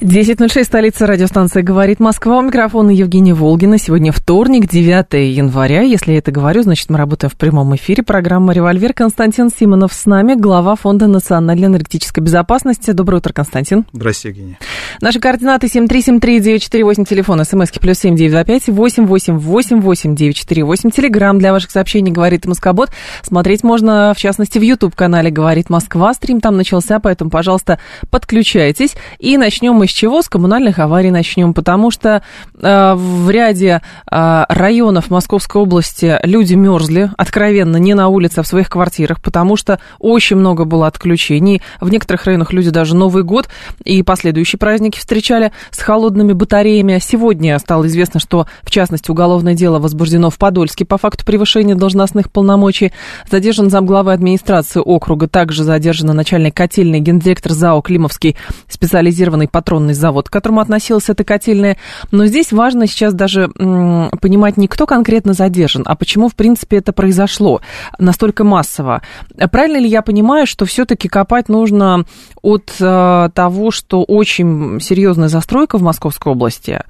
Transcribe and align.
10.06, 0.00 0.64
столица 0.64 1.06
радиостанции 1.06 1.60
«Говорит 1.60 2.00
Москва». 2.00 2.38
У 2.38 2.40
микрофона 2.40 2.88
Евгения 2.88 3.34
Волгина. 3.34 3.76
Сегодня 3.76 4.12
вторник, 4.12 4.66
9 4.66 5.36
января. 5.36 5.82
Если 5.82 6.12
я 6.12 6.18
это 6.18 6.32
говорю, 6.32 6.62
значит, 6.62 6.88
мы 6.88 6.96
работаем 6.96 7.30
в 7.30 7.36
прямом 7.36 7.76
эфире. 7.76 8.02
Программа 8.02 8.54
«Револьвер». 8.54 8.94
Константин 8.94 9.50
Симонов 9.50 9.92
с 9.92 10.06
нами, 10.06 10.36
глава 10.36 10.74
Фонда 10.76 11.06
национальной 11.06 11.66
энергетической 11.66 12.20
безопасности. 12.20 12.92
Доброе 12.92 13.18
утро, 13.18 13.34
Константин. 13.34 13.84
Здравствуйте, 13.92 14.38
Евгения. 14.38 14.58
Наши 15.02 15.20
координаты 15.20 15.66
7373948, 15.66 17.04
телефон, 17.04 17.44
смски 17.44 17.78
плюс 17.78 17.98
7925 17.98 18.70
8888948, 18.70 20.92
телеграмм 20.92 21.38
для 21.38 21.52
ваших 21.52 21.70
сообщений 21.70 22.10
«Говорит 22.10 22.46
Москобот». 22.46 22.88
Смотреть 23.22 23.62
можно, 23.62 24.14
в 24.16 24.18
частности, 24.18 24.58
в 24.58 24.62
YouTube-канале 24.62 25.30
«Говорит 25.30 25.68
Москва». 25.68 26.14
Стрим 26.14 26.40
там 26.40 26.56
начался, 26.56 27.00
поэтому, 27.00 27.28
пожалуйста, 27.28 27.78
подключайтесь. 28.08 28.94
И 29.18 29.36
начнем 29.36 29.74
мы 29.74 29.89
с 29.90 29.92
чего? 29.92 30.22
С 30.22 30.28
коммунальных 30.28 30.78
аварий 30.78 31.10
начнем, 31.10 31.52
потому 31.52 31.90
что 31.90 32.22
э, 32.54 32.94
в 32.94 33.28
ряде 33.28 33.82
э, 34.10 34.44
районов 34.48 35.10
Московской 35.10 35.60
области 35.60 36.18
люди 36.22 36.54
мерзли, 36.54 37.10
откровенно, 37.16 37.76
не 37.76 37.94
на 37.94 38.08
улице, 38.08 38.38
а 38.38 38.42
в 38.42 38.46
своих 38.46 38.70
квартирах, 38.70 39.20
потому 39.20 39.56
что 39.56 39.80
очень 39.98 40.36
много 40.36 40.64
было 40.64 40.86
отключений. 40.86 41.60
В 41.80 41.90
некоторых 41.90 42.24
районах 42.24 42.52
люди 42.52 42.70
даже 42.70 42.94
Новый 42.94 43.24
год 43.24 43.48
и 43.84 44.02
последующие 44.02 44.58
праздники 44.58 44.98
встречали 44.98 45.52
с 45.70 45.80
холодными 45.80 46.32
батареями. 46.32 46.98
Сегодня 47.02 47.58
стало 47.58 47.86
известно, 47.86 48.20
что, 48.20 48.46
в 48.62 48.70
частности, 48.70 49.10
уголовное 49.10 49.54
дело 49.54 49.78
возбуждено 49.80 50.30
в 50.30 50.38
Подольске 50.38 50.84
по 50.84 50.98
факту 50.98 51.24
превышения 51.24 51.74
должностных 51.74 52.30
полномочий. 52.30 52.92
Задержан 53.30 53.70
замглавы 53.70 54.12
администрации 54.12 54.80
округа, 54.80 55.26
также 55.26 55.64
задержан 55.64 56.14
начальник 56.14 56.54
котельной 56.54 57.00
гендиректор 57.00 57.52
ЗАО 57.52 57.82
«Климовский» 57.82 58.36
специализированный 58.68 59.48
патрон 59.48 59.79
авиационный 59.80 59.94
завод, 59.94 60.28
к 60.28 60.32
которому 60.32 60.60
относилась 60.60 61.08
эта 61.08 61.24
котельная. 61.24 61.76
Но 62.10 62.26
здесь 62.26 62.52
важно 62.52 62.86
сейчас 62.86 63.14
даже 63.14 63.48
понимать 63.48 64.56
не 64.56 64.68
кто 64.68 64.86
конкретно 64.86 65.32
задержан, 65.32 65.82
а 65.86 65.96
почему, 65.96 66.28
в 66.28 66.34
принципе, 66.34 66.78
это 66.78 66.92
произошло 66.92 67.60
настолько 67.98 68.44
массово. 68.44 69.02
Правильно 69.50 69.78
ли 69.78 69.88
я 69.88 70.02
понимаю, 70.02 70.46
что 70.46 70.64
все-таки 70.64 71.08
копать 71.08 71.48
нужно 71.48 72.04
от 72.42 72.72
э, 72.80 73.30
того, 73.34 73.70
что 73.70 74.02
очень 74.02 74.80
серьезная 74.80 75.28
застройка 75.28 75.78
в 75.78 75.82
Московской 75.82 76.32
области, 76.32 76.82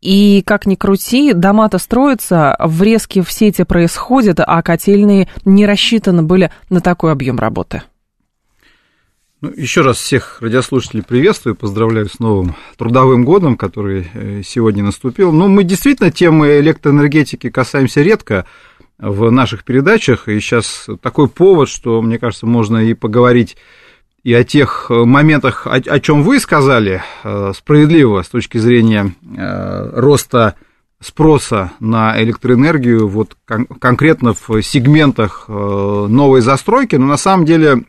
и 0.00 0.42
как 0.44 0.66
ни 0.66 0.74
крути, 0.74 1.32
дома-то 1.32 1.78
строятся, 1.78 2.56
врезки 2.58 3.22
в 3.22 3.32
сети 3.32 3.64
происходят, 3.64 4.38
а 4.38 4.62
котельные 4.62 5.28
не 5.46 5.64
рассчитаны 5.64 6.22
были 6.22 6.50
на 6.68 6.80
такой 6.80 7.12
объем 7.12 7.38
работы. 7.38 7.82
Ну, 9.40 9.52
еще 9.54 9.82
раз 9.82 9.98
всех 9.98 10.38
радиослушателей 10.40 11.02
приветствую, 11.02 11.54
поздравляю 11.56 12.08
с 12.08 12.18
новым 12.18 12.54
трудовым 12.78 13.24
годом, 13.24 13.56
который 13.56 14.08
э, 14.14 14.42
сегодня 14.42 14.82
наступил. 14.84 15.32
Ну, 15.32 15.48
мы 15.48 15.64
действительно 15.64 16.10
темы 16.10 16.60
электроэнергетики 16.60 17.50
касаемся 17.50 18.00
редко 18.02 18.46
в 18.96 19.30
наших 19.30 19.64
передачах, 19.64 20.28
и 20.28 20.38
сейчас 20.38 20.86
такой 21.02 21.28
повод, 21.28 21.68
что, 21.68 22.00
мне 22.00 22.18
кажется, 22.18 22.46
можно 22.46 22.78
и 22.78 22.94
поговорить 22.94 23.56
и 24.22 24.32
о 24.32 24.44
тех 24.44 24.86
моментах, 24.88 25.66
о, 25.66 25.74
о 25.74 26.00
чем 26.00 26.22
вы 26.22 26.38
сказали, 26.38 27.02
э, 27.24 27.52
справедливо 27.54 28.22
с 28.22 28.28
точки 28.28 28.58
зрения 28.58 29.14
э, 29.36 29.90
роста 30.00 30.54
спроса 31.00 31.72
на 31.80 32.22
электроэнергию, 32.22 33.08
вот 33.08 33.36
кон- 33.44 33.66
конкретно 33.66 34.32
в 34.32 34.62
сегментах 34.62 35.48
новой 35.48 36.40
застройки, 36.40 36.96
но 36.96 37.04
на 37.04 37.18
самом 37.18 37.44
деле 37.44 37.82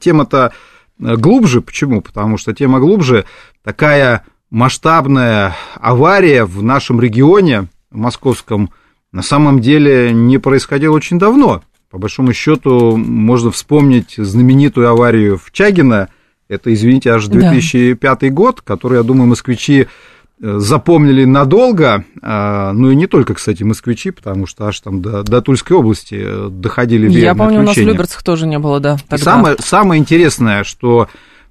тема-то 0.00 0.52
Э, 0.52 0.56
глубже. 0.98 1.60
Почему? 1.60 2.00
Потому 2.00 2.38
что 2.38 2.52
тема 2.52 2.80
глубже. 2.80 3.24
Такая 3.62 4.24
масштабная 4.50 5.56
авария 5.74 6.44
в 6.44 6.62
нашем 6.62 7.00
регионе, 7.00 7.68
в 7.90 7.96
московском, 7.96 8.70
на 9.12 9.22
самом 9.22 9.60
деле 9.60 10.12
не 10.12 10.38
происходила 10.38 10.94
очень 10.94 11.18
давно. 11.18 11.62
По 11.90 11.98
большому 11.98 12.34
счету 12.34 12.96
можно 12.96 13.50
вспомнить 13.50 14.14
знаменитую 14.18 14.88
аварию 14.88 15.38
в 15.38 15.50
Чагино. 15.52 16.08
Это, 16.48 16.72
извините, 16.72 17.10
аж 17.12 17.26
2005 17.26 18.20
да. 18.20 18.28
год, 18.28 18.60
который, 18.60 18.98
я 18.98 19.02
думаю, 19.02 19.28
москвичи 19.28 19.86
запомнили 20.40 21.24
надолго, 21.24 22.04
а, 22.22 22.72
ну 22.72 22.90
и 22.90 22.96
не 22.96 23.06
только, 23.06 23.34
кстати, 23.34 23.64
москвичи, 23.64 24.10
потому 24.10 24.46
что 24.46 24.66
аж 24.66 24.80
там 24.80 25.02
до, 25.02 25.22
до 25.24 25.42
Тульской 25.42 25.76
области 25.76 26.16
э, 26.20 26.48
доходили 26.50 27.10
Я 27.10 27.34
помню, 27.34 27.60
у 27.60 27.62
нас 27.64 27.76
в 27.76 27.80
Люберцах 27.80 28.22
тоже 28.22 28.46
не 28.46 28.58
было, 28.58 28.78
да. 28.78 28.98
Тогда. 29.08 29.16
И 29.16 29.18
самое, 29.18 29.56
самое 29.58 30.00
интересное, 30.00 30.62
что, 30.62 31.08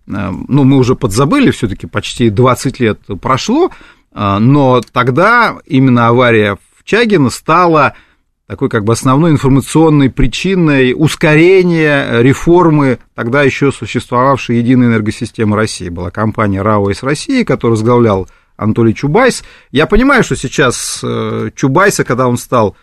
э, 0.08 0.32
ну, 0.48 0.64
мы 0.64 0.78
уже 0.78 0.96
подзабыли, 0.96 1.52
все 1.52 1.68
таки 1.68 1.86
почти 1.86 2.30
20 2.30 2.80
лет 2.80 3.00
прошло, 3.22 3.72
э, 4.14 4.38
но 4.40 4.82
тогда 4.94 5.58
именно 5.66 6.08
авария 6.08 6.58
в 6.78 6.84
Чагино 6.86 7.30
стала 7.30 7.94
такой 8.48 8.70
как 8.70 8.86
бы 8.86 8.94
основной 8.94 9.32
информационной 9.32 10.10
причиной 10.10 10.94
ускорения 10.96 12.22
реформы 12.22 13.00
тогда 13.14 13.44
еще 13.44 13.74
существовавшей 13.74 14.60
единой 14.60 14.88
энергосистемы 14.88 15.58
России. 15.58 15.90
Была 15.90 16.12
компания 16.12 16.62
РАО 16.62 16.90
из 16.92 17.04
России, 17.04 17.44
которую 17.44 17.76
возглавлял 17.76 18.30
Анатолий 18.58 18.94
Чубайс. 18.94 19.44
Я 19.72 19.86
понимаю, 19.86 20.24
что 20.24 20.36
сейчас 20.36 21.00
э, 21.04 21.52
Чубайса, 21.56 22.04
когда 22.04 22.28
он 22.28 22.38
стал 22.38 22.76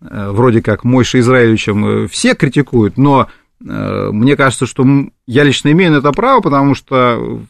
э, 0.00 0.28
вроде 0.30 0.62
как 0.62 0.84
Мойшей 0.84 1.20
Израилевичем, 1.20 2.04
э, 2.04 2.06
все 2.06 2.34
критикуют, 2.34 2.96
но 2.96 3.28
мне 3.64 4.34
кажется, 4.34 4.66
что 4.66 4.84
я 5.28 5.44
лично 5.44 5.70
имею 5.70 5.92
на 5.92 5.98
это 5.98 6.10
право, 6.10 6.40
потому 6.40 6.74
что 6.74 7.42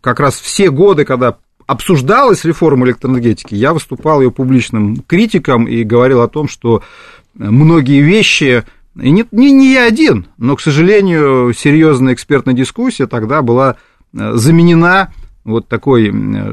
как 0.00 0.20
раз 0.20 0.38
все 0.38 0.70
годы, 0.70 1.04
когда 1.04 1.38
обсуждалась 1.66 2.44
реформа 2.44 2.86
электроэнергетики, 2.86 3.56
я 3.56 3.72
выступал 3.72 4.20
ее 4.20 4.30
публичным 4.30 5.02
критиком 5.04 5.64
и 5.64 5.82
говорил 5.82 6.20
о 6.20 6.28
том, 6.28 6.46
что 6.46 6.84
многие 7.34 8.02
вещи, 8.02 8.62
и 8.94 9.10
не, 9.10 9.26
не, 9.32 9.50
не 9.50 9.72
я 9.72 9.86
один, 9.86 10.28
но, 10.36 10.54
к 10.54 10.60
сожалению, 10.60 11.52
серьезная 11.52 12.14
экспертная 12.14 12.54
дискуссия 12.54 13.08
тогда 13.08 13.42
была 13.42 13.78
заменена 14.12 15.12
вот 15.44 15.66
такой 15.68 16.12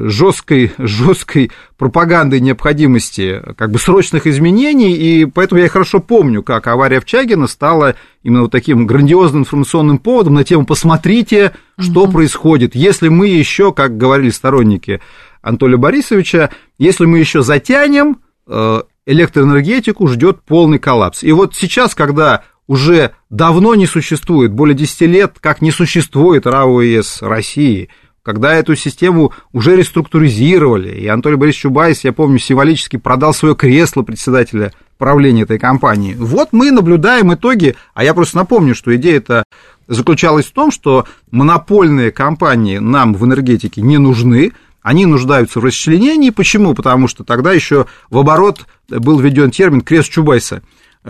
жесткой, 0.09 0.71
жесткой 0.77 1.51
пропагандой 1.77 2.39
необходимости 2.39 3.41
как 3.57 3.71
бы 3.71 3.79
срочных 3.79 4.25
изменений, 4.25 4.93
и 4.93 5.25
поэтому 5.25 5.61
я 5.61 5.67
хорошо 5.67 5.99
помню, 5.99 6.43
как 6.43 6.67
авария 6.67 6.99
в 7.01 7.05
Чагино 7.05 7.47
стала 7.47 7.95
именно 8.23 8.43
вот 8.43 8.51
таким 8.51 8.87
грандиозным 8.87 9.41
информационным 9.41 9.97
поводом 9.97 10.35
на 10.35 10.43
тему 10.43 10.65
«посмотрите, 10.65 11.51
что 11.77 12.03
угу. 12.03 12.13
происходит». 12.13 12.75
Если 12.75 13.09
мы 13.09 13.27
еще, 13.27 13.73
как 13.73 13.97
говорили 13.97 14.29
сторонники 14.29 15.01
Анатолия 15.41 15.77
Борисовича, 15.77 16.49
если 16.77 17.05
мы 17.05 17.19
еще 17.19 17.41
затянем, 17.41 18.19
э, 18.47 18.81
электроэнергетику 19.05 20.07
ждет 20.07 20.41
полный 20.41 20.79
коллапс. 20.79 21.23
И 21.23 21.31
вот 21.31 21.53
сейчас, 21.55 21.93
когда 21.93 22.43
уже 22.65 23.11
давно 23.29 23.75
не 23.75 23.85
существует, 23.85 24.51
более 24.53 24.75
10 24.75 25.01
лет, 25.01 25.35
как 25.39 25.61
не 25.61 25.71
существует 25.71 26.47
РАО 26.47 26.81
ЕС 26.81 27.21
России– 27.21 27.89
когда 28.25 28.55
эту 28.55 28.75
систему 28.75 29.33
уже 29.53 29.75
реструктуризировали, 29.75 30.99
и 30.99 31.05
Анатолий 31.05 31.35
Борисович 31.35 31.61
Чубайс, 31.61 32.03
я 32.03 32.11
помню, 32.11 32.39
символически 32.39 32.97
продал 32.97 33.35
свое 33.35 33.55
кресло 33.55 34.01
председателя 34.01 34.73
правления 34.97 35.43
этой 35.43 35.59
компании. 35.59 36.15
Вот 36.17 36.49
мы 36.51 36.71
наблюдаем 36.71 37.31
итоги, 37.35 37.75
а 37.93 38.03
я 38.03 38.15
просто 38.15 38.37
напомню, 38.37 38.73
что 38.73 38.95
идея-то 38.95 39.43
заключалась 39.87 40.47
в 40.47 40.53
том, 40.53 40.71
что 40.71 41.05
монопольные 41.29 42.11
компании 42.11 42.79
нам 42.79 43.13
в 43.13 43.23
энергетике 43.25 43.83
не 43.83 43.99
нужны, 43.99 44.53
они 44.81 45.05
нуждаются 45.05 45.59
в 45.59 45.63
расчленении. 45.63 46.31
Почему? 46.31 46.73
Потому 46.73 47.07
что 47.07 47.23
тогда 47.23 47.53
еще 47.53 47.85
в 48.09 48.17
оборот 48.17 48.65
был 48.89 49.19
введен 49.19 49.51
термин 49.51 49.81
крест 49.81 50.09
Чубайса. 50.11 50.63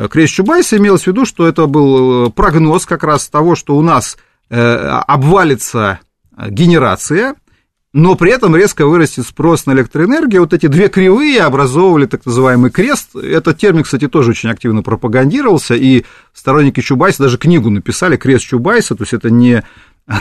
Крест 0.09 0.33
Чубайса 0.33 0.75
имелось 0.75 1.03
в 1.03 1.07
виду, 1.07 1.25
что 1.25 1.47
это 1.47 1.65
был 1.67 2.29
прогноз 2.31 2.85
как 2.85 3.05
раз 3.05 3.29
того, 3.29 3.55
что 3.55 3.77
у 3.77 3.81
нас 3.81 4.17
э, 4.49 4.57
обвалится 4.59 5.99
генерация, 6.49 7.35
но 7.95 8.15
при 8.15 8.31
этом 8.31 8.53
резко 8.57 8.85
вырастет 8.85 9.25
спрос 9.25 9.65
на 9.65 9.71
электроэнергию. 9.71 10.41
Вот 10.41 10.53
эти 10.53 10.67
две 10.67 10.89
кривые 10.89 11.41
образовывали 11.41 12.05
так 12.05 12.25
называемый 12.25 12.69
крест. 12.69 13.15
Этот 13.15 13.57
термин, 13.57 13.83
кстати, 13.83 14.09
тоже 14.09 14.31
очень 14.31 14.49
активно 14.49 14.83
пропагандировался, 14.83 15.75
и 15.75 16.03
сторонники 16.33 16.81
Чубайса 16.81 17.23
даже 17.23 17.37
книгу 17.37 17.69
написали 17.69 18.17
«Крест 18.17 18.47
Чубайса», 18.47 18.95
то 18.95 19.03
есть 19.03 19.13
это 19.13 19.29
не 19.29 19.63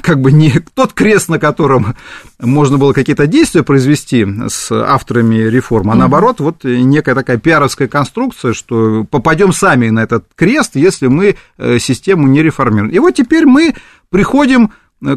как 0.02 0.20
бы 0.20 0.30
не 0.30 0.52
тот 0.74 0.92
крест, 0.92 1.28
на 1.28 1.40
котором 1.40 1.96
можно 2.38 2.78
было 2.78 2.92
какие-то 2.92 3.26
действия 3.26 3.64
произвести 3.64 4.24
с 4.46 4.70
авторами 4.70 5.34
реформ, 5.34 5.90
а 5.90 5.96
наоборот, 5.96 6.38
вот 6.38 6.62
некая 6.62 7.16
такая 7.16 7.38
пиаровская 7.38 7.88
конструкция, 7.88 8.52
что 8.52 9.04
попадем 9.04 9.52
сами 9.52 9.90
на 9.90 10.04
этот 10.04 10.26
крест, 10.36 10.76
если 10.76 11.08
мы 11.08 11.34
э, 11.58 11.78
систему 11.80 12.28
не 12.28 12.40
реформируем. 12.40 12.92
И 12.92 12.98
вот 13.00 13.16
теперь 13.16 13.46
мы 13.46 13.74
приходим 14.10 14.70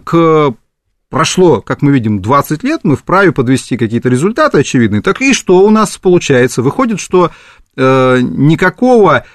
к 0.04 0.56
прошло, 1.10 1.62
как 1.62 1.82
мы 1.82 1.92
видим, 1.92 2.22
20 2.22 2.64
лет, 2.64 2.82
мы 2.84 2.96
вправе 2.96 3.32
подвести 3.32 3.78
какие-то 3.78 4.10
результаты 4.10 4.60
очевидные. 4.60 5.02
Так 5.02 5.22
и 5.22 5.34
что 5.34 5.60
у 5.60 5.70
нас 5.70 5.98
получается? 5.98 6.62
Выходит, 6.62 7.00
что 7.00 7.32
э, 7.76 8.20
никакого 8.22 9.26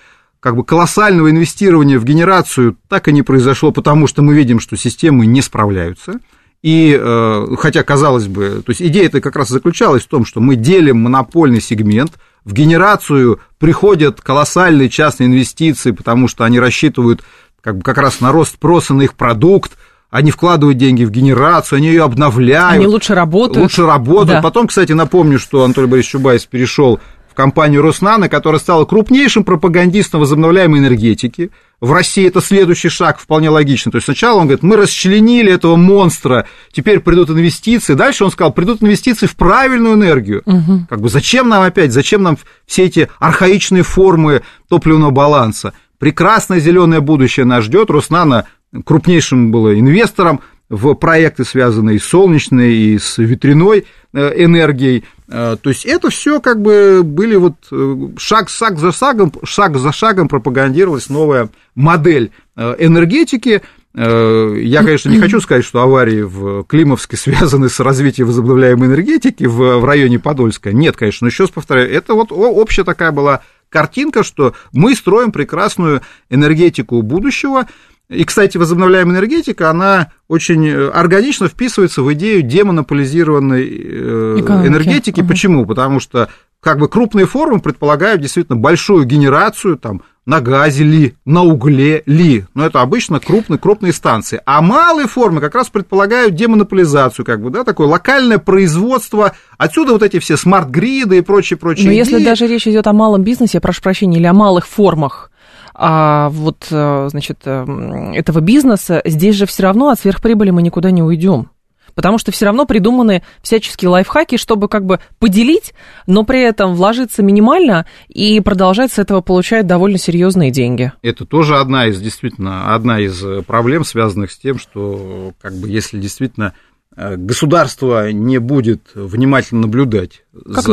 как 0.41 0.57
бы 0.57 0.65
колоссального 0.65 1.31
инвестирования 1.31 1.99
в 1.99 2.05
генерацию 2.05 2.77
так 2.89 3.09
и 3.09 3.13
не 3.13 3.23
произошло, 3.23 3.71
потому 3.71 4.07
что 4.07 4.23
мы 4.23 4.35
видим, 4.35 4.59
что 4.59 4.77
системы 4.77 5.27
не 5.27 5.41
справляются. 5.41 6.19
И 6.63 6.97
э, 6.99 7.47
хотя, 7.59 7.83
казалось 7.83 8.29
бы, 8.29 8.63
то 8.65 8.71
есть 8.71 8.83
идея 8.83 9.07
это 9.07 9.21
как 9.21 9.37
раз 9.37 9.49
заключалась 9.49 10.05
в 10.05 10.09
том, 10.09 10.25
что 10.25 10.41
мы 10.41 10.57
делим 10.57 10.99
монопольный 10.99 11.61
сегмент, 11.61 12.13
в 12.45 12.53
генерацию 12.53 13.41
приходят 13.59 14.21
колоссальные 14.21 14.89
частные 14.89 15.29
инвестиции, 15.29 15.93
потому 15.93 16.29
что 16.29 16.45
они 16.45 16.61
рассчитывают 16.61 17.23
как, 17.61 17.79
бы, 17.79 17.83
как 17.83 17.99
раз 17.99 18.21
на 18.21 18.33
рост 18.33 18.55
спроса 18.55 18.95
на 18.95 19.03
их 19.03 19.15
продукт, 19.15 19.73
они 20.13 20.31
вкладывают 20.31 20.77
деньги 20.77 21.05
в 21.05 21.11
генерацию, 21.11 21.79
они 21.79 21.89
ее 21.89 22.05
обновляют. 22.05 22.75
Они 22.75 22.87
лучше 22.87 23.15
работают. 23.15 23.63
Лучше 23.63 23.87
работают. 23.87 24.39
Да. 24.39 24.43
Потом, 24.43 24.67
кстати, 24.67 24.93
напомню, 24.93 25.39
что 25.39 25.65
Анатолий 25.65 25.87
Борисович 25.87 26.13
Чубайс 26.13 26.45
перешел 26.45 27.01
в 27.31 27.35
компанию 27.35 27.81
Роснано, 27.81 28.29
которая 28.29 28.61
стала 28.61 28.85
крупнейшим 28.85 29.43
пропагандистом 29.43 30.21
возобновляемой 30.21 30.81
энергетики. 30.81 31.51
В 31.81 31.91
России 31.93 32.29
это 32.29 32.43
следующий 32.43 32.91
шаг, 32.91 33.19
вполне 33.19 33.49
логично. 33.49 33.91
То 33.91 33.97
есть 33.97 34.05
сначала 34.05 34.39
он 34.39 34.49
говорит, 34.49 34.63
мы 34.63 34.77
расчленили 34.77 35.51
этого 35.51 35.77
монстра, 35.77 36.47
теперь 36.73 37.01
придут 37.01 37.31
инвестиции. 37.31 37.95
Дальше 37.95 38.27
он 38.27 38.31
сказал, 38.31 38.53
придут 38.53 38.83
инвестиции 38.83 39.27
в 39.27 39.35
правильную 39.35 39.95
энергию. 39.95 40.43
Угу. 40.45 40.89
Как 40.91 41.01
бы 41.01 41.09
зачем 41.09 41.49
нам 41.49 41.63
опять, 41.63 41.91
зачем 41.91 42.23
нам 42.23 42.37
все 42.67 42.85
эти 42.85 43.09
архаичные 43.19 43.83
формы 43.83 44.43
топливного 44.69 45.11
баланса? 45.11 45.73
Прекрасное 45.99 46.61
зеленое 46.61 47.01
будущее 47.01 47.47
нас 47.47 47.65
ждет. 47.65 47.89
Роснано 47.89 48.47
крупнейшим 48.85 49.51
было 49.51 49.79
инвестором 49.79 50.41
в 50.73 50.95
проекты, 50.95 51.45
связанные 51.45 52.01
с 52.01 52.05
солнечной 52.05 52.73
и 52.75 52.99
с 52.99 53.19
ветряной 53.19 53.85
э, 54.15 54.45
энергией. 54.45 55.05
Э, 55.29 55.57
то 55.61 55.69
есть 55.69 55.85
это 55.85 56.09
все 56.09 56.41
как 56.41 56.63
бы 56.63 57.03
были 57.05 57.37
вот 57.37 57.57
э, 57.71 57.97
шаг, 58.17 58.49
шаг 58.49 58.79
за 58.79 58.91
шагом, 58.91 59.33
шаг 59.45 59.77
за 59.77 59.93
шагом 59.93 60.29
пропагандировалась 60.29 61.11
новая 61.11 61.51
модель 61.75 62.33
энергетики. 62.57 63.63
Я, 63.95 64.83
конечно, 64.83 65.11
не 65.11 65.21
хочу 65.21 65.41
сказать, 65.43 65.67
что 65.67 65.83
аварии 65.83 66.23
в 66.23 66.65
Климовске 66.65 67.17
связаны 67.19 67.69
с 67.69 67.79
развитием 67.79 68.27
возобновляемой 68.27 68.89
энергетики 68.89 69.45
в, 69.45 69.85
районе 69.85 70.19
Подольска. 70.19 70.73
Нет, 70.73 70.97
конечно, 70.97 71.27
но 71.27 71.29
еще 71.29 71.45
раз 71.45 71.51
повторяю, 71.51 71.93
это 71.93 72.15
вот 72.15 72.29
общая 72.31 72.85
такая 72.85 73.13
была 73.13 73.43
картинка, 73.69 74.23
что 74.23 74.55
мы 74.73 74.95
строим 74.95 75.33
прекрасную 75.33 76.03
энергетику 76.31 77.03
будущего, 77.03 77.67
и, 78.13 78.25
кстати, 78.25 78.57
возобновляемая 78.57 79.17
энергетика, 79.17 79.71
она 79.71 80.13
очень 80.29 80.67
э, 80.67 80.89
органично 80.91 81.49
вписывается 81.49 82.03
в 82.03 82.13
идею 82.15 82.43
демонополизированной 82.43 83.65
э, 83.65 84.37
Экономики. 84.39 84.69
энергетики. 84.69 85.21
Угу. 85.21 85.29
Почему? 85.29 85.67
Потому 85.67 86.01
что 86.01 86.29
как 86.61 86.79
бы 86.79 86.89
крупные 86.89 87.27
формы 87.27 87.61
предполагают 87.61 88.21
действительно 88.21 88.57
большую 88.57 89.05
генерацию 89.05 89.77
там, 89.77 90.03
на 90.25 90.41
газе 90.41 90.85
ли, 90.85 91.15
на 91.25 91.43
угле 91.43 92.05
ли. 92.07 92.45
Но 92.55 92.65
это 92.65 92.81
обычно 92.81 93.19
крупные, 93.19 93.59
крупные 93.59 93.93
станции. 93.93 94.41
А 94.47 94.63
малые 94.63 95.09
формы 95.09 95.41
как 95.41 95.57
раз 95.57 95.69
предполагают 95.69 96.37
демонополизацию, 96.37 97.25
как 97.25 97.43
бы, 97.43 97.51
да, 97.51 97.65
такое 97.65 97.89
локальное 97.89 98.39
производство. 98.39 99.33
Отсюда 99.59 99.93
вот 99.93 100.05
эти 100.05 100.21
все 100.21 100.37
смарт-гриды 100.37 101.19
и 101.19 101.21
прочие, 101.23 101.57
прочие. 101.57 101.87
Но 101.87 101.93
идеи. 101.93 101.99
если 101.99 102.25
даже 102.25 102.47
речь 102.47 102.69
идет 102.69 102.87
о 102.87 102.93
малом 102.93 103.25
бизнесе, 103.25 103.57
я 103.57 103.61
прошу 103.61 103.83
прощения, 103.83 104.19
или 104.19 104.27
о 104.27 104.33
малых 104.33 104.69
формах, 104.69 105.32
а 105.75 106.29
вот, 106.31 106.67
э, 106.71 107.09
значит, 107.11 107.41
э, 107.45 108.13
этого 108.15 108.41
бизнеса, 108.41 109.03
здесь 109.05 109.37
же 109.37 109.47
все 109.47 109.65
равно 109.65 109.89
от 109.91 110.01
сверхприбыли 110.01 110.51
мы 110.51 110.63
никуда 110.63 110.91
не 110.91 111.03
уйдем. 111.03 111.51
Потому 111.95 112.19
что 112.19 112.33
все 112.33 112.47
равно 112.47 112.65
придуманы 112.65 113.23
всяческие 113.43 113.91
лайфхаки, 113.91 114.37
чтобы 114.37 114.69
как 114.69 114.85
бы 114.85 115.01
поделить, 115.19 115.75
но 116.07 116.25
при 116.25 116.41
этом 116.43 116.75
вложиться 116.75 117.23
минимально 117.23 117.87
и 118.09 118.41
продолжать 118.41 118.93
с 118.93 118.99
этого 118.99 119.21
получать 119.21 119.67
довольно 119.67 119.99
серьезные 119.99 120.51
деньги. 120.51 120.93
Это 121.03 121.27
тоже 121.27 121.59
одна 121.59 121.87
из, 121.87 122.01
действительно, 122.01 122.75
одна 122.75 123.01
из 123.01 123.23
э, 123.23 123.43
проблем, 123.43 123.85
связанных 123.85 124.33
с 124.33 124.39
тем, 124.39 124.59
что 124.59 125.33
как 125.41 125.55
бы 125.55 125.69
если 125.69 125.99
действительно 125.99 126.55
государство 126.97 128.13
не 128.13 128.39
будет 128.39 128.91
внимательно 128.95 129.63
наблюдать 129.63 130.25
как 130.45 130.65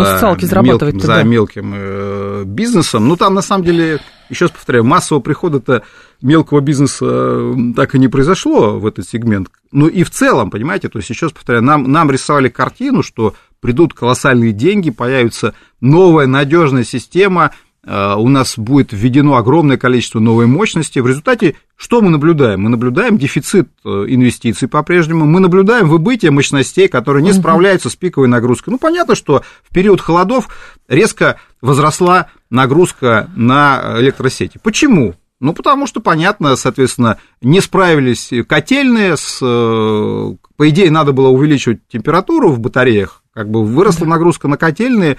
за, 0.48 0.62
мелким, 0.62 1.00
за 1.00 1.24
мелким 1.24 1.74
э, 1.76 2.44
бизнесом, 2.46 3.08
ну 3.08 3.16
там 3.16 3.34
на 3.34 3.42
самом 3.42 3.64
деле, 3.64 4.00
еще 4.30 4.46
раз 4.46 4.52
повторяю, 4.52 4.84
массового 4.84 5.22
прихода-то 5.22 5.84
мелкого 6.22 6.60
бизнеса 6.60 7.06
э, 7.06 7.56
так 7.76 7.96
и 7.96 8.00
не 8.00 8.10
произошло 8.10 8.80
в 8.80 8.86
этот 8.86 9.08
сегмент. 9.08 9.50
Ну 9.72 9.88
и 9.88 10.04
в 10.04 10.12
целом, 10.12 10.52
понимаете, 10.52 10.90
то 10.90 11.00
есть 11.00 11.10
еще 11.10 11.28
раз 11.28 11.34
повторяю, 11.34 11.64
нам, 11.64 11.90
нам 11.90 12.12
рисовали 12.12 12.50
картину, 12.50 13.02
что 13.02 13.36
придут 13.62 13.94
колоссальные 13.94 14.52
деньги, 14.52 14.90
появится 14.90 15.54
новая 15.80 16.28
надежная 16.28 16.84
система, 16.84 17.52
Э, 17.52 17.69
у 17.92 18.30
нас 18.30 18.58
будет 18.58 18.94
введено 18.94 19.36
огромное 19.36 19.78
количество 19.78 20.20
новой 20.20 20.46
мощности. 20.46 21.00
В 21.00 21.08
результате 21.08 21.56
что 21.80 22.02
мы 22.02 22.10
наблюдаем? 22.10 22.62
Мы 22.64 22.70
наблюдаем 22.70 23.18
дефицит 23.18 23.70
э, 23.86 23.90
инвестиций 24.10 24.68
по-прежнему, 24.68 25.26
мы 25.26 25.40
наблюдаем 25.40 25.88
выбытие 25.88 26.30
мощностей, 26.30 26.90
которые 26.90 27.24
не 27.24 27.32
справляются 27.32 27.90
с 27.90 27.96
пиковой 27.96 28.28
нагрузкой. 28.28 28.72
Ну, 28.72 28.78
понятно, 28.78 29.16
что 29.16 29.44
в 29.64 29.74
период 29.74 30.02
холодов 30.02 30.50
резко 30.90 31.38
возросла 31.62 32.28
нагрузка 32.50 33.30
на 33.38 33.96
электросети. 34.00 34.60
Почему? 34.62 35.16
Ну, 35.40 35.54
потому 35.54 35.88
что, 35.88 36.02
понятно, 36.02 36.58
соответственно, 36.58 37.18
не 37.42 37.62
справились 37.62 38.30
котельные, 38.46 39.16
с, 39.16 39.40
э, 39.42 40.36
по 40.58 40.70
идее, 40.70 40.92
надо 40.92 41.14
было 41.14 41.30
увеличивать 41.30 41.80
температуру 41.88 42.50
в 42.50 42.60
батареях, 42.60 43.24
как 43.34 43.50
бы 43.50 43.64
выросла 43.64 44.06
нагрузка 44.06 44.50
на 44.50 44.58
котельные, 44.58 45.18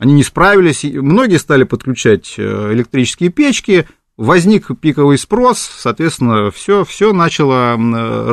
они 0.00 0.14
не 0.14 0.24
справились, 0.24 0.82
многие 0.82 1.38
стали 1.38 1.64
подключать 1.64 2.34
э, 2.38 2.72
электрические 2.72 3.28
печки, 3.28 3.86
возник 4.16 4.68
пиковый 4.80 5.18
спрос, 5.18 5.58
соответственно, 5.58 6.50
все, 6.50 6.84
все 6.84 7.12
начало 7.12 7.76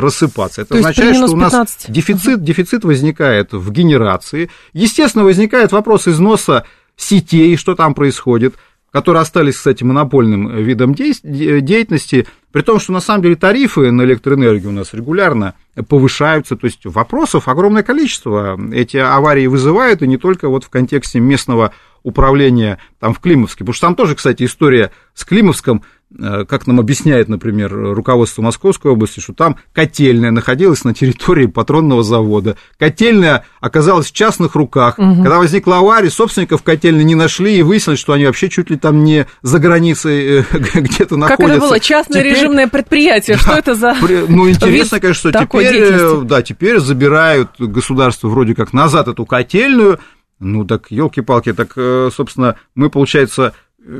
рассыпаться. 0.00 0.62
Это 0.62 0.70
То 0.70 0.78
означает, 0.78 1.16
что 1.16 1.26
у 1.26 1.36
нас 1.36 1.52
15. 1.52 1.90
дефицит, 1.90 2.42
дефицит 2.42 2.84
возникает 2.84 3.52
в 3.52 3.70
генерации. 3.70 4.50
Естественно, 4.72 5.24
возникает 5.24 5.70
вопрос 5.72 6.08
износа 6.08 6.64
сетей, 6.96 7.54
что 7.56 7.74
там 7.74 7.94
происходит 7.94 8.54
которые 8.90 9.20
остались, 9.20 9.56
кстати, 9.56 9.84
монопольным 9.84 10.56
видом 10.56 10.94
деятельности, 10.94 12.26
при 12.52 12.62
том, 12.62 12.80
что 12.80 12.92
на 12.92 13.00
самом 13.00 13.22
деле 13.22 13.36
тарифы 13.36 13.90
на 13.90 14.02
электроэнергию 14.02 14.70
у 14.70 14.74
нас 14.74 14.94
регулярно 14.94 15.54
повышаются, 15.88 16.56
то 16.56 16.66
есть 16.66 16.86
вопросов 16.86 17.48
огромное 17.48 17.82
количество. 17.82 18.58
Эти 18.72 18.96
аварии 18.96 19.46
вызывают, 19.46 20.02
и 20.02 20.06
не 20.06 20.16
только 20.16 20.48
вот 20.48 20.64
в 20.64 20.70
контексте 20.70 21.20
местного 21.20 21.72
управления 22.02 22.78
там 23.00 23.12
в 23.12 23.20
Климовске, 23.20 23.58
потому 23.58 23.74
что 23.74 23.86
там 23.88 23.94
тоже, 23.94 24.14
кстати, 24.14 24.44
история 24.44 24.90
с 25.14 25.24
Климовском– 25.24 25.82
как 26.16 26.66
нам 26.66 26.80
объясняет, 26.80 27.28
например, 27.28 27.70
руководство 27.70 28.40
Московской 28.40 28.90
области, 28.90 29.20
что 29.20 29.34
там 29.34 29.56
котельная 29.74 30.30
находилась 30.30 30.82
на 30.84 30.94
территории 30.94 31.46
патронного 31.46 32.02
завода. 32.02 32.56
Котельная 32.78 33.44
оказалась 33.60 34.06
в 34.06 34.12
частных 34.12 34.54
руках. 34.54 34.98
Угу. 34.98 35.16
Когда 35.16 35.38
возникла 35.38 35.78
авария, 35.78 36.08
собственников 36.08 36.62
котельной 36.62 37.04
не 37.04 37.14
нашли, 37.14 37.58
и 37.58 37.62
выяснилось, 37.62 38.00
что 38.00 38.14
они 38.14 38.24
вообще 38.24 38.48
чуть 38.48 38.70
ли 38.70 38.76
там 38.76 39.04
не 39.04 39.26
за 39.42 39.58
границей 39.58 40.40
э, 40.40 40.44
где-то 40.74 41.16
находятся. 41.16 41.46
Как 41.46 41.56
это 41.56 41.60
было? 41.60 41.80
Частное 41.80 42.22
теперь... 42.22 42.34
режимное 42.34 42.68
предприятие. 42.68 43.36
Да, 43.36 43.42
что 43.42 43.52
это 43.52 43.74
за 43.74 43.94
Ну, 44.00 44.48
интересно, 44.48 45.00
конечно, 45.00 45.30
что 45.30 45.32
теперь, 45.32 45.76
э, 45.76 46.20
да, 46.24 46.42
теперь 46.42 46.78
забирают 46.78 47.50
государство 47.58 48.28
вроде 48.28 48.54
как 48.54 48.72
назад 48.72 49.08
эту 49.08 49.26
котельную. 49.26 49.98
Ну, 50.40 50.64
так, 50.64 50.90
елки-палки, 50.90 51.52
так, 51.52 51.72
собственно, 52.14 52.56
мы, 52.76 52.90
получается, 52.90 53.54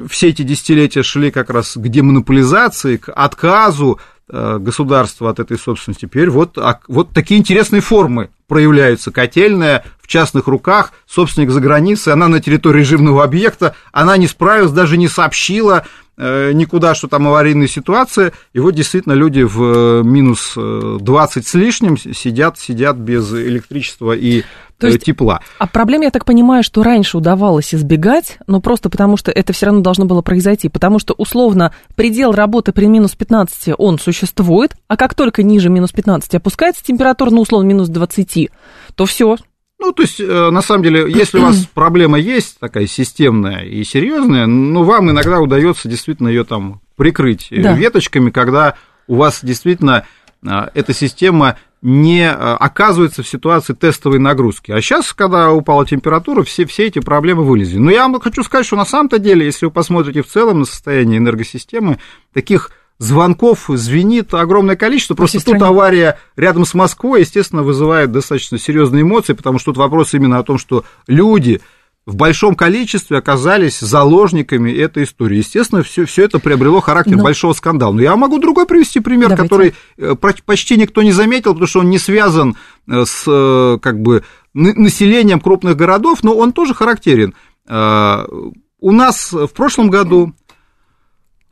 все 0.08 0.28
эти 0.28 0.42
десятилетия 0.42 1.02
шли 1.02 1.30
как 1.30 1.50
раз 1.50 1.76
к 1.76 1.88
демонополизации, 1.88 2.96
к 2.96 3.10
отказу 3.12 3.98
э, 4.28 4.58
государства 4.60 5.30
от 5.30 5.40
этой 5.40 5.58
собственности. 5.58 6.02
Теперь 6.02 6.30
вот, 6.30 6.58
вот 6.88 7.12
такие 7.12 7.40
интересные 7.40 7.80
формы 7.80 8.30
проявляются. 8.46 9.10
Котельная 9.10 9.84
в 10.00 10.06
частных 10.06 10.46
руках, 10.46 10.92
собственник 11.06 11.50
за 11.50 11.60
границей, 11.60 12.12
она 12.12 12.28
на 12.28 12.40
территории 12.40 12.80
режимного 12.80 13.24
объекта, 13.24 13.74
она 13.92 14.16
не 14.16 14.26
справилась, 14.26 14.72
даже 14.72 14.96
не 14.96 15.08
сообщила 15.08 15.86
никуда, 16.18 16.94
что 16.94 17.06
там 17.08 17.28
аварийная 17.28 17.68
ситуация, 17.68 18.32
и 18.52 18.58
вот 18.58 18.74
действительно 18.74 19.12
люди 19.12 19.42
в 19.42 20.02
минус 20.02 20.54
20 20.56 21.46
с 21.46 21.54
лишним 21.54 21.96
сидят, 21.96 22.58
сидят 22.58 22.96
без 22.96 23.32
электричества 23.32 24.12
и 24.12 24.42
то 24.78 24.86
есть, 24.86 25.04
тепла. 25.04 25.40
А 25.58 25.66
проблема, 25.66 26.04
я 26.04 26.10
так 26.10 26.24
понимаю, 26.24 26.62
что 26.62 26.82
раньше 26.82 27.18
удавалось 27.18 27.74
избегать, 27.74 28.38
но 28.46 28.60
просто 28.60 28.88
потому, 28.88 29.16
что 29.16 29.30
это 29.30 29.52
все 29.52 29.66
равно 29.66 29.80
должно 29.80 30.04
было 30.04 30.22
произойти, 30.22 30.68
потому 30.68 30.98
что, 30.98 31.14
условно, 31.14 31.74
предел 31.96 32.32
работы 32.32 32.72
при 32.72 32.86
минус 32.86 33.14
15, 33.16 33.74
он 33.76 33.98
существует, 33.98 34.76
а 34.86 34.96
как 34.96 35.14
только 35.14 35.42
ниже 35.42 35.68
минус 35.68 35.90
15 35.92 36.34
опускается 36.36 36.84
температура, 36.84 37.30
ну, 37.30 37.40
условно, 37.40 37.66
минус 37.66 37.88
20, 37.88 38.50
то 38.94 39.04
все, 39.04 39.36
ну, 39.78 39.92
то 39.92 40.02
есть, 40.02 40.20
э, 40.20 40.50
на 40.50 40.60
самом 40.60 40.82
деле, 40.82 41.06
если 41.08 41.38
у 41.38 41.42
вас 41.42 41.66
проблема 41.74 42.18
есть 42.18 42.58
такая 42.58 42.86
системная 42.86 43.60
и 43.60 43.84
серьезная, 43.84 44.46
ну, 44.46 44.82
вам 44.82 45.10
иногда 45.10 45.40
удается 45.40 45.88
действительно 45.88 46.28
ее 46.28 46.44
там 46.44 46.80
прикрыть 46.96 47.48
э, 47.50 47.62
да. 47.62 47.74
веточками, 47.74 48.30
когда 48.30 48.74
у 49.06 49.16
вас 49.16 49.40
действительно 49.42 50.04
э, 50.42 50.48
эта 50.74 50.92
система 50.92 51.58
не 51.80 52.28
оказывается 52.28 53.22
в 53.22 53.28
ситуации 53.28 53.72
тестовой 53.72 54.18
нагрузки. 54.18 54.72
А 54.72 54.80
сейчас, 54.80 55.12
когда 55.12 55.52
упала 55.52 55.86
температура, 55.86 56.42
все, 56.42 56.66
все 56.66 56.86
эти 56.86 56.98
проблемы 56.98 57.44
вылезли. 57.44 57.78
Но 57.78 57.92
я 57.92 58.02
вам 58.08 58.18
хочу 58.18 58.42
сказать, 58.42 58.66
что 58.66 58.74
на 58.74 58.84
самом-то 58.84 59.20
деле, 59.20 59.46
если 59.46 59.66
вы 59.66 59.70
посмотрите 59.70 60.22
в 60.22 60.26
целом 60.26 60.58
на 60.58 60.64
состояние 60.64 61.18
энергосистемы, 61.18 62.00
таких 62.32 62.72
звонков 62.98 63.66
звенит 63.68 64.34
огромное 64.34 64.76
количество. 64.76 65.14
Просто 65.14 65.44
тут 65.44 65.60
авария 65.62 66.18
рядом 66.36 66.64
с 66.64 66.74
Москвой, 66.74 67.20
естественно, 67.20 67.62
вызывает 67.62 68.12
достаточно 68.12 68.58
серьезные 68.58 69.02
эмоции, 69.02 69.32
потому 69.32 69.58
что 69.58 69.72
тут 69.72 69.78
вопрос 69.78 70.14
именно 70.14 70.38
о 70.38 70.42
том, 70.42 70.58
что 70.58 70.84
люди 71.06 71.60
в 72.08 72.16
большом 72.16 72.54
количестве 72.54 73.18
оказались 73.18 73.80
заложниками 73.80 74.72
этой 74.72 75.04
истории. 75.04 75.36
Естественно, 75.36 75.82
все, 75.82 76.06
все 76.06 76.24
это 76.24 76.38
приобрело 76.38 76.80
характер 76.80 77.18
Но... 77.18 77.22
большого 77.22 77.52
скандала. 77.52 77.92
Но 77.92 78.00
я 78.00 78.16
могу 78.16 78.38
другой 78.38 78.66
привести 78.66 79.00
пример, 79.00 79.28
Давайте. 79.28 79.42
который 79.42 79.74
э, 79.98 80.14
почти 80.46 80.78
никто 80.78 81.02
не 81.02 81.12
заметил, 81.12 81.52
потому 81.52 81.66
что 81.66 81.80
он 81.80 81.90
не 81.90 81.98
связан 81.98 82.56
э, 82.86 83.04
с 83.04 83.24
э, 83.26 83.78
как 83.82 84.00
бы, 84.00 84.24
населением 84.54 85.38
крупных 85.38 85.76
городов, 85.76 86.20
но 86.22 86.34
он 86.34 86.52
тоже 86.52 86.72
характерен. 86.74 87.34
У 87.68 88.92
нас 88.92 89.30
в 89.32 89.48
прошлом 89.48 89.90
году 89.90 90.32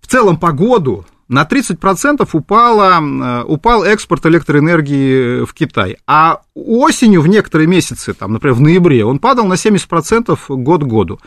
в 0.01 0.07
целом 0.07 0.39
по 0.39 0.53
году 0.53 1.05
на 1.29 1.45
30% 1.45 2.29
упало, 2.33 3.01
э, 3.01 3.45
упал 3.45 3.85
экспорт 3.85 4.27
электроэнергии 4.27 5.45
в 5.45 5.53
Китай. 5.55 5.97
А 6.07 6.43
осенью 6.55 7.21
в 7.21 7.29
некоторые 7.29 7.67
месяцы, 7.67 8.15
там, 8.15 8.33
например, 8.33 8.55
в 8.55 8.61
ноябре, 8.61 9.05
он 9.05 9.19
падал 9.19 9.47
на 9.47 9.55
70% 9.55 10.39
год 10.49 10.85
к 10.85 10.87
году. 10.87 11.21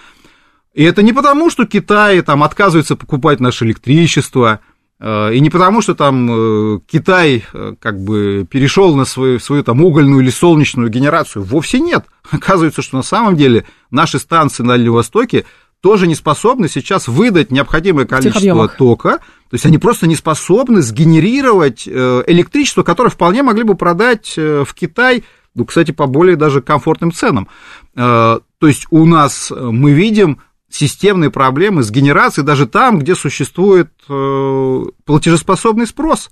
И 0.74 0.84
это 0.84 1.02
не 1.02 1.12
потому, 1.12 1.50
что 1.50 1.66
Китай 1.66 2.22
там, 2.22 2.44
отказывается 2.44 2.96
покупать 2.96 3.42
наше 3.42 3.66
электричество, 3.66 4.62
э, 5.02 5.34
и 5.34 5.40
не 5.42 5.50
потому, 5.50 5.82
что 5.82 5.96
там 5.96 6.30
э, 6.32 6.80
Китай 6.88 7.44
как 7.82 8.00
бы 8.00 8.48
перешел 8.50 8.96
на 8.96 9.04
свою, 9.04 9.40
свою 9.40 9.64
там 9.64 9.84
угольную 9.84 10.22
или 10.22 10.30
солнечную 10.30 10.90
генерацию. 10.90 11.44
Вовсе 11.44 11.82
нет. 11.82 12.06
Оказывается, 12.32 12.82
что 12.82 12.96
на 12.96 13.04
самом 13.04 13.36
деле 13.36 13.66
наши 13.92 14.18
станции 14.18 14.64
на 14.64 14.70
Дальнем 14.70 14.94
Востоке 14.94 15.46
тоже 15.82 16.08
не 16.08 16.16
способны 16.16 16.68
сейчас 16.68 17.08
выдать 17.08 17.52
необходимое 17.52 18.06
количество 18.06 18.68
тока, 18.68 19.20
то 19.50 19.54
есть 19.54 19.66
они 19.66 19.78
просто 19.78 20.08
не 20.08 20.16
способны 20.16 20.82
сгенерировать 20.82 21.88
э, 21.88 22.24
электричество, 22.28 22.84
которое 22.84 23.10
вполне 23.10 23.44
могли 23.44 23.64
бы 23.64 23.76
продать 23.76 24.34
э, 24.38 24.64
в 24.66 24.74
Китай, 24.74 25.24
ну, 25.56 25.66
кстати, 25.66 25.92
по 25.92 26.06
более 26.06 26.36
даже 26.36 26.62
комфортным 26.62 27.12
ценам. 27.12 27.48
Э, 27.96 28.40
то 28.60 28.68
есть 28.68 28.88
у 28.92 29.06
нас 29.06 29.52
мы 29.52 29.94
видим 29.94 30.42
системные 30.70 31.32
проблемы 31.32 31.82
с 31.82 31.90
генерацией 31.90 32.46
даже 32.46 32.68
там, 32.68 33.00
где 33.00 33.16
существует 33.16 33.90
платежеспособный 34.06 35.88
спрос. 35.88 36.30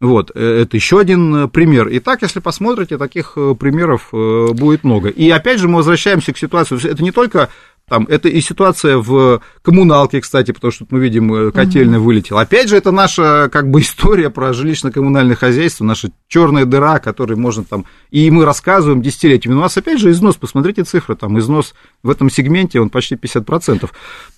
Вот, 0.00 0.30
это 0.30 0.76
еще 0.76 0.98
один 0.98 1.48
пример. 1.50 1.88
Итак, 1.92 2.22
если 2.22 2.40
посмотрите, 2.40 2.98
таких 2.98 3.34
примеров 3.34 4.08
будет 4.10 4.82
много. 4.82 5.08
И 5.08 5.30
опять 5.30 5.60
же 5.60 5.68
мы 5.68 5.76
возвращаемся 5.76 6.32
к 6.32 6.38
ситуации, 6.38 6.84
это 6.84 7.02
не 7.02 7.12
только 7.12 7.48
там, 7.88 8.04
это 8.08 8.28
и 8.28 8.40
ситуация 8.40 8.96
в 8.98 9.40
коммуналке, 9.62 10.20
кстати, 10.20 10.50
потому 10.50 10.72
что 10.72 10.86
мы 10.90 10.98
видим, 10.98 11.32
э, 11.32 11.52
котельная 11.52 12.00
угу. 12.00 12.06
вылетела. 12.06 12.40
Опять 12.40 12.68
же, 12.68 12.76
это 12.76 12.90
наша 12.90 13.48
как 13.52 13.70
бы 13.70 13.80
история 13.82 14.28
про 14.28 14.52
жилищно-коммунальное 14.52 15.36
хозяйство, 15.36 15.84
наша 15.84 16.10
черная 16.26 16.64
дыра, 16.64 16.98
которой 16.98 17.34
можно 17.34 17.62
там... 17.62 17.86
И 18.10 18.28
мы 18.30 18.44
рассказываем 18.44 19.02
десятилетиями. 19.02 19.54
Но 19.54 19.60
у 19.60 19.62
нас 19.62 19.76
опять 19.76 20.00
же 20.00 20.10
износ, 20.10 20.34
посмотрите 20.34 20.82
цифры, 20.82 21.14
там 21.14 21.38
износ 21.38 21.74
в 22.02 22.10
этом 22.10 22.28
сегменте, 22.28 22.80
он 22.80 22.90
почти 22.90 23.14
50%. 23.14 23.88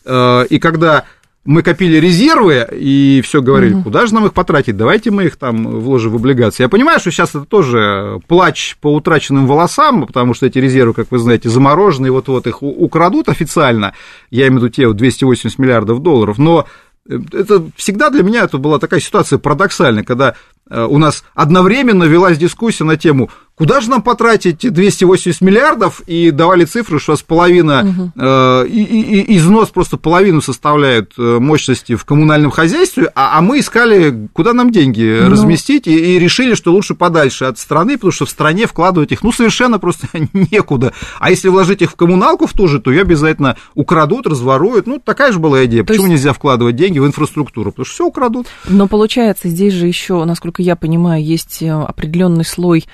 Э, 0.05 0.45
и 0.51 0.59
когда 0.59 1.05
мы 1.49 1.63
копили 1.63 1.97
резервы 1.97 2.69
и 2.73 3.23
все 3.25 3.41
говорили, 3.41 3.73
угу. 3.73 3.85
куда 3.85 4.07
же 4.07 4.13
нам 4.13 4.27
их 4.27 4.35
потратить, 4.35 4.77
давайте 4.77 5.11
мы 5.11 5.25
их 5.25 5.37
там 5.37 5.81
вложим 5.81 6.13
в 6.13 6.17
облигации. 6.17 6.63
Я 6.63 6.69
понимаю, 6.69 7.01
что 7.01 7.11
сейчас 7.11 7.31
это 7.31 7.47
тоже 7.47 8.21
плач 8.29 8.77
по 8.83 8.93
утраченным 8.93 9.47
волосам, 9.47 10.07
потому 10.07 10.35
что 10.35 10.45
эти 10.45 10.59
резервы, 10.59 10.93
как 10.93 11.11
вы 11.11 11.19
знаете, 11.19 11.49
заморожены, 11.49 12.11
вот-вот 12.11 12.47
их 12.47 12.63
украдут 12.63 13.31
официально, 13.31 13.95
я 14.31 14.43
имею 14.49 14.61
в 14.61 14.65
виду 14.65 14.69
те 14.69 14.87
вот 14.89 14.99
280 14.99 15.59
миллиардов 15.59 16.03
долларов, 16.03 16.37
но 16.37 16.67
это 17.09 17.67
всегда 17.77 18.11
для 18.11 18.23
меня 18.23 18.45
это 18.45 18.59
была 18.59 18.79
такая 18.79 19.01
ситуация 19.01 19.39
парадоксальная, 19.39 20.05
когда 20.05 20.31
э, 20.31 20.35
у 20.71 20.99
нас 20.99 21.25
одновременно 21.35 22.05
велась 22.05 22.39
дискуссия 22.39 22.85
на 22.85 22.97
тему, 22.97 23.31
Куда 23.59 23.81
же 23.81 23.91
нам 23.91 24.03
потратить 24.03 24.61
280 24.73 25.41
миллиардов? 25.41 26.01
И 26.07 26.31
давали 26.31 26.65
цифры, 26.65 27.01
что 27.01 27.17
с 27.17 27.23
половина, 27.23 27.81
угу. 27.81 28.13
э, 28.15 28.67
и, 28.69 28.83
и, 28.83 29.37
износ 29.37 29.71
просто 29.71 29.97
половину 29.97 30.41
составляют 30.41 31.15
э, 31.19 31.39
мощности 31.41 31.97
в 31.97 32.05
коммунальном 32.05 32.53
хозяйстве, 32.53 33.11
а, 33.17 33.37
а 33.37 33.43
мы 33.43 33.59
искали, 33.59 34.29
куда 34.33 34.53
нам 34.53 34.71
деньги 34.71 35.19
ну. 35.23 35.31
разместить, 35.31 35.89
и, 35.89 36.15
и 36.15 36.19
решили, 36.21 36.55
что 36.55 36.73
лучше 36.73 36.95
подальше 36.95 37.47
от 37.47 37.59
страны, 37.59 37.95
потому 37.95 38.13
что 38.13 38.27
в 38.27 38.31
стране 38.31 38.69
вкладывать 38.69 39.11
их, 39.11 39.25
ну, 39.25 39.33
совершенно 39.33 39.81
просто 39.81 40.07
некуда. 40.33 40.93
А 41.19 41.31
если 41.31 41.49
вложить 41.49 41.83
их 41.83 41.91
в 41.91 41.97
коммуналку 41.97 42.47
в 42.47 42.53
ту 42.53 42.69
же, 42.69 42.79
то 42.79 42.93
ее 42.93 43.03
обязательно 43.03 43.57
украдут, 43.75 44.29
разворуют. 44.29 44.87
Ну, 44.87 45.01
такая 45.05 45.33
же 45.33 45.41
была 45.41 45.65
идея. 45.65 45.83
То 45.83 45.89
Почему 45.89 46.05
есть... 46.07 46.19
нельзя 46.19 46.33
вкладывать 46.33 46.77
деньги 46.77 47.01
в 47.01 47.07
инфраструктуру? 47.07 47.73
Потому 47.73 47.87
что 47.87 47.95
все 47.95 48.07
украдут. 48.07 48.47
Но 48.69 48.87
получается, 48.87 49.49
здесь 49.49 49.75
же 49.75 49.89
еще, 49.89 50.25
насколько 50.25 50.58
я 50.63 50.77
понимаю, 50.77 51.23
есть 51.23 51.63
э, 51.63 51.71
определенный 51.71 52.45
слой 52.45 52.87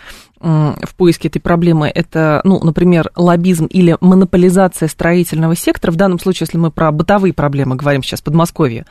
в 0.45 0.95
поиске 0.99 1.29
этой 1.29 1.41
проблемы, 1.41 1.89
это, 1.89 2.43
ну, 2.45 2.63
например, 2.63 3.11
лоббизм 3.17 3.65
или 3.65 3.97
монополизация 4.03 4.89
строительного 4.89 5.57
сектора, 5.57 5.91
в 5.91 5.97
данном 5.97 6.19
случае, 6.19 6.47
если 6.47 6.59
мы 6.59 6.71
про 6.71 6.93
бытовые 6.93 7.33
проблемы 7.33 7.77
говорим 7.77 8.03
сейчас, 8.03 8.21
Подмосковье, 8.21 8.85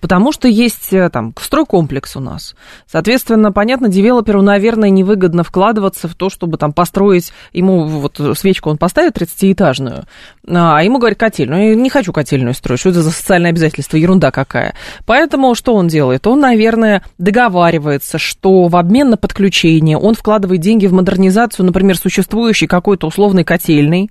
потому 0.00 0.32
что 0.32 0.48
есть 0.48 0.92
э, 0.92 1.08
там 1.08 1.32
стройкомплекс 1.40 2.14
у 2.16 2.20
нас. 2.20 2.54
Соответственно, 2.86 3.52
понятно, 3.52 3.88
девелоперу, 3.88 4.42
наверное, 4.42 4.90
невыгодно 4.90 5.44
вкладываться 5.44 6.08
в 6.08 6.14
то, 6.14 6.28
чтобы 6.28 6.58
там 6.58 6.74
построить, 6.74 7.32
ему 7.54 7.86
вот 7.86 8.20
свечку 8.36 8.68
он 8.68 8.76
поставит 8.76 9.16
30-этажную, 9.16 10.04
а 10.50 10.82
ему 10.82 10.98
говорят 10.98 11.18
котельную. 11.18 11.76
Не 11.78 11.90
хочу 11.90 12.12
котельную 12.12 12.54
строить, 12.54 12.80
что 12.80 12.90
это 12.90 13.02
за 13.02 13.10
социальное 13.10 13.50
обязательство, 13.50 13.96
ерунда 13.96 14.30
какая. 14.30 14.74
Поэтому 15.06 15.54
что 15.54 15.74
он 15.74 15.88
делает? 15.88 16.26
Он, 16.26 16.40
наверное, 16.40 17.02
договаривается, 17.18 18.18
что 18.18 18.68
в 18.68 18.76
обмен 18.76 19.10
на 19.10 19.16
подключение 19.16 19.98
он 19.98 20.14
вкладывает 20.14 20.60
деньги 20.60 20.86
в 20.86 20.92
модернизацию, 20.92 21.66
например, 21.66 21.96
существующей 21.96 22.66
какой-то 22.66 23.06
условной 23.06 23.44
котельной 23.44 24.10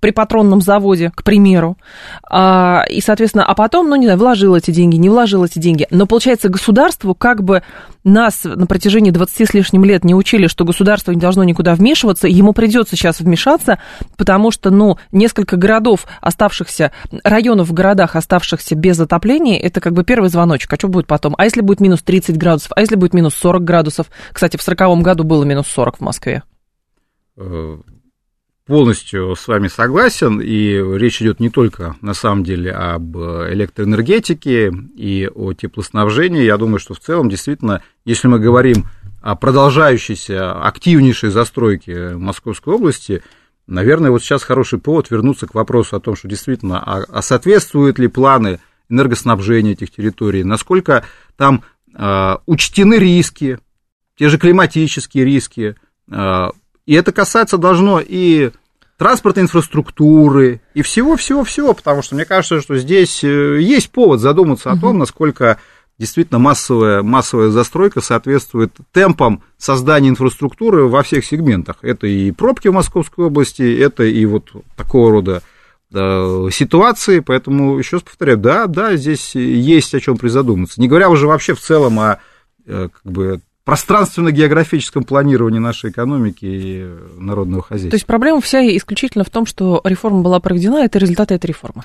при 0.00 0.10
патронном 0.10 0.60
заводе, 0.60 1.12
к 1.14 1.22
примеру. 1.22 1.76
А, 2.28 2.84
и, 2.88 3.00
соответственно, 3.00 3.44
а 3.44 3.54
потом, 3.54 3.88
ну, 3.88 3.96
не 3.96 4.06
знаю, 4.06 4.18
вложил 4.18 4.54
эти 4.54 4.70
деньги, 4.70 4.96
не 4.96 5.08
вложил 5.08 5.44
эти 5.44 5.58
деньги. 5.58 5.86
Но, 5.90 6.06
получается, 6.06 6.48
государству 6.48 7.14
как 7.14 7.42
бы 7.42 7.62
нас 8.04 8.42
на 8.44 8.66
протяжении 8.66 9.10
20 9.10 9.48
с 9.48 9.54
лишним 9.54 9.84
лет 9.84 10.04
не 10.04 10.14
учили, 10.14 10.46
что 10.46 10.64
государство 10.64 11.10
не 11.10 11.20
должно 11.20 11.44
никуда 11.44 11.74
вмешиваться, 11.74 12.28
ему 12.28 12.52
придется 12.52 12.96
сейчас 12.96 13.20
вмешаться, 13.20 13.80
потому 14.16 14.50
что, 14.50 14.70
ну, 14.70 14.98
несколько 15.10 15.56
городов, 15.76 16.06
оставшихся, 16.20 16.92
районов 17.22 17.68
в 17.68 17.72
городах, 17.72 18.16
оставшихся 18.16 18.74
без 18.74 18.98
отопления, 18.98 19.60
это 19.60 19.80
как 19.80 19.92
бы 19.92 20.04
первый 20.04 20.30
звоночек. 20.30 20.72
А 20.72 20.76
что 20.76 20.88
будет 20.88 21.06
потом? 21.06 21.34
А 21.36 21.44
если 21.44 21.60
будет 21.60 21.80
минус 21.80 22.02
30 22.02 22.36
градусов? 22.38 22.72
А 22.74 22.80
если 22.80 22.96
будет 22.96 23.14
минус 23.14 23.34
40 23.34 23.62
градусов? 23.62 24.06
Кстати, 24.32 24.56
в 24.56 24.62
40 24.62 25.02
году 25.02 25.24
было 25.24 25.44
минус 25.44 25.66
40 25.66 25.98
в 25.98 26.00
Москве. 26.00 26.42
Э, 27.36 27.76
полностью 28.66 29.36
с 29.36 29.46
вами 29.46 29.68
согласен, 29.68 30.40
и 30.40 30.98
речь 30.98 31.20
идет 31.20 31.40
не 31.40 31.50
только, 31.50 31.96
на 32.00 32.14
самом 32.14 32.42
деле, 32.42 32.72
об 32.72 33.16
электроэнергетике 33.16 34.72
и 34.96 35.28
о 35.34 35.52
теплоснабжении. 35.52 36.42
Я 36.42 36.56
думаю, 36.56 36.78
что 36.78 36.94
в 36.94 37.00
целом, 37.00 37.28
действительно, 37.28 37.82
если 38.06 38.28
мы 38.28 38.38
говорим 38.38 38.86
о 39.20 39.34
продолжающейся 39.34 40.52
активнейшей 40.62 41.30
застройке 41.30 42.16
Московской 42.16 42.74
области, 42.74 43.22
наверное, 43.66 44.10
вот 44.10 44.22
сейчас 44.22 44.42
хороший 44.42 44.78
повод 44.78 45.10
вернуться 45.10 45.46
к 45.46 45.54
вопросу 45.54 45.96
о 45.96 46.00
том, 46.00 46.16
что 46.16 46.28
действительно, 46.28 46.78
а, 46.78 47.04
а 47.08 47.22
соответствуют 47.22 47.98
ли 47.98 48.08
планы 48.08 48.60
энергоснабжения 48.88 49.72
этих 49.72 49.90
территорий, 49.90 50.44
насколько 50.44 51.04
там 51.36 51.64
а, 51.94 52.40
учтены 52.46 52.94
риски, 52.94 53.58
те 54.16 54.28
же 54.28 54.38
климатические 54.38 55.24
риски, 55.24 55.76
а, 56.10 56.52
и 56.86 56.94
это 56.94 57.12
касаться 57.12 57.58
должно 57.58 58.00
и 58.00 58.52
транспортной 58.96 59.44
инфраструктуры 59.44 60.60
и 60.74 60.82
всего-всего-всего, 60.82 61.74
потому 61.74 62.02
что 62.02 62.14
мне 62.14 62.24
кажется, 62.24 62.60
что 62.60 62.76
здесь 62.76 63.22
э, 63.24 63.60
есть 63.60 63.90
повод 63.90 64.20
задуматься 64.20 64.70
о 64.70 64.78
том, 64.78 64.98
насколько 64.98 65.58
действительно 65.98 66.38
массовая, 66.38 67.02
массовая 67.02 67.48
застройка 67.48 68.00
соответствует 68.00 68.72
темпам 68.92 69.42
создания 69.56 70.08
инфраструктуры 70.08 70.86
во 70.86 71.02
всех 71.02 71.24
сегментах. 71.24 71.78
Это 71.82 72.06
и 72.06 72.30
пробки 72.32 72.68
в 72.68 72.72
Московской 72.72 73.26
области, 73.26 73.78
это 73.78 74.04
и 74.04 74.24
вот 74.26 74.50
такого 74.76 75.10
рода 75.10 75.42
да, 75.90 76.50
ситуации, 76.50 77.20
поэтому 77.20 77.78
еще 77.78 77.96
раз 77.96 78.02
повторяю, 78.02 78.38
да, 78.38 78.66
да, 78.66 78.96
здесь 78.96 79.34
есть 79.34 79.94
о 79.94 80.00
чем 80.00 80.18
призадуматься. 80.18 80.80
Не 80.80 80.88
говоря 80.88 81.08
уже 81.08 81.26
вообще 81.26 81.54
в 81.54 81.60
целом 81.60 81.98
о 82.00 82.18
э, 82.66 82.88
как 82.92 83.12
бы, 83.12 83.40
пространственно-географическом 83.64 85.04
планировании 85.04 85.58
нашей 85.58 85.90
экономики 85.90 86.44
и 86.44 86.88
народного 87.18 87.62
хозяйства. 87.62 87.90
То 87.90 87.96
есть 87.96 88.06
проблема 88.06 88.40
вся 88.40 88.64
исключительно 88.76 89.24
в 89.24 89.30
том, 89.30 89.46
что 89.46 89.80
реформа 89.84 90.22
была 90.22 90.40
проведена, 90.40 90.84
это 90.84 90.98
результаты 90.98 91.34
этой 91.34 91.46
реформы. 91.46 91.84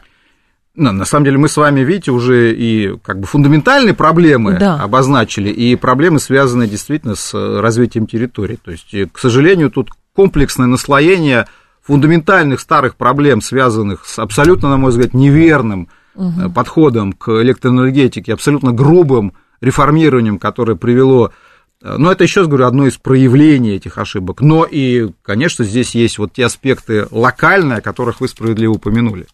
Ну, 0.73 0.93
на 0.93 1.03
самом 1.03 1.25
деле 1.25 1.37
мы 1.37 1.49
с 1.49 1.57
вами, 1.57 1.81
видите, 1.81 2.11
уже 2.11 2.53
и 2.53 2.97
как 3.03 3.19
бы 3.19 3.27
фундаментальные 3.27 3.93
проблемы 3.93 4.57
да. 4.57 4.75
обозначили, 4.81 5.49
и 5.49 5.75
проблемы, 5.75 6.19
связанные 6.19 6.69
действительно 6.69 7.15
с 7.15 7.33
развитием 7.33 8.07
территории. 8.07 8.57
То 8.63 8.71
есть, 8.71 8.95
к 9.11 9.19
сожалению, 9.19 9.69
тут 9.69 9.89
комплексное 10.15 10.67
наслоение 10.67 11.47
фундаментальных 11.81 12.61
старых 12.61 12.95
проблем, 12.95 13.41
связанных 13.41 14.05
с 14.05 14.17
абсолютно, 14.19 14.69
на 14.69 14.77
мой 14.77 14.91
взгляд, 14.91 15.13
неверным 15.13 15.89
угу. 16.15 16.49
подходом 16.51 17.11
к 17.11 17.41
электроэнергетике, 17.41 18.33
абсолютно 18.33 18.71
грубым 18.71 19.33
реформированием, 19.59 20.39
которое 20.39 20.75
привело 20.75 21.31
э, 21.81 21.95
ну, 21.97 22.09
это 22.09 22.23
еще 22.23 22.45
говорю, 22.45 22.65
одно 22.65 22.87
из 22.87 22.97
проявлений 22.97 23.71
этих 23.71 23.97
ошибок. 23.97 24.39
Но 24.39 24.63
и, 24.63 25.09
конечно, 25.21 25.65
здесь 25.65 25.95
есть 25.95 26.17
вот 26.17 26.33
те 26.33 26.45
аспекты 26.45 27.07
локальные, 27.11 27.79
о 27.79 27.81
которых 27.81 28.21
вы 28.21 28.27
справедливо 28.27 28.73
упомянули. 28.73 29.27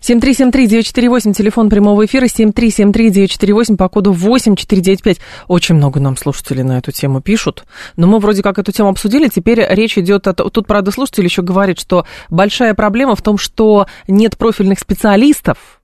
7373948, 0.00 1.32
телефон 1.32 1.68
прямого 1.68 2.06
эфира, 2.06 2.26
7373948 2.26 3.76
по 3.76 3.88
коду 3.88 4.12
8495. 4.12 5.18
Очень 5.46 5.74
много 5.76 6.00
нам 6.00 6.16
слушателей 6.16 6.62
на 6.62 6.78
эту 6.78 6.92
тему 6.92 7.20
пишут. 7.20 7.64
Но 7.96 8.06
мы 8.06 8.18
вроде 8.18 8.42
как 8.42 8.58
эту 8.58 8.72
тему 8.72 8.90
обсудили, 8.90 9.28
теперь 9.28 9.64
речь 9.68 9.98
идет 9.98 10.26
о... 10.26 10.34
Тут, 10.34 10.66
правда, 10.66 10.90
слушатель 10.90 11.24
еще 11.24 11.42
говорит, 11.42 11.78
что 11.78 12.06
большая 12.30 12.74
проблема 12.74 13.14
в 13.14 13.22
том, 13.22 13.38
что 13.38 13.86
нет 14.06 14.36
профильных 14.36 14.78
специалистов, 14.78 15.80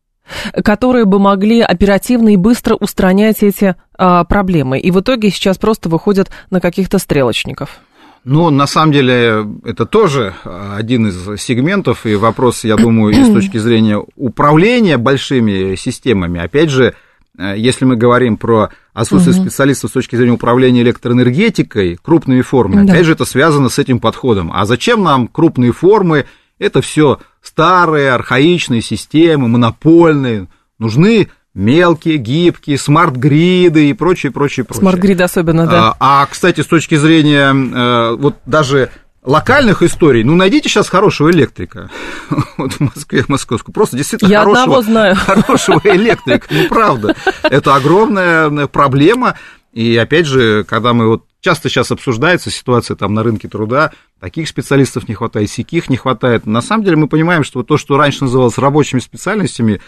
которые 0.64 1.05
бы 1.05 1.19
могли 1.19 1.61
оперативно 1.61 2.31
и 2.31 2.37
быстро 2.37 2.76
устранять 2.76 3.43
эти 3.43 3.76
а, 3.97 4.25
проблемы. 4.25 4.79
И 4.79 4.91
в 4.91 5.00
итоге 5.00 5.31
сейчас 5.31 5.59
просто 5.59 5.88
выходят 5.88 6.31
на 6.50 6.61
каких-то 6.61 6.99
стрелочников. 6.99 7.81
Ну, 8.25 8.49
на 8.49 8.66
самом 8.66 8.93
деле, 8.93 9.47
это 9.64 9.85
тоже 9.85 10.35
один 10.45 11.09
из 11.09 11.40
сегментов, 11.40 12.07
и 12.07 12.14
вопрос, 12.14 12.64
я 12.64 12.76
думаю, 12.76 13.14
и 13.14 13.23
с 13.23 13.33
точки 13.35 13.59
зрения 13.59 14.02
управления 14.16 14.97
большими 14.97 15.75
системами. 15.75 16.40
Опять 16.40 16.71
же, 16.71 16.95
э, 17.38 17.54
если 17.57 17.85
мы 17.85 17.97
говорим 17.97 18.38
про 18.38 18.71
отсутствие 18.95 19.37
угу. 19.37 19.43
специалистов 19.43 19.90
с 19.90 19.93
точки 19.93 20.16
зрения 20.16 20.33
управления 20.33 20.81
электроэнергетикой, 20.81 21.99
крупными 22.02 22.40
формами, 22.40 22.87
да. 22.87 22.95
опять 22.95 23.04
же, 23.04 23.12
это 23.12 23.26
связано 23.26 23.69
с 23.69 23.78
этим 23.78 24.00
подходом. 24.00 24.50
А 24.54 24.64
зачем 24.64 25.02
нам 25.02 25.28
крупные 25.28 25.73
формы? 25.73 26.25
Это 26.59 26.81
все 26.81 27.19
старые, 27.43 28.12
архаичные 28.12 28.81
системы, 28.81 29.49
монопольные. 29.49 30.49
Нужны 30.78 31.28
мелкие, 31.54 32.16
гибкие, 32.16 32.78
смарт-гриды 32.78 33.90
и 33.90 33.92
прочее, 33.92 34.32
прочее, 34.32 34.64
прочее. 34.64 34.80
Смарт-грид 34.80 35.20
особенно, 35.20 35.66
да. 35.66 35.96
А, 36.00 36.23
а, 36.23 36.26
кстати, 36.26 36.61
с 36.61 36.66
точки 36.66 36.96
зрения 36.96 37.54
э, 37.54 38.16
вот 38.16 38.37
даже 38.44 38.90
локальных 39.23 39.82
историй, 39.82 40.23
ну, 40.23 40.34
найдите 40.34 40.68
сейчас 40.68 40.88
хорошего 40.88 41.30
электрика. 41.30 41.90
Вот 42.56 42.73
в 42.73 42.80
Москве, 42.80 43.23
в 43.23 43.28
Московскую. 43.28 43.75
Просто 43.75 43.96
действительно 43.96 44.30
Я 44.30 44.40
хорошего, 44.40 44.82
знаю. 44.82 45.16
хорошего 45.26 45.80
электрика. 45.84 46.46
Ну, 46.50 46.68
правда. 46.68 47.16
Это 47.42 47.75
огромная 47.75 48.66
проблема. 48.66 49.34
И 49.73 49.96
опять 49.96 50.26
же, 50.26 50.62
когда 50.64 50.92
мы 50.92 51.08
вот 51.08 51.25
часто 51.40 51.68
сейчас 51.68 51.90
обсуждается 51.90 52.50
ситуация 52.50 52.96
там 52.96 53.12
на 53.12 53.25
рынке 53.25 53.49
труда, 53.49 53.90
таких 54.20 54.49
специалистов 54.49 55.08
не 55.08 55.14
хватает, 55.14 55.50
сяких 55.50 55.90
не 55.90 55.96
хватает. 55.96 56.46
На 56.46 56.62
самом 56.62 56.84
деле 56.84 56.96
мы 56.96 57.08
понимаем, 57.08 57.42
что 57.42 57.64
то, 57.64 57.76
что 57.76 57.96
раньше 57.96 58.25
называлось 58.25 58.56
рабочими 58.56 59.00
специальностями, 59.00 59.80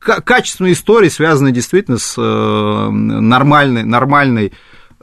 качественные 0.00 0.72
истории, 0.72 1.08
связанные 1.08 1.52
действительно 1.52 1.98
с 1.98 2.14
э, 2.16 2.90
нормальной, 2.90 3.84
нормальной, 3.84 4.52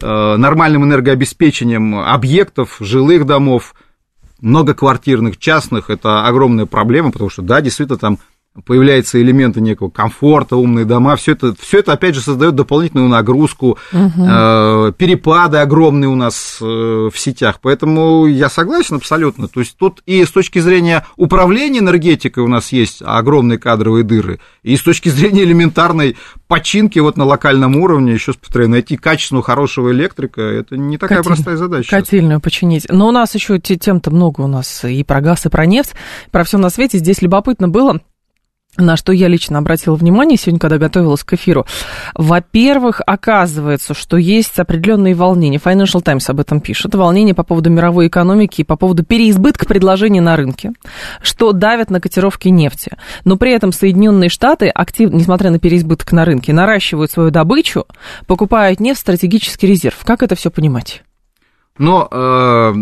э, 0.01 0.35
нормальным 0.35 0.83
энергообеспечением 0.83 1.99
объектов, 1.99 2.77
жилых 2.79 3.25
домов, 3.25 3.75
многоквартирных, 4.41 5.37
частных, 5.37 5.89
это 5.89 6.25
огромная 6.25 6.65
проблема, 6.65 7.11
потому 7.11 7.29
что, 7.29 7.41
да, 7.41 7.61
действительно, 7.61 7.97
там 7.97 8.19
появляются 8.65 9.21
элементы 9.21 9.61
некого 9.61 9.89
комфорта, 9.89 10.55
умные 10.55 10.85
дома, 10.85 11.15
все 11.15 11.33
это, 11.33 11.55
все 11.59 11.79
это 11.79 11.93
опять 11.93 12.15
же 12.15 12.21
создает 12.21 12.55
дополнительную 12.55 13.09
нагрузку, 13.09 13.77
угу. 13.91 14.25
э, 14.25 14.91
перепады 14.97 15.57
огромные 15.57 16.09
у 16.09 16.15
нас 16.15 16.57
э, 16.61 16.65
в 16.65 17.13
сетях, 17.15 17.59
поэтому 17.61 18.25
я 18.25 18.49
согласен 18.49 18.95
абсолютно. 18.95 19.47
То 19.47 19.59
есть 19.59 19.77
тут 19.77 20.01
и 20.05 20.23
с 20.23 20.31
точки 20.31 20.59
зрения 20.59 21.05
управления 21.15 21.79
энергетикой 21.79 22.43
у 22.43 22.47
нас 22.47 22.71
есть 22.71 23.01
огромные 23.05 23.59
кадровые 23.59 24.03
дыры, 24.03 24.39
и 24.63 24.75
с 24.75 24.81
точки 24.81 25.09
зрения 25.09 25.43
элементарной 25.43 26.17
починки 26.47 26.99
вот 26.99 27.17
на 27.17 27.25
локальном 27.25 27.75
уровне, 27.75 28.13
еще 28.13 28.31
раз 28.31 28.37
повторяю, 28.37 28.69
найти 28.69 28.97
качественного, 28.97 29.43
хорошего 29.43 29.91
электрика, 29.91 30.41
это 30.41 30.77
не 30.77 30.97
такая 30.97 31.19
Котель... 31.19 31.33
простая 31.33 31.57
задача. 31.57 31.89
Котельную 31.89 32.39
починить. 32.39 32.87
Но 32.89 33.07
у 33.07 33.11
нас 33.11 33.35
еще 33.35 33.59
тем-то 33.59 34.11
много 34.11 34.41
у 34.41 34.47
нас 34.47 34.83
и 34.85 35.03
про 35.03 35.21
газ, 35.21 35.45
и 35.45 35.49
про 35.49 35.65
нефть, 35.65 35.93
про 36.31 36.43
все 36.43 36.57
на 36.57 36.69
свете. 36.69 36.97
Здесь 36.97 37.21
любопытно 37.21 37.67
было, 37.67 38.01
на 38.77 38.97
что 38.97 39.11
я 39.11 39.27
лично 39.27 39.57
обратила 39.57 39.95
внимание 39.95 40.37
сегодня, 40.37 40.59
когда 40.59 40.77
готовилась 40.77 41.23
к 41.23 41.33
эфиру. 41.33 41.65
Во-первых, 42.13 43.01
оказывается, 43.05 43.93
что 43.93 44.17
есть 44.17 44.57
определенные 44.59 45.15
волнения. 45.15 45.57
Financial 45.57 46.01
Times 46.01 46.29
об 46.29 46.39
этом 46.39 46.61
пишет. 46.61 46.95
Волнения 46.95 47.33
по 47.33 47.43
поводу 47.43 47.69
мировой 47.69 48.07
экономики 48.07 48.61
и 48.61 48.63
по 48.63 48.75
поводу 48.75 49.03
переизбытка 49.03 49.65
предложений 49.65 50.21
на 50.21 50.35
рынке, 50.35 50.71
что 51.21 51.51
давят 51.51 51.89
на 51.89 51.99
котировки 51.99 52.47
нефти. 52.49 52.91
Но 53.25 53.37
при 53.37 53.53
этом 53.53 53.71
Соединенные 53.71 54.29
Штаты, 54.29 54.69
активно, 54.69 55.17
несмотря 55.17 55.51
на 55.51 55.59
переизбыток 55.59 56.11
на 56.11 56.25
рынке, 56.25 56.53
наращивают 56.53 57.11
свою 57.11 57.31
добычу, 57.31 57.85
покупают 58.25 58.79
нефть 58.79 58.99
в 58.99 59.01
стратегический 59.01 59.67
резерв. 59.67 59.97
Как 60.03 60.23
это 60.23 60.35
все 60.35 60.49
понимать? 60.49 61.03
Но 61.77 62.07
э, 62.09 62.73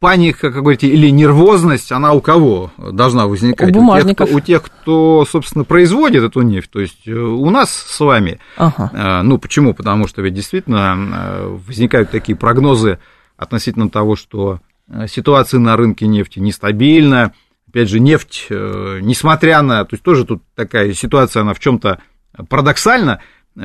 паника, 0.00 0.50
как 0.50 0.62
говорите, 0.62 0.88
или 0.88 1.10
нервозность, 1.10 1.92
она 1.92 2.12
у 2.12 2.20
кого 2.20 2.72
должна 2.78 3.26
возникать? 3.26 3.70
У 3.70 3.72
бумажников. 3.72 4.30
У 4.32 4.40
тех, 4.40 4.62
кто, 4.62 5.14
у 5.16 5.20
тех, 5.20 5.26
кто 5.26 5.26
собственно, 5.30 5.64
производит 5.64 6.24
эту 6.24 6.40
нефть, 6.40 6.70
то 6.70 6.80
есть 6.80 7.06
э, 7.06 7.12
у 7.12 7.48
нас 7.50 7.70
с 7.70 8.00
вами. 8.00 8.40
Ага. 8.56 8.90
Э, 8.92 9.22
ну, 9.22 9.38
почему? 9.38 9.74
Потому 9.74 10.08
что 10.08 10.22
ведь 10.22 10.34
действительно 10.34 10.96
э, 10.96 11.58
возникают 11.66 12.10
такие 12.10 12.36
прогнозы 12.36 12.98
относительно 13.36 13.88
того, 13.88 14.16
что 14.16 14.60
ситуация 15.06 15.60
на 15.60 15.76
рынке 15.76 16.06
нефти 16.06 16.40
нестабильна. 16.40 17.32
Опять 17.68 17.88
же, 17.88 18.00
нефть, 18.00 18.48
несмотря 18.50 19.62
на... 19.62 19.84
То 19.84 19.94
есть 19.94 20.02
тоже 20.02 20.24
тут 20.24 20.42
такая 20.56 20.92
ситуация, 20.94 21.42
она 21.42 21.54
в 21.54 21.60
чем 21.60 21.78
то 21.78 22.00
парадоксальна. 22.48 23.20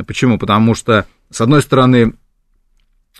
Почему? 0.05 0.37
Потому 0.37 0.75
что, 0.75 1.07
с 1.31 1.41
одной 1.41 1.63
стороны, 1.63 2.13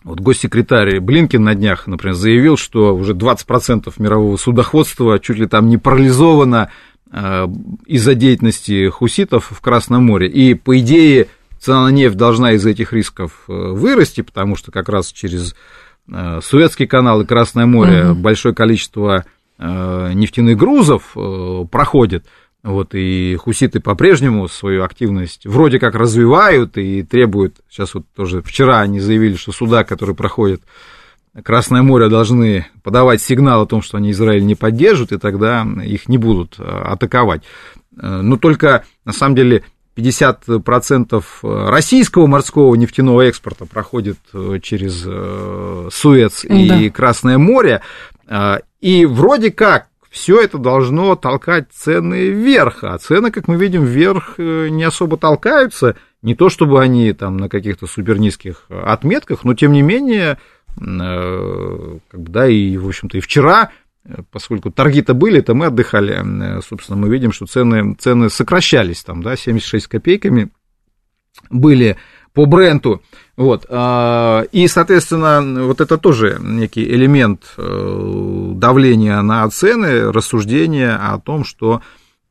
вот 0.04 0.20
госсекретарь 0.20 1.00
Блинкин 1.00 1.44
на 1.44 1.56
днях, 1.56 1.88
например, 1.88 2.16
заявил, 2.16 2.58
что 2.58 2.96
уже 2.96 3.14
20% 3.14 3.92
мирового 3.98 4.38
судоходства 4.38 5.20
чуть 5.20 5.38
ли 5.38 5.48
там 5.48 5.68
не 5.68 5.78
парализовано 5.78 6.70
э, 7.12 7.48
из-за 7.88 8.14
деятельности 8.14 8.90
хуситов 8.90 9.52
в 9.52 9.60
Красном 9.62 10.06
море. 10.06 10.28
И, 10.30 10.54
по 10.54 10.78
идее, 10.78 11.28
цена 11.60 11.86
на 11.86 11.90
нефть 11.90 12.18
должна 12.18 12.52
из 12.52 12.66
этих 12.66 12.94
рисков 12.94 13.46
э, 13.48 13.52
вырасти, 13.52 14.22
потому 14.22 14.56
что 14.56 14.72
как 14.72 14.90
раз 14.90 15.12
через 15.12 15.56
э, 16.12 16.40
Суэцкий 16.44 16.86
канал 16.86 17.22
и 17.22 17.26
Красное 17.26 17.66
море 17.66 18.10
угу. 18.10 18.20
большое 18.20 18.54
количество 18.54 19.26
нефтяных 19.58 20.58
грузов 20.58 21.16
проходит. 21.72 22.26
Вот, 22.66 22.96
и 22.96 23.36
хуситы 23.36 23.80
по-прежнему 23.80 24.48
свою 24.48 24.84
активность 24.84 25.46
вроде 25.46 25.78
как 25.78 25.94
развивают 25.94 26.80
и 26.80 27.04
требуют, 27.04 27.58
сейчас 27.70 27.94
вот 27.94 28.06
тоже 28.16 28.42
вчера 28.42 28.80
они 28.82 29.00
заявили, 29.00 29.36
что 29.36 29.52
суда, 29.52 29.84
которые 29.84 30.16
проходят 30.16 30.64
Красное 31.44 31.84
море, 31.84 32.08
должны 32.08 32.66
подавать 32.82 33.22
сигнал 33.22 33.62
о 33.62 33.66
том, 33.68 33.82
что 33.82 33.98
они 33.98 34.12
Израиль 34.12 34.46
не 34.46 34.56
поддержат, 34.56 35.12
и 35.12 35.20
тогда 35.20 35.68
их 35.84 36.08
не 36.08 36.18
будут 36.18 36.56
а, 36.58 36.94
атаковать. 36.94 37.44
Э, 38.02 38.22
но 38.22 38.38
только, 38.38 38.86
на 39.04 39.12
самом 39.12 39.36
деле, 39.36 39.64
50% 39.98 41.70
российского 41.70 42.26
морского 42.26 42.74
нефтяного 42.76 43.24
экспорта 43.24 43.66
проходит 43.66 44.18
э, 44.34 44.60
через 44.64 45.04
э, 45.06 45.90
Суэц 45.92 46.46
и 46.46 46.70
да. 46.70 46.90
Красное 46.90 47.38
море, 47.38 47.82
и 48.82 49.06
вроде 49.06 49.52
как 49.52 49.88
все 50.16 50.40
это 50.40 50.58
должно 50.58 51.18
толкать 51.18 51.68
цены 51.74 52.30
вверх, 52.30 52.86
а 52.86 52.98
цены, 52.98 53.32
как 53.32 53.50
мы 53.50 53.58
видим, 53.58 53.84
вверх 53.84 54.36
э, 54.38 54.70
не 54.70 54.86
особо 54.86 55.18
толкаются, 55.18 55.98
не 56.22 56.36
то 56.36 56.48
чтобы 56.48 56.82
они 56.82 57.12
там 57.12 57.36
на 57.36 57.50
каких-то 57.50 57.86
супер 57.86 58.18
низких 58.18 58.64
отметках, 58.70 59.44
но 59.44 59.56
тем 59.56 59.74
не 59.74 59.82
менее, 59.82 60.38
э, 60.80 61.98
да, 62.14 62.48
и, 62.48 62.78
в 62.78 62.88
общем-то, 62.88 63.18
и 63.18 63.22
вчера 63.22 63.72
поскольку 64.32 64.72
торги-то 64.72 65.16
были, 65.16 65.42
то 65.42 65.56
мы 65.56 65.66
отдыхали. 65.66 66.62
Собственно, 66.62 66.96
мы 66.96 67.10
видим, 67.10 67.32
что 67.32 67.48
цены, 67.48 67.96
цены 67.96 68.30
сокращались 68.30 69.04
там, 69.04 69.24
да, 69.24 69.36
76 69.36 69.88
копейками 69.88 70.52
были 71.50 71.98
по 72.36 72.46
бренду. 72.46 73.02
Вот. 73.38 73.66
А, 73.70 74.44
и, 74.52 74.68
соответственно, 74.68 75.64
вот 75.64 75.82
это 75.82 75.98
тоже 75.98 76.38
некий 76.40 76.84
элемент 76.84 77.44
э, 77.58 78.52
давления 78.56 79.22
на 79.22 79.50
цены, 79.50 80.12
рассуждения 80.12 80.96
о 80.96 81.18
том, 81.18 81.46
что 81.46 81.82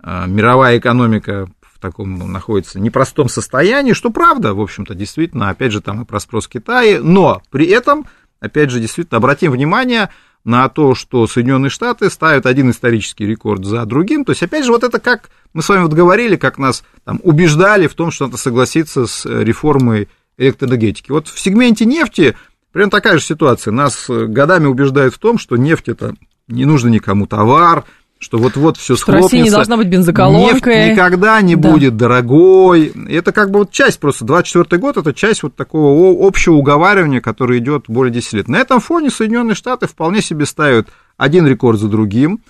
э, 0.03 0.25
мировая 0.27 0.79
экономика 0.79 1.49
в 1.63 1.81
таком 1.81 2.31
находится 2.31 2.79
непростом 2.79 3.29
состоянии, 3.29 3.95
что 3.95 4.11
правда, 4.11 4.55
в 4.55 4.61
общем-то, 4.61 4.95
действительно, 4.95 5.49
опять 5.49 5.73
же, 5.73 5.81
там 5.81 6.03
и 6.03 6.05
про 6.05 6.21
спрос 6.21 6.49
Китая, 6.49 7.01
но 7.03 7.43
при 7.51 7.67
этом, 7.67 8.07
опять 8.41 8.71
же, 8.71 8.81
действительно, 8.81 9.19
обратим 9.19 9.53
внимание 9.53 10.11
на 10.45 10.69
то, 10.69 10.95
что 10.95 11.27
Соединенные 11.27 11.71
Штаты 11.71 12.11
ставят 12.11 12.47
один 12.47 12.71
исторический 12.71 13.27
рекорд 13.27 13.65
за 13.65 13.85
другим. 13.87 14.25
То 14.25 14.33
есть, 14.33 14.43
опять 14.43 14.65
же, 14.65 14.73
вот 14.73 14.85
это 14.85 15.01
как 15.01 15.31
мы 15.55 15.63
с 15.63 15.69
вами 15.69 15.83
вот 15.83 15.93
говорили, 15.93 16.37
как 16.37 16.59
нас 16.59 16.85
там, 17.05 17.21
убеждали 17.23 17.87
в 17.87 17.95
том, 17.95 18.11
что 18.11 18.27
надо 18.27 18.37
согласиться 18.37 19.07
с 19.07 19.25
реформой 19.25 20.09
электроэнергетики. 20.37 21.11
Вот 21.11 21.29
в 21.29 21.39
сегменте 21.39 21.87
нефти 21.87 22.37
примерно 22.73 22.91
такая 22.91 23.19
же 23.19 23.25
ситуация. 23.25 23.73
Нас 23.73 24.07
годами 24.09 24.67
убеждают 24.67 25.15
в 25.15 25.19
том, 25.19 25.39
что 25.39 25.57
нефть 25.57 25.89
это 25.89 26.15
не 26.49 26.67
нужно 26.67 26.89
никому 26.89 27.27
товар, 27.27 27.85
что 28.25 28.39
вот-вот 28.39 28.79
все 28.79 28.97
схлопнется. 28.97 29.37
Россия 29.37 29.45
не 29.45 29.51
должна 29.51 29.77
быть 29.77 29.89
бензоколонкой. 29.89 30.77
Нефть 30.77 30.93
никогда 30.93 31.41
не 31.43 31.57
да. 31.57 31.71
будет 31.71 31.97
дорогой. 31.97 32.93
Это 33.09 33.33
как 33.33 33.51
бы 33.51 33.61
вот 33.61 33.71
часть 33.71 34.01
просто, 34.01 34.25
24 34.25 34.81
год, 34.81 34.97
это 34.97 35.13
часть 35.13 35.43
вот 35.43 35.55
такого 35.55 36.27
общего 36.27 36.55
уговаривания, 36.55 37.21
которое 37.21 37.59
идет 37.59 37.85
более 37.87 38.13
10 38.13 38.33
лет. 38.33 38.49
На 38.49 38.57
этом 38.57 38.81
фоне 38.81 39.11
Соединенные 39.11 39.55
Штаты 39.55 39.87
вполне 39.87 40.23
себе 40.23 40.47
ставят 40.47 40.89
один 41.19 41.47
рекорд 41.47 41.79
за 41.79 41.89
другим, 41.89 42.41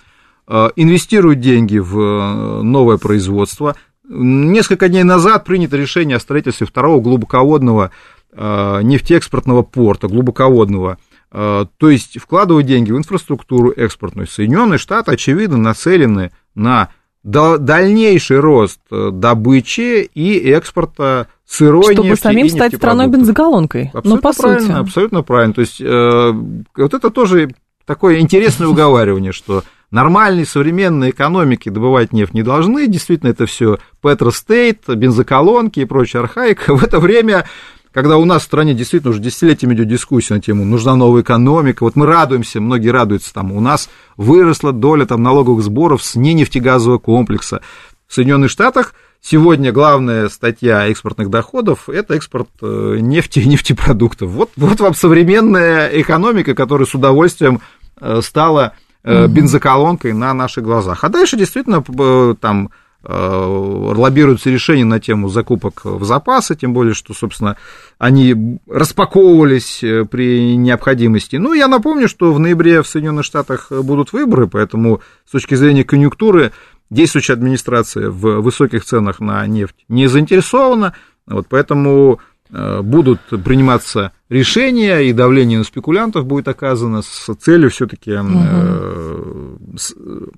э, 0.47 0.69
инвестируют 0.77 1.41
деньги 1.41 1.77
в 1.77 1.99
э, 1.99 2.61
новое 2.61 2.97
производство. 2.97 3.75
Несколько 4.07 4.87
дней 4.87 5.03
назад 5.03 5.43
принято 5.43 5.75
решение 5.75 6.15
о 6.17 6.21
строительстве 6.21 6.65
второго 6.65 7.01
глубоководного 7.01 7.91
э, 8.31 8.79
нефтеэкспортного 8.81 9.63
порта, 9.63 10.07
глубоководного 10.07 10.99
то 11.31 11.89
есть 11.89 12.19
вкладывать 12.19 12.65
деньги 12.65 12.91
в 12.91 12.97
инфраструктуру 12.97 13.71
экспортную. 13.71 14.27
Соединенные 14.27 14.77
Штаты, 14.77 15.11
очевидно, 15.11 15.57
нацелены 15.57 16.31
на 16.53 16.89
дальнейший 17.25 18.39
рост 18.39 18.79
э, 18.91 19.09
добычи 19.11 20.03
и 20.03 20.37
экспорта 20.51 21.27
сырой 21.43 21.93
Чтобы 21.93 22.09
нефти 22.09 22.21
самим 22.21 22.49
стать 22.49 22.75
страной 22.75 23.07
бензоколонкой. 23.07 23.85
Абсолютно 23.93 24.15
ну, 24.15 24.21
по 24.21 24.33
правильно, 24.33 24.61
сути. 24.61 24.77
абсолютно 24.77 25.23
правильно. 25.23 25.53
То 25.55 25.61
есть 25.61 25.81
э, 25.81 26.31
вот 26.75 26.93
это 26.93 27.09
тоже 27.09 27.49
такое 27.85 28.19
интересное 28.19 28.67
уговаривание, 28.67 29.31
что 29.31 29.63
нормальные 29.89 30.45
современные 30.45 31.09
экономики 31.09 31.69
добывать 31.69 32.13
нефть 32.13 32.35
не 32.35 32.43
должны. 32.43 32.85
Действительно, 32.87 33.29
это 33.29 33.47
все 33.47 33.79
петростейт, 34.03 34.87
бензоколонки 34.87 35.79
и 35.79 35.85
прочая 35.85 36.21
архаика. 36.21 36.75
В 36.75 36.83
это 36.83 36.99
время 36.99 37.47
когда 37.95 38.17
у 38.17 38.25
нас 38.25 38.41
в 38.41 38.45
стране 38.45 38.73
действительно 38.73 39.11
уже 39.11 39.21
десятилетиями 39.21 39.73
идет 39.73 39.87
дискуссия 39.87 40.33
на 40.33 40.41
тему, 40.41 40.65
нужна 40.65 40.97
новая 40.97 41.21
экономика, 41.21 41.85
вот 41.85 41.95
мы 41.95 42.05
радуемся, 42.05 42.59
многие 42.59 42.89
радуются, 42.89 43.33
там, 43.33 43.53
у 43.53 43.61
нас 43.61 43.89
выросла 44.17 44.73
доля 44.73 45.05
там, 45.05 45.23
налоговых 45.23 45.63
сборов 45.63 46.03
с 46.03 46.15
ненефтегазового 46.15 46.97
комплекса. 46.99 47.61
В 48.05 48.13
Соединенных 48.13 48.51
Штатах 48.51 48.95
сегодня 49.21 49.71
главная 49.71 50.27
статья 50.27 50.85
экспортных 50.89 51.29
доходов– 51.29 51.87
это 51.87 52.15
экспорт 52.15 52.49
э, 52.61 52.97
нефти 52.99 53.39
и 53.39 53.47
нефтепродуктов. 53.47 54.29
Вот, 54.29 54.49
вот 54.57 54.81
вам 54.81 54.93
современная 54.93 55.87
экономика, 55.87 56.53
которая 56.53 56.85
с 56.85 56.93
удовольствием 56.93 57.61
э, 58.01 58.19
стала 58.21 58.73
э, 59.05 59.27
бензоколонкой 59.27 60.11
на 60.11 60.33
наших 60.33 60.65
глазах. 60.65 61.05
А 61.05 61.07
дальше 61.07 61.37
действительно 61.37 61.81
там 62.41 62.71
лоббируются 63.07 64.49
решения 64.49 64.85
на 64.85 64.99
тему 64.99 65.29
закупок 65.29 65.85
в 65.85 66.03
запасы, 66.05 66.55
тем 66.55 66.73
более, 66.73 66.93
что, 66.93 67.13
собственно, 67.13 67.57
они 67.97 68.59
распаковывались 68.67 69.83
э, 69.83 70.05
при 70.05 70.55
необходимости. 70.55 71.35
Ну, 71.35 71.53
я 71.53 71.67
напомню, 71.67 72.07
что 72.07 72.33
в 72.33 72.39
ноябре 72.39 72.81
в 72.81 72.87
Соединенных 72.87 73.25
Штатах 73.25 73.71
будут 73.71 74.13
выборы, 74.13 74.47
поэтому 74.47 75.01
с 75.27 75.31
точки 75.31 75.55
зрения 75.55 75.83
конъюнктуры 75.83 76.51
действующая 76.89 77.33
администрация 77.33 78.09
в 78.09 78.41
высоких 78.41 78.85
ценах 78.85 79.19
на 79.19 79.45
нефть 79.47 79.75
не 79.87 80.07
заинтересована, 80.07 80.93
вот, 81.27 81.47
поэтому 81.49 82.19
Э, 82.51 82.81
будут 82.81 83.21
приниматься 83.43 84.11
решения, 84.29 85.01
и 85.01 85.13
давление 85.13 85.59
на 85.59 85.63
спекулянтов 85.63 86.25
будет 86.25 86.47
оказано 86.47 87.01
с 87.01 87.29
целью 87.35 87.69
все-таки, 87.69 88.13
угу. 88.13 88.29
э, 88.33 89.57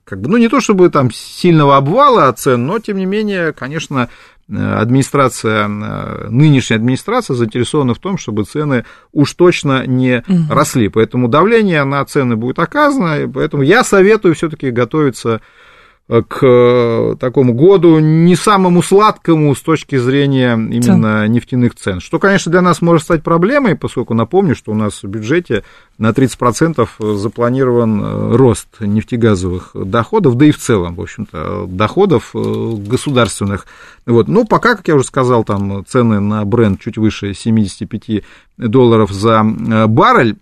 как 0.03 0.21
бы, 0.21 0.29
ну, 0.29 0.37
не 0.37 0.49
то 0.49 0.59
чтобы 0.59 0.89
там 0.89 1.09
сильного 1.11 1.77
обвала 1.77 2.31
цен, 2.33 2.65
но, 2.65 2.79
тем 2.79 2.97
не 2.97 3.05
менее, 3.05 3.53
конечно, 3.53 4.09
администрация, 4.49 5.67
э, 5.67 6.27
нынешняя 6.29 6.79
администрация 6.79 7.35
заинтересована 7.35 7.93
в 7.93 7.99
том, 7.99 8.17
чтобы 8.17 8.43
цены 8.43 8.85
уж 9.11 9.33
точно 9.33 9.85
не 9.85 10.23
угу. 10.27 10.53
росли. 10.53 10.89
Поэтому 10.89 11.27
давление 11.27 11.83
на 11.83 12.03
цены 12.05 12.35
будет 12.35 12.59
оказано, 12.59 13.21
и 13.21 13.27
поэтому 13.27 13.63
я 13.63 13.83
советую 13.83 14.35
все-таки 14.35 14.71
готовиться 14.71 15.41
к 16.07 16.39
э, 16.41 17.15
такому 17.19 17.53
году 17.53 17.99
не 17.99 18.37
самому 18.37 18.81
сладкому 18.81 19.53
с 19.53 19.61
точки 19.61 19.97
зрения 19.97 20.53
именно 20.53 21.23
цен. 21.23 21.31
нефтяных 21.31 21.75
цен. 21.75 21.99
Что, 21.99 22.17
конечно, 22.17 22.49
для 22.49 22.61
нас 22.61 22.81
может 22.81 23.03
стать 23.03 23.23
проблемой, 23.23 23.75
поскольку 23.75 24.13
напомню, 24.13 24.55
что 24.55 24.71
у 24.71 24.75
нас 24.75 25.03
в 25.03 25.07
бюджете 25.07 25.63
на 25.97 26.11
30% 26.11 26.87
запланирован 27.17 28.01
э, 28.01 28.35
рост 28.37 28.69
нефтегазовых 28.79 29.71
доходов, 29.73 30.37
да 30.37 30.45
и 30.45 30.51
в 30.51 30.57
целом, 30.57 30.95
в 30.95 31.01
общем-то, 31.01 31.65
доходов 31.67 32.31
э, 32.33 32.39
государственных. 32.39 33.65
Вот. 34.05 34.29
Ну, 34.29 34.45
пока, 34.45 34.75
как 34.75 34.87
я 34.87 34.95
уже 34.95 35.05
сказал, 35.05 35.43
там 35.43 35.85
цены 35.85 36.21
на 36.21 36.45
бренд 36.45 36.79
чуть 36.79 36.97
выше 36.97 37.33
75 37.33 38.23
долларов 38.57 39.11
за 39.11 39.43
баррель. 39.43 40.37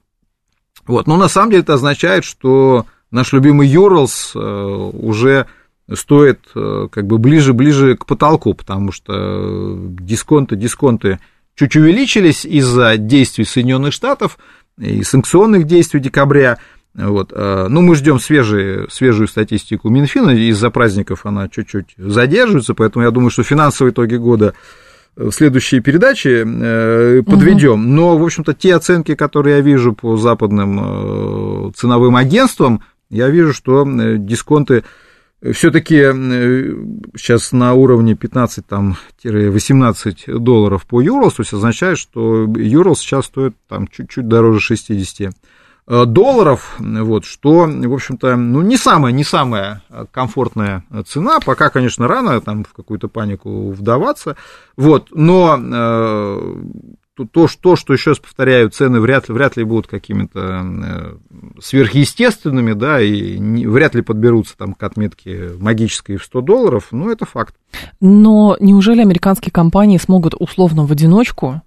Вот. 0.85 1.07
Но 1.07 1.17
на 1.17 1.27
самом 1.27 1.49
деле 1.49 1.63
это 1.63 1.73
означает, 1.73 2.23
что 2.23 2.85
наш 3.11 3.33
любимый 3.33 3.67
Юрлс 3.67 4.33
э, 4.35 4.39
уже 4.39 5.47
стоит 5.93 6.39
э, 6.55 6.87
как 6.91 7.05
бы 7.05 7.17
ближе-ближе 7.17 7.95
к 7.95 8.05
потолку, 8.05 8.53
потому 8.53 8.91
что 8.91 9.77
дисконты, 9.99 10.55
дисконты 10.55 11.19
чуть 11.55 11.75
увеличились 11.75 12.43
из-за 12.45 12.97
действий 12.97 13.45
Соединенных 13.45 13.93
Штатов 13.93 14.37
и 14.79 15.03
санкционных 15.03 15.65
действий 15.65 15.99
декабря. 15.99 16.57
Вот. 16.95 17.31
Э, 17.33 17.67
ну, 17.69 17.81
мы 17.81 17.95
ждем 17.95 18.19
свежие, 18.19 18.87
свежую 18.89 19.27
статистику 19.27 19.89
Минфина, 19.89 20.31
из-за 20.31 20.69
праздников 20.71 21.25
она 21.25 21.47
чуть-чуть 21.49 21.93
задерживается, 21.97 22.73
поэтому 22.73 23.05
я 23.05 23.11
думаю, 23.11 23.29
что 23.29 23.43
финансовые 23.43 23.91
итоги 23.91 24.15
года 24.15 24.55
в 25.15 25.31
следующей 25.31 25.79
передаче 25.79 26.43
подведем. 27.25 27.85
Угу. 27.85 27.89
Но, 27.89 28.17
в 28.17 28.23
общем-то, 28.23 28.53
те 28.53 28.75
оценки, 28.75 29.15
которые 29.15 29.57
я 29.57 29.61
вижу 29.61 29.93
по 29.93 30.17
западным 30.17 31.73
ценовым 31.73 32.17
агентствам, 32.17 32.81
я 33.15 33.29
вижу, 33.29 33.53
что 33.53 33.87
э, 33.87 34.17
дисконты 34.17 34.83
все-таки 35.53 35.95
э, 35.95 36.13
сейчас 37.15 37.51
на 37.51 37.73
уровне 37.73 38.13
15-18 38.13 40.39
долларов 40.39 40.85
по 40.85 41.01
Юрлс, 41.01 41.33
то 41.35 41.41
есть 41.41 41.53
означает, 41.53 41.97
что 41.97 42.45
Юрлс 42.55 42.99
сейчас 42.99 43.25
стоит 43.25 43.55
там 43.67 43.87
чуть-чуть 43.87 44.27
дороже 44.27 44.59
60 44.59 45.33
э, 45.87 46.05
долларов, 46.05 46.75
вот, 46.79 47.25
что, 47.25 47.67
в 47.67 47.93
общем-то, 47.93 48.35
ну, 48.35 48.61
не 48.61 48.77
самая, 48.77 49.13
не 49.13 49.23
самая 49.23 49.83
комфортная 50.11 50.83
цена, 51.07 51.39
пока, 51.39 51.69
конечно, 51.69 52.07
рано 52.07 52.41
там 52.41 52.63
в 52.63 52.73
какую-то 52.73 53.07
панику 53.07 53.71
вдаваться, 53.71 54.35
вот, 54.75 55.09
но 55.11 55.57
то, 57.23 57.47
что, 57.47 57.75
что 57.75 57.93
еще 57.93 58.11
раз 58.11 58.19
повторяю, 58.19 58.69
цены 58.69 58.99
вряд, 58.99 59.29
вряд 59.29 59.55
ли 59.55 59.63
будут 59.63 59.87
какими-то 59.87 60.65
э, 60.65 61.15
сверхъестественными, 61.61 62.73
да, 62.73 63.01
и 63.01 63.39
не, 63.39 63.65
вряд 63.65 63.95
ли 63.95 64.01
подберутся 64.01 64.57
там 64.57 64.73
к 64.73 64.83
отметке 64.83 65.51
магической 65.57 66.17
в 66.17 66.23
100 66.23 66.41
долларов, 66.41 66.87
но 66.91 67.09
это 67.11 67.25
факт. 67.25 67.55
Но 68.01 68.57
неужели 68.59 69.01
американские 69.01 69.51
компании 69.51 69.97
смогут 69.97 70.35
условно 70.37 70.85
в 70.85 70.91
одиночку 70.91 71.61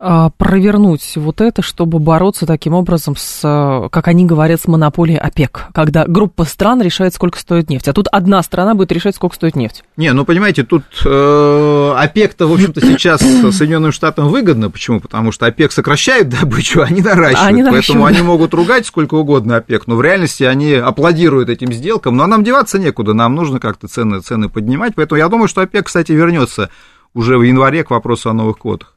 провернуть 0.00 1.16
вот 1.16 1.42
это, 1.42 1.60
чтобы 1.60 1.98
бороться 1.98 2.46
таким 2.46 2.72
образом 2.72 3.16
с, 3.16 3.88
как 3.92 4.08
они 4.08 4.24
говорят, 4.24 4.60
с 4.60 4.66
монополией 4.66 5.18
ОПЕК, 5.18 5.66
когда 5.74 6.06
группа 6.06 6.44
стран 6.44 6.80
решает, 6.80 7.12
сколько 7.12 7.38
стоит 7.38 7.68
нефть, 7.68 7.88
а 7.88 7.92
тут 7.92 8.08
одна 8.10 8.42
страна 8.42 8.74
будет 8.74 8.92
решать, 8.92 9.14
сколько 9.14 9.36
стоит 9.36 9.56
нефть. 9.56 9.84
Не, 9.98 10.12
ну 10.12 10.24
понимаете, 10.24 10.62
тут 10.62 10.84
э, 11.04 11.94
ОПЕК-то, 11.98 12.46
в 12.46 12.52
общем-то, 12.52 12.80
сейчас 12.80 13.20
Соединенным 13.20 13.92
Штатам 13.92 14.28
выгодно. 14.28 14.70
Почему? 14.70 15.00
Потому 15.00 15.32
что 15.32 15.44
ОПЕК 15.44 15.70
сокращает 15.70 16.30
добычу, 16.30 16.80
а 16.80 16.84
они 16.84 17.02
наращивают. 17.02 17.48
Они 17.48 17.62
наращивают. 17.62 17.86
Поэтому 17.86 18.04
они 18.06 18.22
могут 18.22 18.54
ругать 18.54 18.86
сколько 18.86 19.16
угодно 19.16 19.56
ОПЕК, 19.56 19.86
но 19.86 19.96
в 19.96 20.02
реальности 20.02 20.44
они 20.44 20.72
аплодируют 20.74 21.50
этим 21.50 21.72
сделкам. 21.72 22.16
Но 22.16 22.26
нам 22.26 22.42
деваться 22.42 22.78
некуда, 22.78 23.12
нам 23.12 23.34
нужно 23.34 23.60
как-то 23.60 23.86
цены, 23.86 24.20
цены 24.20 24.48
поднимать. 24.48 24.94
Поэтому 24.94 25.18
я 25.18 25.28
думаю, 25.28 25.48
что 25.48 25.60
ОПЕК, 25.60 25.86
кстати, 25.86 26.12
вернется 26.12 26.70
уже 27.12 27.36
в 27.36 27.42
январе 27.42 27.84
к 27.84 27.90
вопросу 27.90 28.30
о 28.30 28.32
новых 28.32 28.58
квотах. 28.58 28.94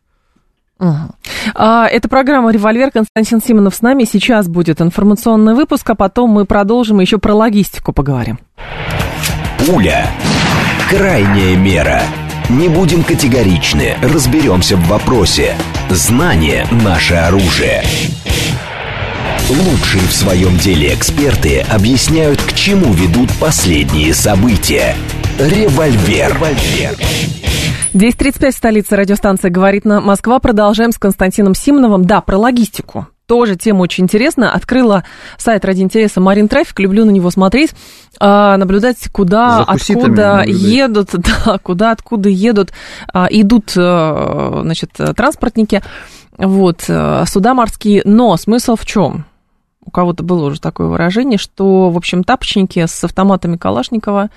А, 1.55 1.87
это 1.87 2.09
программа 2.09 2.51
«Револьвер». 2.51 2.91
Константин 2.91 3.41
Симонов 3.41 3.75
с 3.75 3.81
нами. 3.81 4.03
Сейчас 4.03 4.47
будет 4.47 4.81
информационный 4.81 5.53
выпуск, 5.53 5.89
а 5.89 5.95
потом 5.95 6.31
мы 6.31 6.45
продолжим 6.45 6.99
еще 6.99 7.17
про 7.17 7.33
логистику 7.33 7.93
поговорим. 7.93 8.39
Пуля. 9.65 10.07
Крайняя 10.89 11.55
мера. 11.55 12.01
Не 12.49 12.67
будем 12.67 13.03
категоричны, 13.03 13.95
разберемся 14.01 14.75
в 14.75 14.85
вопросе. 14.87 15.55
Знание– 15.89 16.67
наше 16.83 17.15
оружие. 17.15 17.83
Лучшие 19.49 20.03
в 20.03 20.13
своем 20.13 20.55
деле 20.55 20.93
эксперты 20.93 21.59
объясняют, 21.69 22.41
к 22.41 22.53
чему 22.53 22.93
ведут 22.93 23.29
последние 23.41 24.13
события. 24.13 24.95
Револьвер. 25.37 26.33
Револьвер. 26.33 26.95
10.35, 27.93 28.51
столица 28.53 28.95
радиостанция 28.95 29.51
«Говорит 29.51 29.83
на 29.83 29.99
Москва». 29.99 30.39
Продолжаем 30.39 30.93
с 30.93 30.97
Константином 30.97 31.55
Симоновым. 31.55 32.05
Да, 32.05 32.21
про 32.21 32.37
логистику. 32.37 33.07
Тоже 33.27 33.57
тема 33.57 33.81
очень 33.81 34.05
интересная. 34.05 34.49
Открыла 34.49 35.03
сайт 35.37 35.65
ради 35.65 35.81
интереса 35.81 36.21
Марин 36.21 36.47
Трафик. 36.47 36.79
Люблю 36.79 37.03
на 37.03 37.11
него 37.11 37.29
смотреть, 37.29 37.71
а, 38.21 38.55
наблюдать, 38.55 39.09
куда, 39.11 39.59
откуда 39.59 40.43
едут, 40.47 41.09
да, 41.45 41.57
куда, 41.57 41.91
откуда 41.91 42.29
едут, 42.29 42.71
а, 43.13 43.27
идут, 43.29 43.73
а, 43.75 44.61
значит, 44.63 44.91
транспортники, 44.93 45.83
вот, 46.37 46.83
суда 46.83 47.53
морские. 47.53 48.03
Но 48.05 48.37
смысл 48.37 48.77
в 48.77 48.85
чем? 48.85 49.25
У 49.85 49.91
кого-то 49.91 50.23
было 50.23 50.47
уже 50.47 50.59
такое 50.59 50.87
выражение, 50.87 51.37
что, 51.37 51.89
в 51.89 51.97
общем, 51.97 52.23
тапочники 52.23 52.85
с 52.85 53.03
автоматами 53.03 53.57
Калашникова 53.57 54.29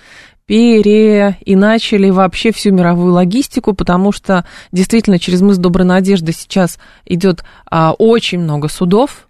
переиначили 0.47 2.11
вообще 2.11 2.53
всю 2.53 2.71
мировую 2.73 3.13
логистику, 3.13 3.75
потому 3.75 4.13
что 4.13 4.45
действительно 4.71 5.19
через 5.19 5.41
мыс 5.43 5.59
Доброй 5.59 5.87
Надежды 5.87 6.33
сейчас 6.33 6.79
идет 7.05 7.45
а, 7.69 7.93
очень 7.93 8.39
много 8.39 8.69
судов, 8.69 9.27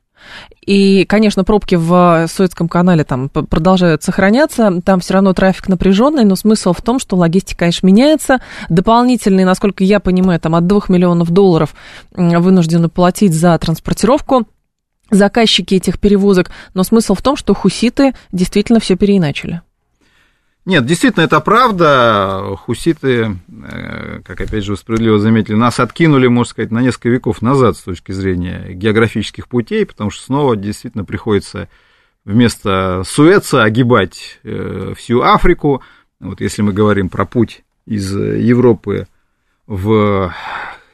и, 0.67 1.05
конечно, 1.05 1.45
пробки 1.45 1.77
в 1.77 2.27
Суэцком 2.29 2.69
канале 2.69 3.05
там 3.05 3.29
продолжают 3.29 4.03
сохраняться, 4.03 4.81
там 4.85 5.01
все 5.01 5.15
равно 5.15 5.33
трафик 5.33 5.69
напряженный, 5.69 6.25
но 6.25 6.35
смысл 6.35 6.73
в 6.73 6.83
том, 6.83 6.99
что 6.99 7.17
логистика, 7.17 7.61
конечно, 7.61 7.87
меняется. 7.87 8.41
Дополнительные, 8.69 9.47
насколько 9.47 9.85
я 9.85 10.01
понимаю, 10.01 10.41
там 10.41 10.57
от 10.57 10.67
2 10.67 10.83
миллионов 10.89 11.31
долларов 11.31 11.75
вынуждены 12.15 12.89
платить 12.89 13.33
за 13.33 13.57
транспортировку 13.59 14.47
заказчики 15.11 15.75
этих 15.75 15.99
перевозок, 15.99 16.51
но 16.75 16.83
смысл 16.83 17.15
в 17.15 17.23
том, 17.23 17.37
что 17.37 17.55
хуситы 17.55 18.15
действительно 18.33 18.81
все 18.81 18.97
переиначили. 18.97 19.63
Нет, 20.67 20.85
действительно, 20.85 21.23
это 21.23 21.39
правда. 21.41 22.57
Хуситы, 22.59 23.39
э, 23.49 24.21
как 24.25 24.41
опять 24.41 24.65
же 24.65 24.73
вы 24.73 24.77
справедливо 24.77 25.21
заметили, 25.21 25.55
нас 25.55 25.79
откинули, 25.79 26.27
можно 26.27 26.51
сказать, 26.51 26.73
на 26.73 26.83
несколько 26.83 27.09
веков 27.09 27.41
назад 27.41 27.77
с 27.77 27.83
точки 27.83 28.11
зрения 28.11 28.73
географических 28.73 29.47
путей, 29.47 29.87
потому 29.87 30.11
что 30.11 30.25
снова 30.25 30.57
действительно 30.57 31.05
приходится 31.05 31.69
вместо 32.25 33.05
Суэца 33.07 33.63
огибать 33.63 34.41
э, 34.43 34.95
всю 34.97 35.23
Африку. 35.23 35.83
Вот 36.19 36.41
если 36.41 36.63
мы 36.63 36.73
говорим 36.73 37.11
про 37.11 37.27
путь 37.27 37.63
из 37.87 38.13
Европы 38.13 39.07
в 39.69 40.35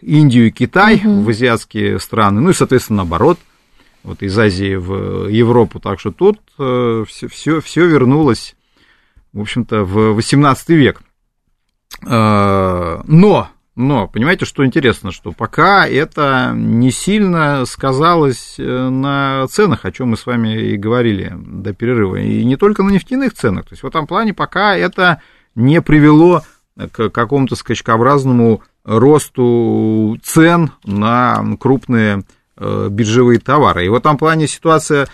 Индию 0.03 0.49
и 0.49 0.51
Китай, 0.51 0.97
угу. 0.97 1.23
в 1.23 1.29
азиатские 1.31 1.99
страны, 1.99 2.43
ну 2.43 2.51
и, 2.51 2.55
соответственно, 2.55 2.99
наоборот, 2.99 3.39
вот 4.03 4.23
из 4.23 4.39
Азии 4.39 4.75
в 4.75 5.29
Европу. 5.29 5.81
Так 5.81 6.01
что 6.01 6.13
тут 6.13 6.41
все, 6.57 7.29
все, 7.29 7.61
все 7.61 7.87
вернулось 7.87 8.55
в 9.33 9.41
общем-то, 9.41 9.85
в 9.85 10.13
18 10.15 10.69
век. 10.71 11.03
А, 12.07 13.03
но, 13.07 13.49
но, 13.75 14.09
понимаете, 14.09 14.45
что 14.45 14.65
интересно, 14.65 15.13
что 15.13 15.33
пока 15.33 15.87
это 15.87 16.53
не 16.55 16.91
сильно 16.91 17.65
сказалось 17.65 18.57
э, 18.59 18.89
на 18.89 19.47
ценах, 19.49 19.85
о 19.85 19.93
чем 19.93 20.11
мы 20.11 20.17
с 20.17 20.27
вами 20.27 20.73
и 20.73 20.77
говорили 20.77 21.35
до 21.37 21.73
перерыва, 21.73 22.17
и 22.17 22.45
не 22.45 22.57
только 22.57 22.83
на 22.83 22.91
нефтяных 22.91 23.35
ценах. 23.35 23.67
То 23.67 23.73
есть 23.73 23.83
в 23.83 23.87
этом 23.87 24.07
плане 24.07 24.35
пока 24.35 24.77
это 24.77 25.23
не 25.55 25.81
привело 25.81 26.43
к 26.77 27.11
какому-то 27.11 27.55
скачкообразному 27.57 28.63
росту 28.85 30.19
цен 30.23 30.73
на 30.85 31.45
крупные 31.59 32.19
э, 32.19 32.23
биржевые 32.59 33.39
товары. 33.39 33.87
И 33.87 33.89
в 33.89 33.95
этом 33.95 34.19
плане 34.19 34.47
ситуация 34.47 35.09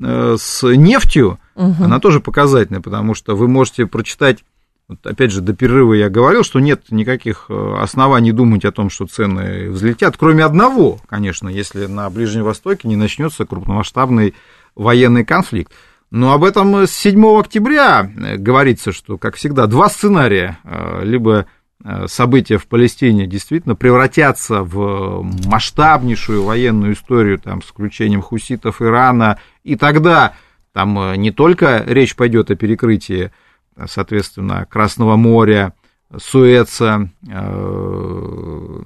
э, 0.00 0.36
с 0.38 0.62
нефтью 0.62 1.38
угу. 1.54 1.84
она 1.84 2.00
тоже 2.00 2.20
показательная, 2.20 2.80
потому 2.80 3.14
что 3.14 3.36
вы 3.36 3.48
можете 3.48 3.86
прочитать 3.86 4.44
вот 4.88 5.06
опять 5.06 5.30
же, 5.30 5.40
до 5.40 5.54
перерыва 5.54 5.94
я 5.94 6.10
говорил, 6.10 6.42
что 6.42 6.60
нет 6.60 6.90
никаких 6.90 7.46
э, 7.48 7.74
оснований 7.78 8.32
думать 8.32 8.64
о 8.64 8.72
том, 8.72 8.90
что 8.90 9.06
цены 9.06 9.70
взлетят, 9.70 10.16
кроме 10.18 10.44
одного, 10.44 10.98
конечно, 11.08 11.48
если 11.48 11.86
на 11.86 12.10
Ближнем 12.10 12.42
Востоке 12.42 12.88
не 12.88 12.96
начнется 12.96 13.46
крупномасштабный 13.46 14.34
военный 14.74 15.24
конфликт. 15.24 15.72
Но 16.10 16.32
об 16.32 16.44
этом 16.44 16.86
с 16.86 16.90
7 16.90 17.24
октября 17.38 18.10
э, 18.14 18.36
говорится, 18.36 18.92
что, 18.92 19.16
как 19.16 19.36
всегда, 19.36 19.66
два 19.66 19.88
сценария. 19.88 20.58
Э, 20.64 21.00
либо 21.04 21.46
события 22.06 22.58
в 22.58 22.66
Палестине 22.66 23.26
действительно 23.26 23.74
превратятся 23.74 24.62
в 24.62 25.22
масштабнейшую 25.46 26.44
военную 26.44 26.92
историю, 26.92 27.38
там, 27.38 27.60
с 27.60 27.66
включением 27.66 28.22
хуситов 28.22 28.80
Ирана, 28.80 29.38
и 29.64 29.76
тогда 29.76 30.34
там 30.72 30.98
э, 30.98 31.16
не 31.16 31.30
только 31.30 31.84
речь 31.86 32.16
пойдет 32.16 32.50
о 32.50 32.56
перекрытии, 32.56 33.30
соответственно, 33.86 34.66
Красного 34.68 35.16
моря, 35.16 35.74
Суэца, 36.16 37.10
э, 37.28 38.82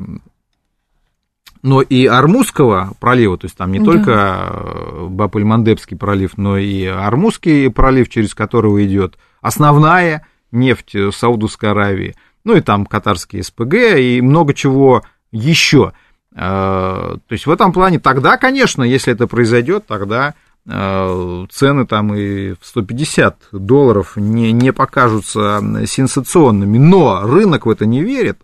но 1.62 1.82
и 1.82 2.06
Армузского 2.06 2.92
пролива, 3.00 3.38
то 3.38 3.46
есть 3.46 3.56
там 3.56 3.72
не 3.72 3.78
да. 3.78 3.84
только 3.84 4.12
э, 4.12 5.06
Баб-эль-Мандебский 5.08 5.96
пролив, 5.96 6.36
но 6.36 6.58
и 6.58 6.84
Армузский 6.84 7.70
пролив, 7.70 8.08
через 8.08 8.34
которого 8.34 8.84
идет 8.84 9.16
основная 9.40 10.26
нефть 10.52 10.96
Саудовской 11.12 11.70
Аравии, 11.70 12.14
ну 12.46 12.56
и 12.56 12.62
там 12.62 12.86
катарские 12.86 13.42
СПГ 13.42 13.74
и 13.98 14.20
много 14.22 14.54
чего 14.54 15.02
еще. 15.30 15.92
То 16.34 17.20
есть 17.30 17.46
в 17.46 17.50
этом 17.50 17.72
плане 17.72 17.98
тогда, 17.98 18.36
конечно, 18.36 18.82
если 18.82 19.12
это 19.12 19.26
произойдет, 19.26 19.86
тогда 19.86 20.34
Э, 20.68 21.46
цены 21.48 21.86
там 21.86 22.12
и 22.14 22.54
в 22.54 22.58
150 22.62 23.36
долларов 23.52 24.16
не, 24.16 24.50
не 24.50 24.72
покажутся 24.72 25.62
сенсационными, 25.86 26.76
но 26.76 27.22
рынок 27.22 27.66
в 27.66 27.70
это 27.70 27.86
не 27.86 28.02
верит, 28.02 28.38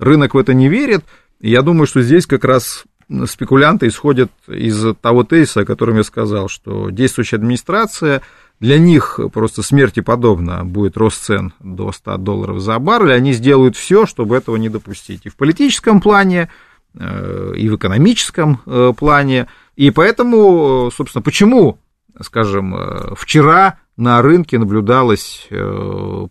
рынок 0.00 0.34
в 0.34 0.38
это 0.38 0.54
не 0.54 0.68
верит, 0.68 1.04
я 1.40 1.62
думаю, 1.62 1.86
что 1.86 2.02
здесь 2.02 2.26
как 2.26 2.44
раз 2.44 2.82
спекулянты 3.26 3.86
исходят 3.86 4.32
из 4.48 4.96
того 5.00 5.22
тезиса, 5.22 5.60
о 5.60 5.64
котором 5.64 5.98
я 5.98 6.02
сказал, 6.02 6.48
что 6.48 6.90
действующая 6.90 7.36
администрация, 7.36 8.22
для 8.62 8.78
них 8.78 9.18
просто 9.32 9.60
смерти 9.62 9.98
подобно 9.98 10.64
будет 10.64 10.96
рост 10.96 11.24
цен 11.24 11.52
до 11.58 11.90
100 11.90 12.18
долларов 12.18 12.60
за 12.60 12.78
баррель, 12.78 13.12
они 13.12 13.32
сделают 13.32 13.76
все, 13.76 14.06
чтобы 14.06 14.36
этого 14.36 14.54
не 14.54 14.68
допустить. 14.68 15.22
И 15.26 15.28
в 15.28 15.34
политическом 15.34 16.00
плане, 16.00 16.48
э, 16.94 17.54
и 17.56 17.68
в 17.68 17.74
экономическом 17.74 18.60
э, 18.64 18.92
плане, 18.96 19.48
и 19.74 19.90
поэтому, 19.90 20.92
собственно, 20.94 21.22
почему, 21.22 21.80
скажем, 22.20 22.76
э, 22.76 23.14
вчера 23.16 23.78
на 23.96 24.22
рынке 24.22 24.60
наблюдалось 24.60 25.48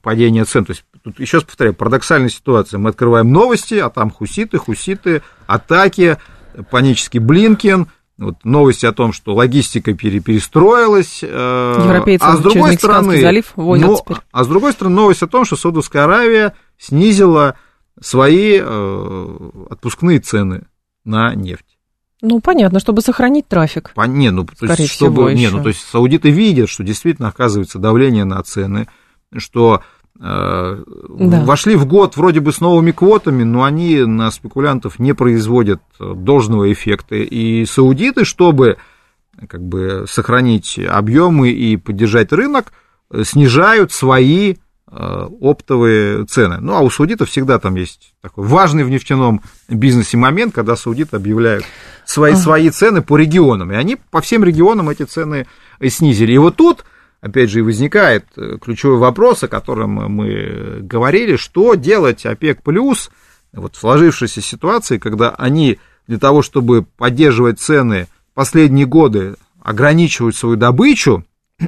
падение 0.02 0.46
цен. 0.46 0.64
То 0.64 0.72
есть, 0.72 0.86
тут 1.04 1.20
еще 1.20 1.38
раз 1.38 1.44
повторяю, 1.44 1.76
парадоксальная 1.76 2.30
ситуация. 2.30 2.78
Мы 2.78 2.92
открываем 2.92 3.30
новости, 3.32 3.76
а 3.76 3.90
там 3.90 4.10
хуситы, 4.10 4.58
хуситы, 4.58 5.22
атаки, 5.48 6.18
панический 6.72 7.20
Блинкен, 7.20 7.88
вот 8.22 8.46
новости 8.46 8.86
о 8.86 8.92
том, 8.94 9.14
что 9.14 9.34
логистика 9.34 9.94
перестроилась. 9.94 11.20
Э, 11.24 11.82
Европейцы 11.84 12.24
а 12.24 12.38
с 12.38 12.40
другой 12.40 12.78
стороны, 12.78 13.20
залив 13.20 13.52
но, 13.56 13.96
теперь. 13.96 14.18
а 14.32 14.44
с 14.44 14.48
другой 14.48 14.72
стороны, 14.74 14.96
новость 14.96 15.24
о 15.24 15.28
том, 15.28 15.46
что 15.46 15.56
Саудовская 15.56 16.04
Аравия 16.04 16.54
снизила 16.78 17.56
свои 18.00 18.60
отпускные 18.60 20.20
цены 20.20 20.64
на 21.04 21.36
нефть. 21.36 21.78
Ну, 22.22 22.40
понятно, 22.40 22.80
чтобы 22.80 23.02
сохранить 23.02 23.48
трафик. 23.48 23.92
По, 23.96 24.04
не, 24.04 24.30
ну, 24.30 24.46
то 24.46 24.66
есть, 24.66 24.92
чтобы, 24.92 25.34
не, 25.34 25.50
ну, 25.50 25.62
то 25.62 25.70
есть 25.70 25.82
саудиты 25.82 26.30
видят, 26.30 26.70
что 26.70 26.84
действительно 26.84 27.30
оказывается 27.30 27.80
давление 27.80 28.26
на 28.26 28.42
цены, 28.44 28.88
что 29.36 29.82
э, 29.82 30.01
да. 30.24 31.44
вошли 31.46 31.76
в 31.76 31.86
год 31.86 32.16
вроде 32.16 32.42
бы 32.42 32.54
с 32.54 32.62
новыми 32.62 32.92
квотами, 32.92 33.44
но 33.44 33.64
они 33.64 34.04
на 34.04 34.30
спекулянтов 34.30 35.00
не 35.00 35.14
производят 35.14 35.82
должного 36.00 36.72
эффекта. 36.72 37.16
И 37.16 37.66
саудиты, 37.66 38.24
чтобы 38.24 38.78
как 39.48 39.64
бы 39.64 40.06
сохранить 40.08 40.80
объемы 40.80 41.50
и 41.50 41.76
поддержать 41.78 42.32
рынок, 42.32 42.72
снижают 43.24 43.92
свои 43.92 44.58
Э, 44.94 45.30
оптовые 45.40 46.26
цены. 46.26 46.58
Ну, 46.60 46.74
а 46.74 46.82
у 46.82 46.90
саудитов 46.90 47.30
всегда 47.30 47.60
там 47.60 47.76
есть 47.76 48.14
такой 48.22 48.46
важный 48.46 48.84
в 48.84 48.90
нефтяном 48.90 49.42
бизнесе 49.70 50.18
момент, 50.18 50.54
когда 50.54 50.76
саудиты 50.76 51.16
объявляют 51.16 51.64
свои, 52.04 52.36
свои 52.36 52.70
цены 52.72 53.02
по 53.02 53.16
регионам, 53.16 53.72
и 53.72 53.76
они 53.76 53.96
по 53.96 54.20
всем 54.20 54.44
регионам 54.44 54.90
эти 54.90 55.04
цены 55.04 55.48
снизили. 55.82 56.34
И 56.34 56.38
вот 56.38 56.58
тут, 56.58 56.84
опять 57.22 57.50
же, 57.50 57.60
и 57.60 57.64
возникает 57.64 58.26
э, 58.36 58.58
ключевой 58.62 58.98
вопрос, 58.98 59.44
о 59.44 59.48
котором 59.48 59.92
мы 59.92 60.80
говорили, 60.82 61.36
что 61.36 61.76
делать 61.76 62.26
ОПЕК 62.26 62.64
плюс 62.64 63.12
вот 63.54 63.76
в 63.76 63.80
сложившейся 63.80 64.42
ситуации, 64.42 64.98
когда 64.98 65.30
они 65.32 65.80
для 66.08 66.18
того, 66.18 66.42
чтобы 66.42 66.84
поддерживать 66.84 67.60
цены 67.60 68.08
последние 68.34 68.86
годы, 68.86 69.36
ограничивают 69.62 70.36
свою 70.36 70.56
добычу, 70.56 71.24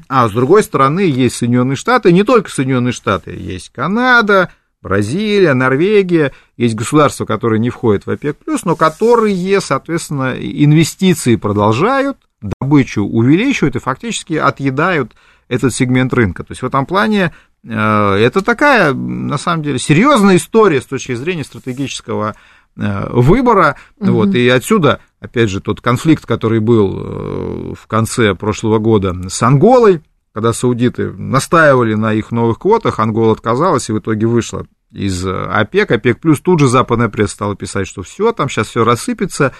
а 0.09 0.27
с 0.27 0.31
другой 0.31 0.63
стороны 0.63 1.01
есть 1.01 1.35
Соединенные 1.35 1.75
Штаты, 1.75 2.11
не 2.11 2.23
только 2.23 2.49
Соединенные 2.49 2.93
Штаты, 2.93 3.31
есть 3.31 3.69
Канада, 3.69 4.51
Бразилия, 4.81 5.53
Норвегия, 5.53 6.33
есть 6.57 6.75
государства, 6.75 7.25
которые 7.25 7.59
не 7.59 7.69
входят 7.69 8.05
в 8.05 8.09
ОПЕК+, 8.09 8.37
но 8.65 8.75
которые, 8.75 9.61
соответственно, 9.61 10.35
инвестиции 10.35 11.35
продолжают, 11.35 12.17
добычу 12.59 13.03
увеличивают 13.03 13.75
и 13.75 13.79
фактически 13.79 14.33
отъедают 14.33 15.13
этот 15.53 15.73
сегмент 15.73 16.13
рынка. 16.13 16.43
То 16.43 16.51
есть 16.51 16.61
в 16.61 16.65
этом 16.65 16.85
плане 16.85 17.33
э, 17.63 17.69
это 17.69 18.41
такая, 18.41 18.93
на 18.93 19.37
самом 19.37 19.63
деле, 19.63 19.79
серьезная 19.79 20.37
история 20.37 20.81
с 20.81 20.85
точки 20.85 21.13
зрения 21.13 21.43
стратегического 21.43 22.35
э, 22.75 23.09
выбора. 23.11 23.75
Угу. 23.99 24.11
Вот, 24.11 24.35
и 24.35 24.49
отсюда, 24.49 24.99
опять 25.19 25.49
же, 25.49 25.61
тот 25.61 25.81
конфликт, 25.81 26.25
который 26.25 26.59
был 26.59 26.93
э, 26.95 27.73
в 27.79 27.87
конце 27.87 28.35
прошлого 28.35 28.79
года 28.79 29.15
с 29.29 29.41
Анголой, 29.43 30.01
когда 30.33 30.51
саудиты 30.51 31.11
настаивали 31.11 31.93
на 31.93 32.13
их 32.13 32.31
новых 32.31 32.57
квотах, 32.59 32.99
Ангола 32.99 33.33
отказалась 33.33 33.89
и 33.89 33.93
в 33.93 33.99
итоге 33.99 34.25
вышла 34.25 34.65
из 34.91 35.25
ОПЕК. 35.25 35.91
ОПЕК 35.91 36.19
плюс 36.19 36.39
тут 36.39 36.59
же 36.59 36.67
западная 36.67 37.09
пресса 37.09 37.35
стала 37.35 37.55
писать, 37.55 37.87
что 37.87 38.01
все, 38.01 38.31
там 38.31 38.49
сейчас 38.49 38.67
все 38.67 38.83
рассыпется. 38.83 39.53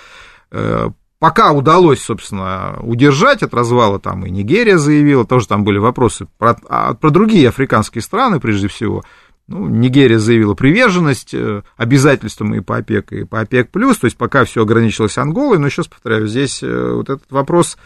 Пока 1.24 1.54
удалось, 1.54 2.02
собственно, 2.02 2.78
удержать 2.82 3.44
от 3.44 3.54
развала, 3.54 3.98
там 3.98 4.26
и 4.26 4.30
Нигерия 4.30 4.78
заявила, 4.78 5.26
тоже 5.26 5.48
там 5.48 5.64
были 5.64 5.78
вопросы 5.78 6.28
про, 6.38 6.58
а, 6.68 6.96
про 6.96 7.12
другие 7.12 7.48
африканские 7.48 8.02
страны, 8.02 8.42
прежде 8.42 8.68
всего. 8.68 9.06
Ну, 9.48 9.70
Нигерия 9.70 10.20
заявила 10.20 10.54
приверженность 10.54 11.34
э, 11.34 11.64
обязательствам 11.78 12.54
и 12.56 12.60
по 12.60 12.76
ОПЕК, 12.76 13.14
и 13.14 13.24
по 13.24 13.40
ОПЕК+, 13.40 13.72
плюс, 13.72 14.00
то 14.00 14.06
есть 14.08 14.18
пока 14.18 14.44
все 14.44 14.64
ограничилось 14.64 15.18
Анголой, 15.18 15.60
но 15.60 15.70
сейчас, 15.70 15.88
повторяю, 15.88 16.28
здесь 16.28 16.62
э, 16.62 16.92
вот 16.92 17.10
этот 17.10 17.32
вопрос 17.32 17.78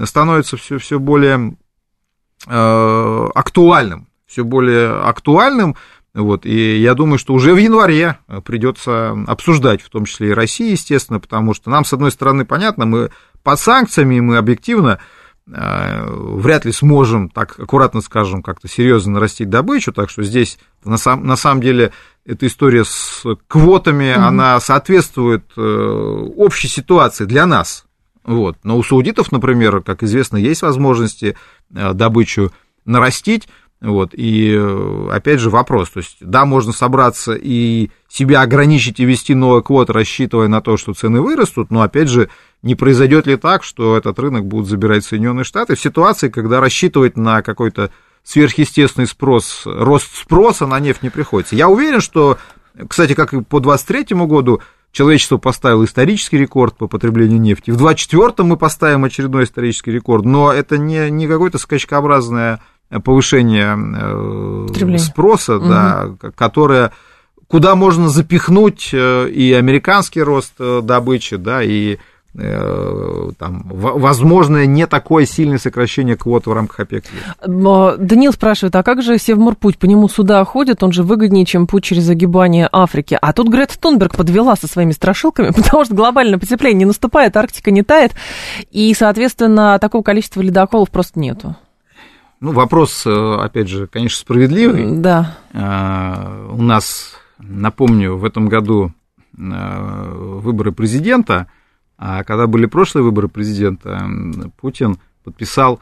становится 0.00 0.56
все, 0.56 0.78
все 0.78 1.00
более 1.00 1.56
э, 2.46 3.26
актуальным, 3.34 4.06
все 4.24 4.44
более 4.44 5.00
актуальным, 5.00 5.74
вот, 6.14 6.46
и 6.46 6.78
я 6.78 6.94
думаю, 6.94 7.18
что 7.18 7.34
уже 7.34 7.52
в 7.52 7.58
январе 7.58 8.18
придется 8.44 9.16
обсуждать, 9.26 9.82
в 9.82 9.90
том 9.90 10.04
числе 10.04 10.28
и 10.28 10.32
России, 10.32 10.70
естественно, 10.70 11.18
потому 11.18 11.54
что 11.54 11.70
нам, 11.70 11.84
с 11.84 11.92
одной 11.92 12.12
стороны, 12.12 12.44
понятно, 12.44 12.86
мы 12.86 13.10
под 13.42 13.58
санкциями, 13.58 14.20
мы 14.20 14.36
объективно 14.36 15.00
э, 15.46 16.06
вряд 16.08 16.64
ли 16.64 16.72
сможем, 16.72 17.28
так 17.28 17.58
аккуратно 17.58 18.00
скажем, 18.00 18.44
как-то 18.44 18.68
серьезно 18.68 19.14
нарастить 19.14 19.50
добычу, 19.50 19.92
так 19.92 20.08
что 20.08 20.22
здесь 20.22 20.58
на, 20.84 20.98
сам, 20.98 21.26
на 21.26 21.34
самом 21.34 21.60
деле 21.60 21.92
эта 22.24 22.46
история 22.46 22.84
с 22.84 23.24
квотами, 23.48 24.04
mm-hmm. 24.04 24.26
она 24.26 24.60
соответствует 24.60 25.44
э, 25.56 25.60
общей 26.36 26.68
ситуации 26.68 27.24
для 27.24 27.44
нас. 27.44 27.86
Вот. 28.24 28.56
Но 28.62 28.78
у 28.78 28.82
саудитов, 28.82 29.32
например, 29.32 29.82
как 29.82 30.02
известно, 30.02 30.36
есть 30.36 30.62
возможности 30.62 31.36
э, 31.74 31.92
добычу 31.92 32.52
нарастить, 32.84 33.48
вот, 33.80 34.10
и 34.14 34.54
э, 34.56 35.08
опять 35.12 35.40
же 35.40 35.50
вопрос, 35.50 35.90
то 35.90 35.98
есть, 35.98 36.16
да, 36.20 36.46
можно 36.46 36.72
собраться 36.72 37.34
и 37.34 37.90
себя 38.08 38.40
ограничить 38.40 38.98
и 38.98 39.04
вести 39.04 39.34
новый 39.34 39.62
квот, 39.62 39.90
рассчитывая 39.90 40.48
на 40.48 40.62
то, 40.62 40.76
что 40.76 40.94
цены 40.94 41.20
вырастут, 41.20 41.70
но 41.70 41.82
опять 41.82 42.08
же, 42.08 42.30
не 42.62 42.74
произойдет 42.76 43.26
ли 43.26 43.36
так, 43.36 43.62
что 43.62 43.96
этот 43.96 44.18
рынок 44.18 44.46
будут 44.46 44.68
забирать 44.68 45.04
Соединенные 45.04 45.44
Штаты 45.44 45.74
в 45.74 45.80
ситуации, 45.80 46.30
когда 46.30 46.60
рассчитывать 46.60 47.18
на 47.18 47.42
какой-то 47.42 47.90
сверхъестественный 48.22 49.06
спрос, 49.06 49.62
рост 49.66 50.16
спроса 50.16 50.66
на 50.66 50.80
нефть 50.80 51.02
не 51.02 51.10
приходится. 51.10 51.54
Я 51.54 51.68
уверен, 51.68 52.00
что, 52.00 52.38
кстати, 52.88 53.12
как 53.14 53.34
и 53.34 53.42
по 53.42 53.60
2023 53.60 54.16
году, 54.26 54.62
человечество 54.92 55.36
поставило 55.36 55.84
исторический 55.84 56.38
рекорд 56.38 56.76
по 56.78 56.86
потреблению 56.86 57.40
нефти. 57.40 57.70
В 57.70 57.76
2024 57.76 58.48
мы 58.48 58.56
поставим 58.56 59.04
очередной 59.04 59.44
исторический 59.44 59.92
рекорд, 59.92 60.24
но 60.24 60.52
это 60.52 60.78
не, 60.78 61.10
не 61.10 61.28
какое-то 61.28 61.58
скачкообразное 61.58 62.62
повышение 63.00 63.76
э, 63.76 64.98
спроса, 64.98 65.56
угу. 65.56 65.68
да, 65.68 66.10
которое 66.36 66.92
куда 67.48 67.74
можно 67.74 68.08
запихнуть 68.08 68.90
э, 68.92 69.28
и 69.28 69.52
американский 69.52 70.22
рост 70.22 70.54
э, 70.58 70.80
добычи, 70.82 71.36
да, 71.36 71.62
и 71.62 71.98
там, 72.36 73.62
возможное 73.68 74.66
не 74.66 74.88
такое 74.88 75.24
сильное 75.24 75.58
сокращение 75.58 76.16
квот 76.16 76.46
в 76.46 76.52
рамках 76.52 76.80
ОПЕК. 76.80 77.04
Данил 77.46 78.32
спрашивает, 78.32 78.74
а 78.74 78.82
как 78.82 79.04
же 79.04 79.18
Севморпуть? 79.18 79.78
По 79.78 79.84
нему 79.84 80.08
суда 80.08 80.44
ходят, 80.44 80.82
он 80.82 80.90
же 80.90 81.04
выгоднее, 81.04 81.44
чем 81.44 81.68
путь 81.68 81.84
через 81.84 82.08
огибание 82.08 82.68
Африки. 82.72 83.16
А 83.22 83.32
тут 83.32 83.50
Грета 83.50 83.78
Тунберг 83.78 84.16
подвела 84.16 84.56
со 84.56 84.66
своими 84.66 84.90
страшилками, 84.90 85.50
потому 85.56 85.84
что 85.84 85.94
глобальное 85.94 86.40
потепление 86.40 86.80
не 86.80 86.84
наступает, 86.86 87.36
Арктика 87.36 87.70
не 87.70 87.84
тает, 87.84 88.16
и, 88.72 88.92
соответственно, 88.94 89.78
такого 89.78 90.02
количества 90.02 90.40
ледоколов 90.40 90.90
просто 90.90 91.20
нету. 91.20 91.54
Ну, 92.44 92.52
вопрос, 92.52 93.06
э, 93.06 93.36
опять 93.40 93.68
же, 93.68 93.86
конечно, 93.86 94.18
справедливый. 94.18 94.98
Да. 94.98 95.38
А, 95.54 96.46
у 96.52 96.60
нас, 96.60 97.14
напомню, 97.38 98.18
в 98.18 98.24
этом 98.26 98.50
году 98.50 98.92
э, 99.34 100.12
выборы 100.42 100.70
президента, 100.72 101.46
а 101.96 102.22
когда 102.22 102.46
были 102.46 102.66
прошлые 102.66 103.02
выборы 103.02 103.28
президента, 103.28 104.06
Путин 104.60 104.98
подписал 105.24 105.80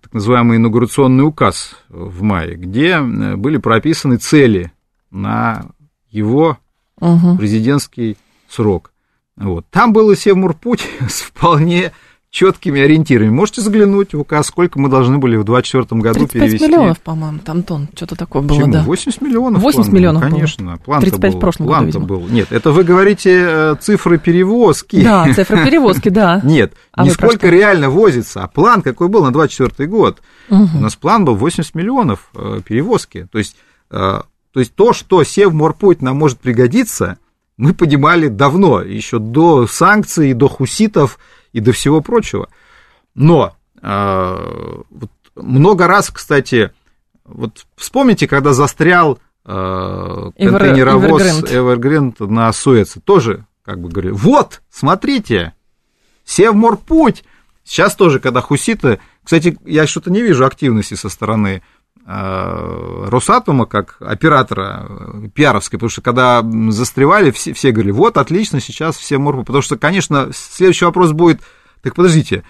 так 0.00 0.14
называемый 0.14 0.56
инаугурационный 0.56 1.24
указ 1.24 1.76
в 1.90 2.22
мае, 2.22 2.54
где 2.54 2.92
э, 2.92 3.36
были 3.36 3.58
прописаны 3.58 4.16
цели 4.16 4.72
на 5.10 5.66
его 6.08 6.56
угу. 6.98 7.36
президентский 7.36 8.16
срок. 8.48 8.92
Вот. 9.36 9.66
Там 9.68 9.92
был 9.92 10.10
и 10.10 10.16
Севмурпуть 10.16 10.88
с 11.06 11.20
вполне 11.20 11.92
четкими 12.30 12.80
ориентирами. 12.80 13.28
Можете 13.28 13.60
заглянуть 13.60 14.14
в 14.14 14.20
указ, 14.20 14.46
сколько 14.46 14.78
мы 14.78 14.88
должны 14.88 15.18
были 15.18 15.36
в 15.36 15.44
2024 15.44 16.00
году 16.00 16.20
35 16.20 16.32
перевести. 16.32 16.66
миллионов, 16.66 17.00
по-моему, 17.00 17.38
там 17.40 17.64
тон, 17.64 17.88
что-то 17.94 18.14
такое 18.14 18.42
было, 18.42 18.56
Почему? 18.56 18.72
да. 18.72 18.82
80 18.84 19.20
миллионов 19.20 19.62
80 19.62 19.90
план 19.90 19.96
миллионов 19.96 20.22
был, 20.22 20.30
конечно. 20.30 20.78
План 20.78 21.00
35 21.00 21.32
был, 21.32 21.38
в 21.38 21.40
прошлом 21.40 21.66
план 21.66 21.86
году, 21.86 22.00
был. 22.00 22.28
Нет, 22.28 22.52
это 22.52 22.70
вы 22.70 22.84
говорите 22.84 23.30
э, 23.32 23.76
цифры 23.80 24.18
перевозки. 24.18 25.02
Да, 25.02 25.32
цифры 25.34 25.64
перевозки, 25.64 26.08
да. 26.08 26.40
Нет, 26.44 26.74
а 26.92 27.04
не 27.04 27.10
сколько 27.10 27.48
реально 27.48 27.90
возится, 27.90 28.44
а 28.44 28.48
план 28.48 28.82
какой 28.82 29.08
был 29.08 29.24
на 29.24 29.32
2024 29.32 29.88
год. 29.88 30.22
Угу. 30.50 30.68
У 30.76 30.80
нас 30.80 30.94
план 30.94 31.24
был 31.24 31.34
80 31.34 31.74
миллионов 31.74 32.30
э, 32.36 32.60
перевозки. 32.64 33.26
То 33.32 33.38
есть, 33.38 33.56
э, 33.90 34.20
то 34.52 34.60
есть 34.60 34.74
то, 34.76 34.92
что 34.92 35.24
Севморпуть 35.24 36.00
нам 36.00 36.16
может 36.16 36.38
пригодиться, 36.38 37.18
мы 37.56 37.74
понимали 37.74 38.28
давно, 38.28 38.82
еще 38.82 39.18
до 39.18 39.66
санкций, 39.66 40.32
до 40.32 40.48
хуситов 40.48 41.18
и 41.52 41.60
до 41.60 41.72
всего 41.72 42.00
прочего. 42.00 42.48
Но 43.14 43.54
э, 43.82 44.82
вот 44.90 45.10
много 45.34 45.86
раз, 45.86 46.10
кстати, 46.10 46.72
вот 47.24 47.66
вспомните, 47.76 48.26
когда 48.28 48.52
застрял 48.52 49.18
э, 49.44 50.30
контейнеровоз 50.36 51.42
Evergrande 51.44 52.26
на 52.26 52.52
Суэце, 52.52 53.00
тоже 53.00 53.46
как 53.62 53.80
бы 53.80 53.88
говорю, 53.88 54.14
вот, 54.16 54.62
смотрите, 54.70 55.54
Севморпуть. 56.24 57.24
Сейчас 57.64 57.94
тоже, 57.94 58.20
когда 58.20 58.40
хуситы, 58.40 59.00
кстати, 59.22 59.56
я 59.64 59.86
что-то 59.86 60.10
не 60.10 60.22
вижу 60.22 60.46
активности 60.46 60.94
со 60.94 61.08
стороны 61.08 61.62
Росатома 62.12 63.66
как 63.66 63.96
оператора 64.00 64.86
э, 64.88 65.28
пиаровской, 65.32 65.78
потому 65.78 65.90
что 65.90 66.02
когда 66.02 66.42
застревали, 66.70 67.30
все, 67.30 67.52
все 67.52 67.70
говорили, 67.70 67.92
вот, 67.92 68.16
отлично, 68.16 68.60
сейчас 68.60 68.96
все 68.96 69.18
морпут, 69.18 69.46
потому 69.46 69.62
что, 69.62 69.76
конечно, 69.76 70.30
следующий 70.32 70.86
вопрос 70.86 71.12
будет, 71.12 71.40
так 71.82 71.94
подождите, 71.94 72.42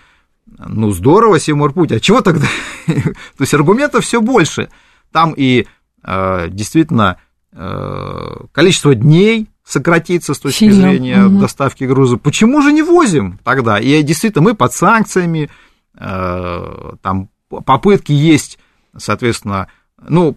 ну, 0.59 0.90
здорово, 0.92 1.38
Симурпуть, 1.38 1.92
а 1.92 2.01
чего 2.01 2.23
тогда? 2.23 2.46
То 2.87 3.40
есть 3.40 3.55
аргументов 3.55 4.05
все 4.05 4.20
больше. 4.20 4.70
Там 5.12 5.35
и 5.37 5.66
э, 6.05 6.49
действительно 6.49 7.18
э, 7.53 8.37
количество 8.53 8.94
дней 8.94 9.51
сократится 9.64 10.35
с 10.35 10.38
точки 10.38 10.70
Сильно. 10.70 10.90
зрения 10.90 11.25
угу. 11.25 11.38
доставки 11.38 11.85
груза. 11.85 12.16
Почему 12.16 12.62
же 12.62 12.73
не 12.73 12.83
возим 12.83 13.38
тогда? 13.44 13.79
И 13.79 14.03
действительно, 14.03 14.42
мы 14.42 14.55
под 14.55 14.73
санкциями, 14.73 15.51
э, 15.99 16.92
там 17.03 17.29
попытки 17.49 18.12
есть, 18.12 18.59
соответственно, 18.96 19.68
ну, 20.09 20.37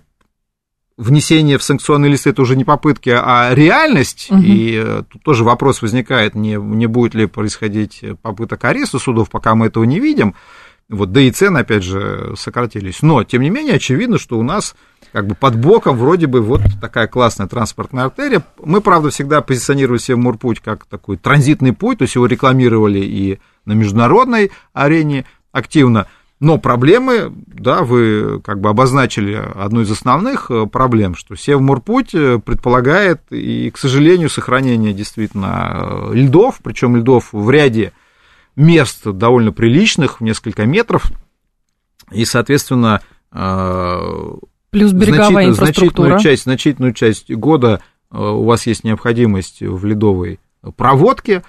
внесение 0.97 1.57
в 1.57 1.63
санкционный 1.63 2.09
лист 2.09 2.27
это 2.27 2.41
уже 2.41 2.55
не 2.55 2.65
попытки, 2.65 3.09
а 3.09 3.53
реальность. 3.53 4.27
Угу. 4.29 4.41
И 4.41 4.81
э, 4.83 5.03
тут 5.09 5.23
тоже 5.23 5.43
вопрос 5.43 5.81
возникает, 5.81 6.35
не, 6.35 6.55
не 6.55 6.87
будет 6.87 7.13
ли 7.15 7.25
происходить 7.25 8.03
попыток 8.21 8.63
ареста 8.65 8.99
судов, 8.99 9.29
пока 9.29 9.55
мы 9.55 9.67
этого 9.67 9.83
не 9.83 9.99
видим. 9.99 10.35
Вот, 10.89 11.11
да 11.11 11.21
и 11.21 11.31
цены, 11.31 11.59
опять 11.59 11.83
же, 11.83 12.33
сократились. 12.37 13.01
Но, 13.01 13.23
тем 13.23 13.41
не 13.41 13.49
менее, 13.49 13.75
очевидно, 13.75 14.17
что 14.17 14.37
у 14.37 14.43
нас 14.43 14.75
как 15.11 15.27
бы 15.27 15.35
под 15.35 15.55
боком 15.55 15.97
вроде 15.97 16.27
бы 16.27 16.41
вот 16.41 16.61
такая 16.81 17.07
классная 17.07 17.47
транспортная 17.47 18.05
артерия. 18.05 18.43
Мы, 18.61 18.81
правда, 18.81 19.09
всегда 19.09 19.41
позиционировали 19.41 19.99
себе 19.99 20.17
Мурпуть 20.17 20.59
как 20.59 20.85
такой 20.85 21.17
транзитный 21.17 21.73
путь, 21.73 21.99
то 21.99 22.03
есть 22.03 22.15
его 22.15 22.25
рекламировали 22.25 22.99
и 22.99 23.39
на 23.65 23.73
международной 23.73 24.51
арене 24.73 25.25
активно. 25.51 26.07
Но 26.43 26.57
проблемы, 26.57 27.31
да, 27.47 27.83
вы 27.83 28.41
как 28.41 28.59
бы 28.59 28.67
обозначили 28.67 29.33
одну 29.55 29.79
из 29.79 29.89
основных 29.89 30.51
э, 30.51 30.65
проблем, 30.65 31.15
что 31.15 31.37
Севморпуть 31.37 32.13
э, 32.13 32.37
предполагает 32.37 33.21
и, 33.29 33.71
к 33.71 33.77
сожалению, 33.77 34.29
сохранение 34.29 34.91
действительно 34.91 36.09
э, 36.11 36.15
льдов, 36.15 36.59
причем 36.61 36.97
льдов 36.97 37.29
в 37.31 37.49
ряде 37.49 37.93
мест 38.57 39.07
довольно 39.07 39.53
приличных, 39.53 40.19
в 40.19 40.23
несколько 40.25 40.65
метров, 40.65 41.13
и, 42.11 42.25
соответственно, 42.25 43.01
Плюс 43.31 44.91
береговая 44.91 45.53
значительную, 45.53 45.53
значительную 45.53 46.19
часть, 46.19 46.43
значительную 46.43 46.93
часть 46.93 47.31
года 47.31 47.81
у 48.11 48.43
вас 48.43 48.67
есть 48.67 48.83
необходимость 48.83 49.61
в 49.61 49.85
ледовой 49.85 50.41
проводке, 50.75 51.41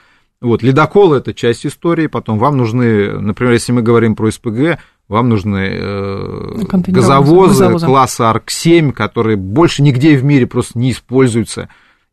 вот, 0.44 0.62
ледокол– 0.62 1.14
это 1.14 1.32
часть 1.32 1.64
истории, 1.64 2.06
потом 2.06 2.38
вам 2.38 2.58
нужны, 2.58 3.18
например, 3.18 3.54
если 3.54 3.72
мы 3.72 3.80
говорим 3.80 4.14
про 4.14 4.30
СПГ, 4.30 4.78
вам 5.08 5.28
нужны 5.28 5.68
э, 5.70 6.62
газовозы, 6.86 7.64
газовозы 7.64 7.86
класса 7.86 8.30
АРК-7, 8.30 8.92
которые 8.92 9.36
больше 9.36 9.82
нигде 9.82 10.16
в 10.16 10.24
мире 10.24 10.46
просто 10.46 10.78
не 10.78 10.92
используются, 10.92 11.68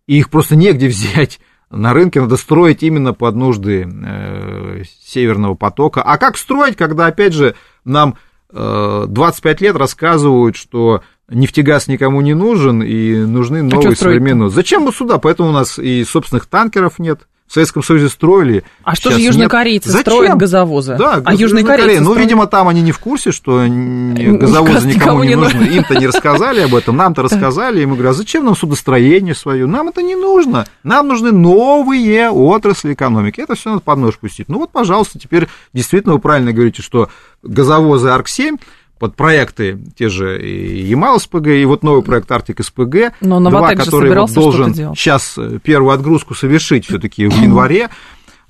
и 0.07 0.17
их 0.17 0.29
просто 0.29 0.55
негде 0.55 0.87
взять. 0.89 1.39
На 1.69 1.93
рынке 1.93 2.19
надо 2.19 2.35
строить 2.35 2.83
именно 2.83 3.13
под 3.13 3.35
нужды 3.35 3.87
э, 3.87 4.83
Северного 5.05 5.55
потока. 5.55 6.01
А 6.01 6.17
как 6.17 6.37
строить, 6.37 6.75
когда, 6.75 7.05
опять 7.05 7.33
же, 7.33 7.55
нам 7.85 8.17
э, 8.51 9.05
25 9.07 9.61
лет 9.61 9.75
рассказывают, 9.77 10.57
что 10.57 11.01
нефтегаз 11.29 11.87
никому 11.87 12.19
не 12.19 12.33
нужен 12.33 12.83
и 12.83 13.15
нужны 13.25 13.59
а 13.59 13.63
новые 13.63 13.93
а 13.93 13.95
современные. 13.95 14.49
Зачем 14.49 14.83
мы 14.83 14.91
сюда? 14.91 15.17
Поэтому 15.17 15.49
у 15.49 15.53
нас 15.53 15.79
и 15.79 16.03
собственных 16.03 16.45
танкеров 16.47 16.99
нет, 16.99 17.21
в 17.51 17.53
Советском 17.53 17.83
Союзе 17.83 18.07
строили. 18.07 18.63
А 18.85 18.95
что 18.95 19.11
же 19.11 19.19
южнокорейцы 19.19 19.89
нет. 19.89 19.99
строят 19.99 20.21
Зачем? 20.21 20.37
газовозы? 20.37 20.95
Да, 20.97 21.21
а 21.25 21.35
южные 21.35 21.65
корейцы 21.65 22.01
Ну, 22.01 22.13
видимо, 22.13 22.47
там 22.47 22.69
они 22.69 22.81
не 22.81 22.93
в 22.93 22.99
курсе, 22.99 23.33
что 23.33 23.65
газовозы 23.67 24.87
никому 24.87 25.25
не 25.25 25.35
нужны. 25.35 25.63
Им-то 25.63 25.95
не 25.99 26.07
рассказали 26.07 26.61
об 26.61 26.73
этом, 26.73 26.95
нам-то 26.95 27.23
рассказали. 27.23 27.81
И 27.81 27.85
мы 27.85 27.95
говорим, 27.95 28.11
а 28.11 28.13
зачем 28.13 28.45
нам 28.45 28.55
судостроение 28.55 29.35
свое? 29.35 29.65
Нам 29.67 29.89
это 29.89 30.01
не 30.01 30.15
нужно. 30.15 30.65
Нам 30.83 31.09
нужны 31.09 31.33
новые 31.33 32.29
отрасли 32.29 32.93
экономики. 32.93 33.41
Это 33.41 33.55
все 33.55 33.71
надо 33.71 33.81
под 33.81 33.99
нож 33.99 34.17
пустить. 34.17 34.47
Ну 34.47 34.59
вот, 34.59 34.71
пожалуйста, 34.71 35.19
теперь 35.19 35.49
действительно 35.73 36.13
вы 36.13 36.21
правильно 36.21 36.53
говорите, 36.53 36.81
что 36.81 37.09
газовозы 37.43 38.07
АРК-7 38.07 38.59
под 39.01 39.15
проекты 39.15 39.79
те 39.97 40.09
же 40.09 40.39
и 40.39 40.83
Ямал 40.83 41.19
СПГ, 41.19 41.47
и 41.47 41.65
вот 41.65 41.81
новый 41.81 42.03
проект 42.03 42.31
Арктик 42.31 42.63
СПГ, 42.63 43.13
Но 43.19 43.39
два, 43.39 43.73
который 43.73 44.15
вот 44.15 44.31
должен 44.31 44.75
сейчас 44.75 45.39
э, 45.39 45.57
первую 45.63 45.91
отгрузку 45.95 46.35
совершить 46.35 46.85
все-таки 46.85 47.25
в 47.25 47.33
январе, 47.33 47.89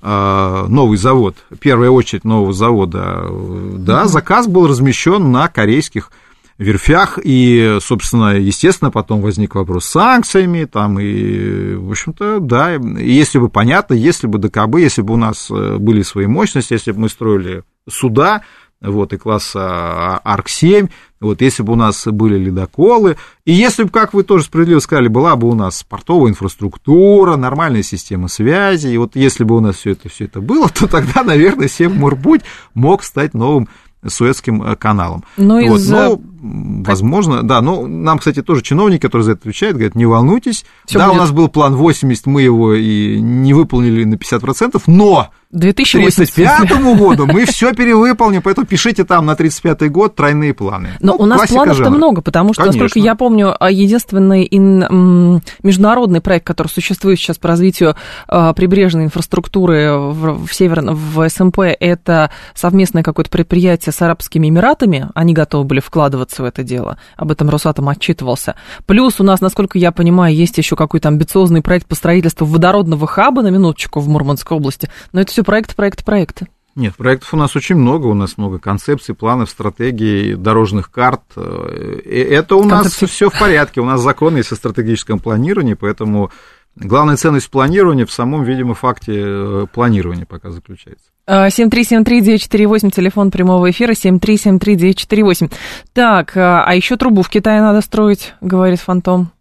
э, 0.02 0.66
новый 0.68 0.98
завод, 0.98 1.36
первая 1.58 1.88
очередь 1.88 2.24
нового 2.24 2.52
завода, 2.52 3.22
э, 3.22 3.76
да, 3.78 4.06
заказ 4.08 4.46
был 4.46 4.68
размещен 4.68 5.32
на 5.32 5.48
корейских 5.48 6.10
верфях, 6.58 7.18
и, 7.24 7.78
собственно, 7.80 8.36
естественно, 8.36 8.90
потом 8.90 9.22
возник 9.22 9.54
вопрос 9.54 9.86
с 9.86 9.92
санкциями, 9.92 10.66
там, 10.66 11.00
и, 11.00 11.76
в 11.76 11.92
общем-то, 11.92 12.40
да, 12.40 12.74
если 12.74 13.38
бы 13.38 13.48
понятно, 13.48 13.94
если 13.94 14.26
бы 14.26 14.36
ДКБ, 14.36 14.80
если 14.80 15.00
бы 15.00 15.14
у 15.14 15.16
нас 15.16 15.50
были 15.50 16.02
свои 16.02 16.26
мощности, 16.26 16.74
если 16.74 16.92
бы 16.92 17.00
мы 17.00 17.08
строили 17.08 17.62
суда, 17.88 18.42
вот, 18.82 19.12
и 19.12 19.16
класса 19.16 20.20
АРК-7, 20.24 20.90
вот, 21.20 21.40
если 21.40 21.62
бы 21.62 21.74
у 21.74 21.76
нас 21.76 22.06
были 22.06 22.36
ледоколы, 22.36 23.16
и 23.44 23.52
если 23.52 23.84
бы, 23.84 23.90
как 23.90 24.12
вы 24.12 24.24
тоже 24.24 24.44
справедливо 24.44 24.80
сказали, 24.80 25.08
была 25.08 25.36
бы 25.36 25.48
у 25.48 25.54
нас 25.54 25.84
портовая 25.88 26.30
инфраструктура, 26.30 27.36
нормальная 27.36 27.82
система 27.82 28.28
связи, 28.28 28.88
и 28.88 28.96
вот 28.98 29.14
если 29.14 29.44
бы 29.44 29.56
у 29.56 29.60
нас 29.60 29.76
все 29.76 29.92
это, 29.92 30.08
все 30.08 30.24
это 30.24 30.40
было, 30.40 30.68
то 30.68 30.88
тогда, 30.88 31.22
наверное, 31.22 31.68
Севморпуть 31.68 32.42
мог 32.74 33.04
стать 33.04 33.34
новым 33.34 33.68
Суэцким 34.06 34.62
э, 34.62 34.76
каналом. 34.76 35.24
Но 35.36 35.60
ну, 35.60 35.68
вот, 35.68 35.80
из... 35.80 35.88
но, 35.88 36.20
возможно, 36.42 37.42
да, 37.42 37.60
но 37.60 37.86
нам, 37.86 38.18
кстати, 38.18 38.42
тоже 38.42 38.62
чиновники, 38.62 39.02
которые 39.02 39.24
за 39.24 39.32
это 39.32 39.42
отвечают, 39.42 39.76
говорят, 39.76 39.94
не 39.94 40.06
волнуйтесь, 40.06 40.64
Всё 40.86 40.98
да, 40.98 41.06
будет... 41.06 41.16
у 41.16 41.20
нас 41.20 41.30
был 41.30 41.48
план 41.48 41.76
80, 41.76 42.26
мы 42.26 42.42
его 42.42 42.74
и 42.74 43.20
не 43.20 43.54
выполнили 43.54 44.04
на 44.04 44.14
50%, 44.14 44.82
но 44.86 45.30
2035 45.52 46.70
году 46.82 47.26
мы 47.26 47.44
все 47.44 47.74
перевыполним, 47.74 48.40
поэтому 48.40 48.66
пишите 48.66 49.04
там 49.04 49.26
на 49.26 49.36
35 49.36 49.90
год 49.90 50.16
тройные 50.16 50.54
планы. 50.54 50.92
Но 51.00 51.12
ну, 51.12 51.24
у 51.24 51.26
нас 51.26 51.48
планов-то 51.48 51.90
много, 51.90 52.22
потому 52.22 52.54
что, 52.54 52.62
Конечно. 52.62 52.84
насколько 52.84 53.04
я 53.04 53.14
помню, 53.14 53.54
а, 53.58 53.70
единственный 53.70 54.48
ин, 54.50 55.42
международный 55.62 56.22
проект, 56.22 56.46
который 56.46 56.68
существует 56.68 57.18
сейчас 57.18 57.36
по 57.36 57.48
развитию 57.48 57.96
а, 58.28 58.54
прибрежной 58.54 59.04
инфраструктуры 59.04 59.92
в, 59.94 60.46
в 60.46 60.54
Северном, 60.54 60.96
в 60.96 61.28
СМП, 61.28 61.58
это 61.78 62.30
совместное 62.54 63.02
какое-то 63.02 63.30
предприятие 63.30 63.92
с 63.92 64.00
Арабскими 64.00 64.48
Эмиратами, 64.48 65.10
они 65.14 65.34
готовы 65.34 65.64
были 65.64 65.80
вкладываться 65.80 66.31
в 66.38 66.44
это 66.44 66.62
дело, 66.62 66.98
об 67.16 67.30
этом 67.30 67.50
Росатом 67.50 67.88
отчитывался. 67.88 68.54
Плюс 68.86 69.20
у 69.20 69.24
нас, 69.24 69.40
насколько 69.40 69.78
я 69.78 69.92
понимаю, 69.92 70.34
есть 70.34 70.58
еще 70.58 70.76
какой-то 70.76 71.08
амбициозный 71.08 71.62
проект 71.62 71.86
по 71.86 71.94
строительству 71.94 72.46
водородного 72.46 73.06
хаба, 73.06 73.42
на 73.42 73.48
минуточку, 73.48 74.00
в 74.00 74.08
Мурманской 74.08 74.56
области, 74.56 74.88
но 75.12 75.20
это 75.20 75.32
все 75.32 75.42
проекты, 75.42 75.74
проекты, 75.74 76.04
проекты. 76.04 76.46
Нет, 76.74 76.96
проектов 76.96 77.34
у 77.34 77.36
нас 77.36 77.54
очень 77.54 77.76
много, 77.76 78.06
у 78.06 78.14
нас 78.14 78.38
много 78.38 78.58
концепций, 78.58 79.14
планов, 79.14 79.50
стратегий, 79.50 80.34
дорожных 80.34 80.90
карт. 80.90 81.20
Э, 81.36 82.00
это 82.06 82.56
у 82.56 82.64
нас 82.64 82.94
все 82.94 83.28
в 83.28 83.38
порядке, 83.38 83.82
у 83.82 83.84
нас 83.84 84.00
законы 84.00 84.38
есть 84.38 84.52
о 84.52 84.56
стратегическом 84.56 85.18
планировании, 85.18 85.74
поэтому 85.74 86.30
главная 86.74 87.16
ценность 87.16 87.50
планирования 87.50 88.06
в 88.06 88.12
самом, 88.12 88.44
видимо, 88.44 88.74
факте 88.74 89.12
э, 89.16 89.66
планирования 89.72 90.24
пока 90.24 90.50
заключается. 90.50 91.11
7373948, 91.28 92.90
телефон 92.90 93.30
прямого 93.30 93.70
эфира, 93.70 93.92
7373948. 93.92 95.52
Так, 95.92 96.36
а, 96.36 96.64
а 96.64 96.74
еще 96.74 96.96
трубу 96.96 97.22
в 97.22 97.28
Китае 97.28 97.60
надо 97.60 97.80
строить, 97.80 98.34
говорит 98.40 98.80
Фантом 98.80 99.32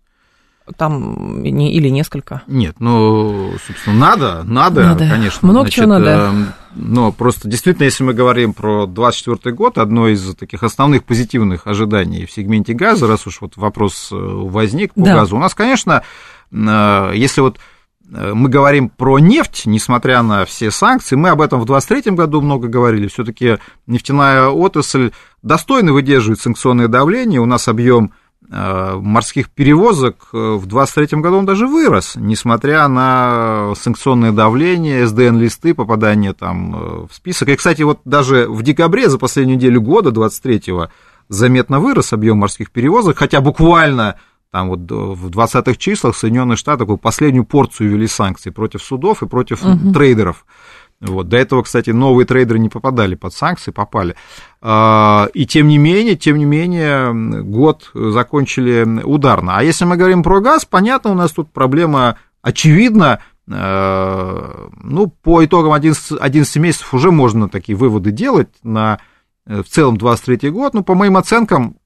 там 0.78 1.42
не, 1.44 1.74
или 1.74 1.90
несколько? 1.90 2.44
Нет, 2.48 2.76
ну, 2.80 3.54
собственно, 3.66 3.96
надо, 3.96 4.44
надо, 4.44 4.84
надо. 4.84 5.10
конечно. 5.10 5.48
Много 5.48 5.66
значит, 5.66 5.76
чего 5.76 5.88
надо. 5.88 6.10
Э, 6.10 6.32
но 6.76 7.12
просто 7.12 7.48
действительно, 7.48 7.86
если 7.86 8.04
мы 8.04 8.14
говорим 8.14 8.54
про 8.54 8.86
2024 8.86 9.56
год, 9.56 9.78
одно 9.78 10.08
из 10.08 10.36
таких 10.36 10.64
основных 10.64 11.04
позитивных 11.04 11.68
ожиданий 11.68 12.26
в 12.26 12.32
сегменте 12.32 12.74
газа, 12.74 13.08
раз 13.08 13.28
уж 13.28 13.42
вот 13.42 13.58
вопрос 13.58 14.10
э, 14.12 14.16
возник 14.16 14.94
по 14.94 15.02
да. 15.02 15.16
газу, 15.16 15.36
у 15.36 15.40
нас, 15.40 15.54
конечно, 15.54 16.04
э, 16.52 17.12
если 17.16 17.42
вот 17.42 17.60
мы 18.12 18.50
говорим 18.50 18.90
про 18.90 19.20
нефть, 19.20 19.64
несмотря 19.66 20.22
на 20.22 20.46
все 20.46 20.70
санкции, 20.70 21.16
мы 21.16 21.30
об 21.30 21.42
этом 21.42 21.62
в 21.62 21.66
2023 21.66 22.14
году 22.14 22.42
много 22.42 22.68
говорили, 22.68 23.08
все-таки 23.08 23.58
нефтяная 23.88 24.48
отрасль 24.48 25.12
достойно 25.42 25.94
выдерживает 25.94 26.42
санкционное 26.42 26.90
давление, 26.90 27.40
у 27.40 27.46
нас 27.46 27.68
объем 27.68 28.12
Э, 28.54 29.00
морских 29.00 29.50
перевозок 29.50 30.28
э, 30.34 30.38
в 30.38 30.66
2023 30.66 31.22
году 31.22 31.38
он 31.38 31.46
даже 31.46 31.68
вырос, 31.68 32.16
несмотря 32.18 32.86
на 32.90 33.74
санкционное 33.78 34.34
давление, 34.34 35.06
СДН-листы, 35.06 35.74
попадание 35.74 36.34
там 36.34 36.76
э, 36.76 37.08
в 37.10 37.14
список. 37.14 37.48
И, 37.48 37.56
кстати, 37.56 37.84
вот 37.84 38.00
даже 38.04 38.48
в 38.50 38.62
декабре, 38.62 39.10
за 39.10 39.18
последнюю 39.20 39.58
неделю 39.58 39.82
года, 39.82 40.10
23-го, 40.10 40.90
заметно 41.30 41.80
вырос 41.80 42.12
объем 42.12 42.40
морских 42.40 42.72
перевозок, 42.72 43.20
хотя 43.20 43.40
буквально 43.40 44.18
там 44.52 44.68
вот 44.68 44.80
в 44.80 45.30
20-х 45.30 45.76
числах 45.76 46.16
Соединенные 46.16 46.58
Штаты 46.58 46.80
такую 46.80 46.98
последнюю 46.98 47.46
порцию 47.46 47.90
ввели 47.90 48.08
санкций 48.08 48.52
против 48.52 48.84
судов 48.84 49.24
и 49.24 49.28
против 49.28 49.64
угу. 49.64 49.94
трейдеров. 49.94 50.46
Вот. 51.00 51.30
До 51.30 51.38
этого, 51.38 51.64
кстати, 51.64 51.90
новые 51.90 52.28
трейдеры 52.28 52.60
не 52.60 52.70
попадали 52.70 53.16
под 53.16 53.34
санкции, 53.34 53.72
попали. 53.72 54.16
А, 54.62 55.30
и 55.34 55.48
тем 55.48 55.68
не 55.68 55.80
менее, 55.80 56.16
тем 56.16 56.38
не 56.38 56.46
менее, 56.46 57.14
год 57.44 57.90
закончили 57.94 59.02
ударно. 59.04 59.58
А 59.58 59.64
если 59.64 59.86
мы 59.86 59.98
говорим 59.98 60.22
про 60.22 60.42
газ, 60.42 60.66
понятно, 60.66 61.12
у 61.12 61.16
нас 61.16 61.32
тут 61.32 61.52
проблема 61.52 62.18
очевидна. 62.44 63.20
А, 63.50 64.70
ну, 64.84 65.08
по 65.08 65.44
итогам 65.44 65.72
11, 65.72 66.20
11 66.20 66.56
месяцев 66.58 66.94
уже 66.94 67.10
можно 67.10 67.50
такие 67.50 67.76
выводы 67.76 68.12
делать 68.12 68.50
на 68.62 69.00
в 69.48 69.64
целом 69.64 69.98
23 69.98 70.52
год. 70.52 70.76
Ну, 70.76 70.84
по 70.84 70.94
моим 70.94 71.18
оценкам, 71.18 71.78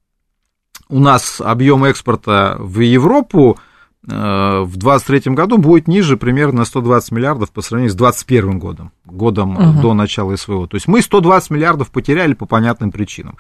у 0.89 0.99
нас 0.99 1.41
объем 1.41 1.83
экспорта 1.83 2.57
в 2.59 2.79
Европу 2.79 3.57
Э, 4.07 4.61
в 4.61 4.77
2023 4.77 5.33
году 5.33 5.57
будет 5.57 5.87
ниже 5.87 6.17
примерно 6.17 6.59
на 6.59 6.65
120 6.65 7.11
миллиардов 7.11 7.51
по 7.51 7.61
сравнению 7.61 7.91
с 7.91 7.95
2021 7.95 8.59
годом, 8.59 8.91
годом 9.05 9.57
угу. 9.57 9.81
до 9.81 9.93
начала 9.93 10.35
СВО. 10.35 10.67
То 10.67 10.75
есть 10.75 10.87
мы 10.87 11.01
120 11.01 11.49
миллиардов 11.49 11.89
потеряли 11.89 12.33
по 12.33 12.45
понятным 12.45 12.91
причинам. 12.91 13.37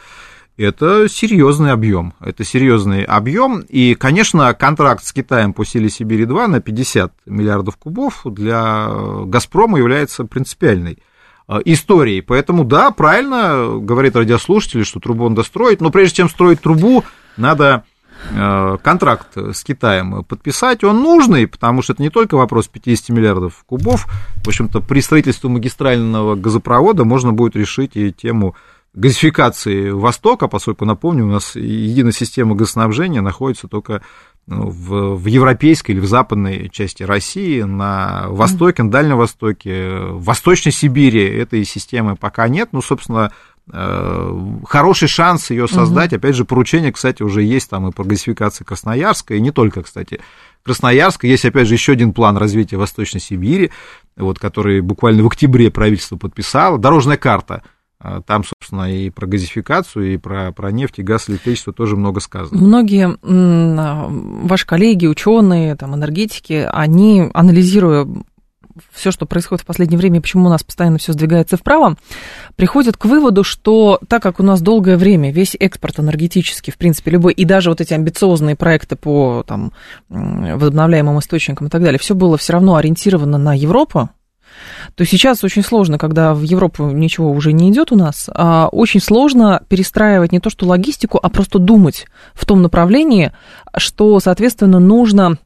Это 0.57 1.09
серьезный 1.09 1.71
объем. 1.71 2.13
Это 2.19 2.45
серьезный 2.45 3.03
объем. 3.03 3.59
И, 3.67 3.93
конечно, 3.93 4.53
контракт 4.53 5.03
с 5.03 5.11
Китаем 5.11 5.53
по 5.53 5.65
силе 5.65 5.89
Сибири-2 5.89 6.47
на 6.47 6.61
50 6.61 7.13
миллиардов 7.25 7.75
кубов 7.75 8.21
для 8.23 8.89
Газпрома 9.25 9.77
является 9.77 10.23
принципиальной 10.23 10.97
э, 11.47 11.59
историей. 11.65 12.21
Поэтому, 12.21 12.63
да, 12.63 12.89
правильно 12.89 13.77
говорит 13.79 14.15
радиослушатель, 14.15 14.85
что 14.85 14.99
трубу 14.99 15.29
надо 15.29 15.43
строить. 15.43 15.81
Но 15.81 15.91
прежде 15.91 16.15
чем 16.15 16.29
строить 16.29 16.61
трубу, 16.61 17.03
надо 17.37 17.83
Э, 18.31 18.77
контракт 18.81 19.37
с 19.37 19.63
Китаем 19.63 20.23
подписать, 20.23 20.83
он 20.83 21.01
нужный, 21.01 21.47
потому 21.47 21.81
что 21.81 21.93
это 21.93 22.01
не 22.01 22.09
только 22.09 22.35
вопрос 22.35 22.67
50 22.67 23.09
миллиардов 23.09 23.63
кубов. 23.67 24.07
В 24.43 24.47
общем-то, 24.47 24.81
при 24.81 25.01
строительстве 25.01 25.49
магистрального 25.49 26.35
газопровода 26.35 27.03
можно 27.03 27.33
будет 27.33 27.55
решить 27.55 27.91
и 27.95 28.11
тему 28.11 28.55
газификации 28.93 29.89
Востока, 29.89 30.47
поскольку, 30.47 30.85
напомню, 30.85 31.25
у 31.25 31.29
нас 31.29 31.55
единая 31.55 32.13
система 32.13 32.55
газоснабжения 32.55 33.21
находится 33.21 33.67
только 33.67 34.01
ну, 34.47 34.69
в, 34.69 35.15
в 35.15 35.25
европейской 35.25 35.91
или 35.91 35.99
в 35.99 36.07
западной 36.07 36.69
части 36.69 37.03
России, 37.03 37.61
на 37.61 38.25
Востоке, 38.29 38.83
на 38.83 38.91
Дальнем 38.91 39.17
Востоке, 39.17 39.97
в 39.97 40.23
Восточной 40.23 40.71
Сибири. 40.71 41.25
Этой 41.25 41.65
системы 41.65 42.15
пока 42.15 42.47
нет, 42.47 42.69
ну, 42.71 42.81
собственно, 42.81 43.33
хороший 43.71 45.07
шанс 45.07 45.49
ее 45.49 45.67
создать. 45.67 46.11
Угу. 46.13 46.17
Опять 46.17 46.35
же, 46.35 46.45
поручение, 46.45 46.91
кстати, 46.91 47.23
уже 47.23 47.41
есть 47.41 47.69
там 47.69 47.87
и 47.87 47.91
по 47.91 48.03
газификации 48.03 48.63
Красноярска, 48.63 49.35
и 49.35 49.41
не 49.41 49.51
только, 49.51 49.81
кстати, 49.81 50.21
Красноярска. 50.63 51.27
Есть, 51.27 51.45
опять 51.45 51.67
же, 51.67 51.73
еще 51.73 51.93
один 51.93 52.13
план 52.13 52.37
развития 52.37 52.77
Восточной 52.77 53.21
Сибири, 53.21 53.71
вот, 54.15 54.39
который 54.39 54.81
буквально 54.81 55.23
в 55.23 55.27
октябре 55.27 55.71
правительство 55.71 56.17
подписало. 56.17 56.77
Дорожная 56.77 57.17
карта– 57.17 57.63
а, 58.07 58.21
там, 58.21 58.43
собственно, 58.43 58.93
и 58.93 59.09
про 59.09 59.25
газификацию, 59.25 60.13
и 60.13 60.17
про, 60.17 60.51
про 60.51 60.71
нефть, 60.71 60.99
и 60.99 61.03
газ, 61.03 61.29
электричество 61.29 61.73
тоже 61.73 61.95
много 61.95 62.19
сказано. 62.19 62.61
Многие 62.61 63.17
а, 63.23 64.07
ваши 64.09 64.67
коллеги, 64.67 65.07
ученые, 65.07 65.75
там, 65.75 65.95
энергетики, 65.95 66.69
они, 66.71 67.29
анализируя 67.33 68.07
все, 68.91 69.11
что 69.11 69.25
происходит 69.25 69.63
в 69.63 69.65
последнее 69.65 69.97
время, 69.97 70.21
почему 70.21 70.47
у 70.47 70.49
нас 70.49 70.63
постоянно 70.63 70.97
все 70.97 71.13
сдвигается 71.13 71.57
вправо, 71.57 71.95
приходят 72.55 72.97
к 72.97 73.05
выводу, 73.05 73.43
что 73.43 73.99
так 74.07 74.21
как 74.21 74.39
у 74.39 74.43
нас 74.43 74.61
долгое 74.61 74.97
время 74.97 75.31
весь 75.31 75.55
экспорт 75.59 75.99
энергетический, 75.99 76.73
в 76.73 76.77
принципе, 76.77 77.11
любой, 77.11 77.33
и 77.33 77.45
даже 77.45 77.69
вот 77.69 77.81
эти 77.81 77.93
амбициозные 77.93 78.55
проекты 78.55 78.95
по 78.95 79.43
там, 79.47 79.71
возобновляемым 80.09 81.19
источникам 81.19 81.67
и 81.67 81.69
так 81.69 81.81
далее, 81.81 81.99
все 81.99 82.15
было 82.15 82.37
все 82.37 82.53
равно 82.53 82.75
ориентировано 82.75 83.37
на 83.37 83.53
Европу, 83.53 84.09
то 84.95 85.05
сейчас 85.05 85.43
очень 85.43 85.63
сложно, 85.63 85.97
когда 85.97 86.33
в 86.33 86.41
Европу 86.41 86.85
ничего 86.85 87.31
уже 87.31 87.53
не 87.53 87.71
идет 87.71 87.91
у 87.91 87.95
нас, 87.95 88.29
а 88.33 88.67
очень 88.71 89.01
сложно 89.01 89.63
перестраивать 89.67 90.31
не 90.31 90.39
то 90.39 90.49
что 90.49 90.65
логистику, 90.65 91.19
а 91.21 91.29
просто 91.29 91.59
думать 91.59 92.07
в 92.33 92.45
том 92.45 92.61
направлении, 92.61 93.31
что, 93.77 94.19
соответственно, 94.19 94.79
нужно 94.79 95.37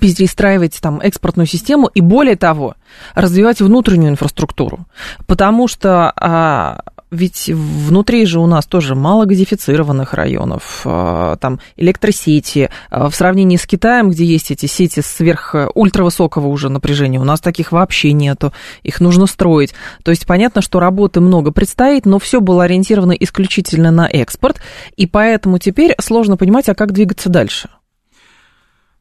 перестраивать 0.00 0.78
там 0.80 1.00
экспортную 1.00 1.46
систему 1.46 1.88
и 1.92 2.00
более 2.00 2.36
того 2.36 2.74
развивать 3.14 3.60
внутреннюю 3.60 4.10
инфраструктуру, 4.10 4.86
потому 5.26 5.68
что 5.68 6.12
а, 6.16 6.80
ведь 7.12 7.50
внутри 7.50 8.24
же 8.24 8.40
у 8.40 8.46
нас 8.46 8.66
тоже 8.66 8.94
мало 8.94 9.26
газифицированных 9.26 10.14
районов, 10.14 10.80
а, 10.86 11.36
там 11.36 11.60
электросети. 11.76 12.70
А, 12.90 13.10
в 13.10 13.14
сравнении 13.14 13.58
с 13.58 13.66
Китаем, 13.66 14.08
где 14.08 14.24
есть 14.24 14.50
эти 14.50 14.64
сети 14.64 15.00
сверх 15.00 15.54
э, 15.54 15.68
ультравысокого 15.74 16.46
уже 16.46 16.70
напряжения, 16.70 17.20
у 17.20 17.24
нас 17.24 17.40
таких 17.40 17.70
вообще 17.70 18.12
нету. 18.12 18.54
Их 18.82 19.00
нужно 19.00 19.26
строить. 19.26 19.74
То 20.02 20.10
есть 20.10 20.26
понятно, 20.26 20.62
что 20.62 20.80
работы 20.80 21.20
много 21.20 21.52
предстоит, 21.52 22.06
но 22.06 22.18
все 22.18 22.40
было 22.40 22.64
ориентировано 22.64 23.12
исключительно 23.12 23.90
на 23.90 24.08
экспорт, 24.08 24.62
и 24.96 25.06
поэтому 25.06 25.58
теперь 25.58 25.94
сложно 26.00 26.38
понимать, 26.38 26.70
а 26.70 26.74
как 26.74 26.92
двигаться 26.92 27.28
дальше. 27.28 27.68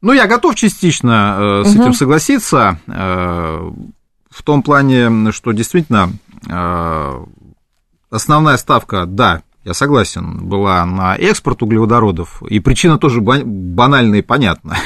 Ну, 0.01 0.13
я 0.13 0.27
готов 0.27 0.55
частично 0.55 1.37
э, 1.37 1.63
с 1.65 1.73
угу. 1.73 1.81
этим 1.81 1.93
согласиться, 1.93 2.79
э, 2.87 3.71
в 4.29 4.43
том 4.43 4.63
плане, 4.63 5.31
что 5.31 5.51
действительно 5.51 6.09
э, 6.49 7.25
основная 8.09 8.57
ставка, 8.57 9.05
да, 9.05 9.43
я 9.63 9.73
согласен, 9.73 10.47
была 10.47 10.85
на 10.85 11.15
экспорт 11.15 11.61
углеводородов, 11.61 12.41
и 12.43 12.59
причина 12.59 12.97
тоже 12.97 13.21
банальная 13.21 14.19
и 14.19 14.23
понятна. 14.23 14.77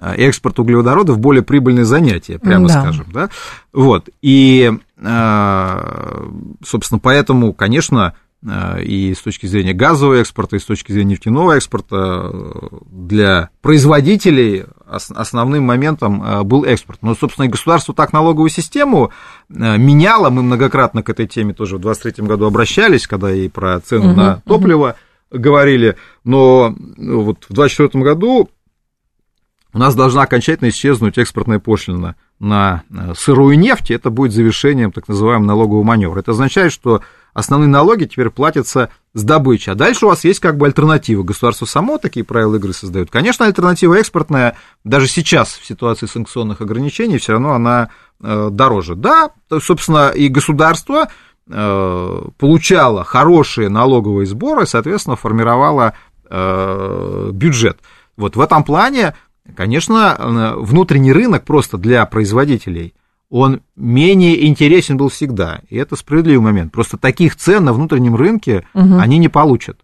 Экспорт 0.00 0.58
углеводородов 0.58 1.18
более 1.18 1.42
прибыльное 1.42 1.84
занятие, 1.84 2.38
прямо 2.38 2.66
да. 2.66 2.80
скажем, 2.80 3.06
да. 3.12 3.30
Вот, 3.72 4.08
и, 4.20 4.72
э, 4.96 6.26
собственно, 6.64 6.98
поэтому, 6.98 7.52
конечно, 7.52 8.14
и 8.44 9.14
с 9.14 9.22
точки 9.22 9.46
зрения 9.46 9.72
газового 9.72 10.16
экспорта, 10.16 10.56
и 10.56 10.58
с 10.58 10.64
точки 10.64 10.90
зрения 10.90 11.12
нефтяного 11.12 11.52
экспорта 11.52 12.30
э, 12.32 12.68
для 12.90 13.50
производителей 13.60 14.64
основным 14.84 15.64
моментом 15.64 16.22
э, 16.22 16.42
был 16.42 16.64
экспорт. 16.64 16.98
Но, 17.02 17.14
собственно, 17.14 17.46
и 17.46 17.48
государство 17.48 17.94
так 17.94 18.12
налоговую 18.12 18.50
систему 18.50 19.12
э, 19.48 19.78
меняло. 19.78 20.30
Мы 20.30 20.42
многократно 20.42 21.04
к 21.04 21.10
этой 21.10 21.28
теме 21.28 21.54
тоже 21.54 21.76
в 21.76 21.80
2023 21.80 22.26
году 22.26 22.46
обращались, 22.46 23.06
когда 23.06 23.32
и 23.32 23.48
про 23.48 23.78
цену 23.80 24.10
угу, 24.10 24.16
на 24.16 24.42
топливо 24.44 24.96
угу. 25.30 25.40
говорили. 25.40 25.96
Но 26.24 26.74
вот 26.98 27.44
в 27.48 27.54
2024 27.54 28.04
году 28.04 28.50
у 29.74 29.78
нас 29.78 29.94
должна 29.94 30.22
окончательно 30.22 30.68
исчезнуть 30.68 31.16
экспортная 31.16 31.58
пошлина 31.58 32.16
на 32.38 32.82
э, 32.90 33.14
сырую 33.16 33.58
нефть. 33.58 33.90
Это 33.90 34.10
будет 34.10 34.32
завершением 34.32 34.92
так 34.92 35.08
называемого 35.08 35.46
налогового 35.46 35.82
маневра. 35.82 36.20
Это 36.20 36.32
означает, 36.32 36.72
что 36.72 37.02
основные 37.34 37.68
налоги 37.68 38.04
теперь 38.04 38.30
платятся 38.30 38.90
с 39.14 39.22
добычи. 39.22 39.70
А 39.70 39.74
дальше 39.74 40.06
у 40.06 40.08
вас 40.08 40.24
есть 40.24 40.40
как 40.40 40.56
бы 40.56 40.66
альтернатива. 40.66 41.22
Государство 41.22 41.66
само 41.66 41.98
такие 41.98 42.24
правила 42.24 42.56
игры 42.56 42.72
создает. 42.72 43.10
Конечно, 43.10 43.46
альтернатива 43.46 43.94
экспортная, 43.94 44.56
даже 44.84 45.08
сейчас 45.08 45.52
в 45.52 45.66
ситуации 45.66 46.06
санкционных 46.06 46.60
ограничений, 46.60 47.18
все 47.18 47.32
равно 47.32 47.52
она 47.52 47.90
э, 48.20 48.48
дороже. 48.50 48.94
Да, 48.94 49.30
собственно, 49.60 50.10
и 50.10 50.28
государство 50.28 51.08
э, 51.48 52.22
получало 52.38 53.04
хорошие 53.04 53.68
налоговые 53.68 54.26
сборы, 54.26 54.66
соответственно, 54.66 55.16
формировало 55.16 55.94
э, 56.28 57.30
бюджет. 57.32 57.78
Вот 58.16 58.36
в 58.36 58.40
этом 58.40 58.62
плане, 58.62 59.14
конечно, 59.56 60.54
внутренний 60.56 61.12
рынок 61.12 61.44
просто 61.44 61.78
для 61.78 62.04
производителей– 62.06 62.94
он 63.32 63.62
менее 63.76 64.46
интересен 64.46 64.98
был 64.98 65.08
всегда. 65.08 65.62
И 65.70 65.76
это 65.76 65.96
справедливый 65.96 66.44
момент. 66.44 66.70
Просто 66.70 66.98
таких 66.98 67.34
цен 67.34 67.64
на 67.64 67.72
внутреннем 67.72 68.14
рынке 68.14 68.66
угу. 68.74 68.98
они 68.98 69.16
не 69.16 69.28
получат. 69.28 69.78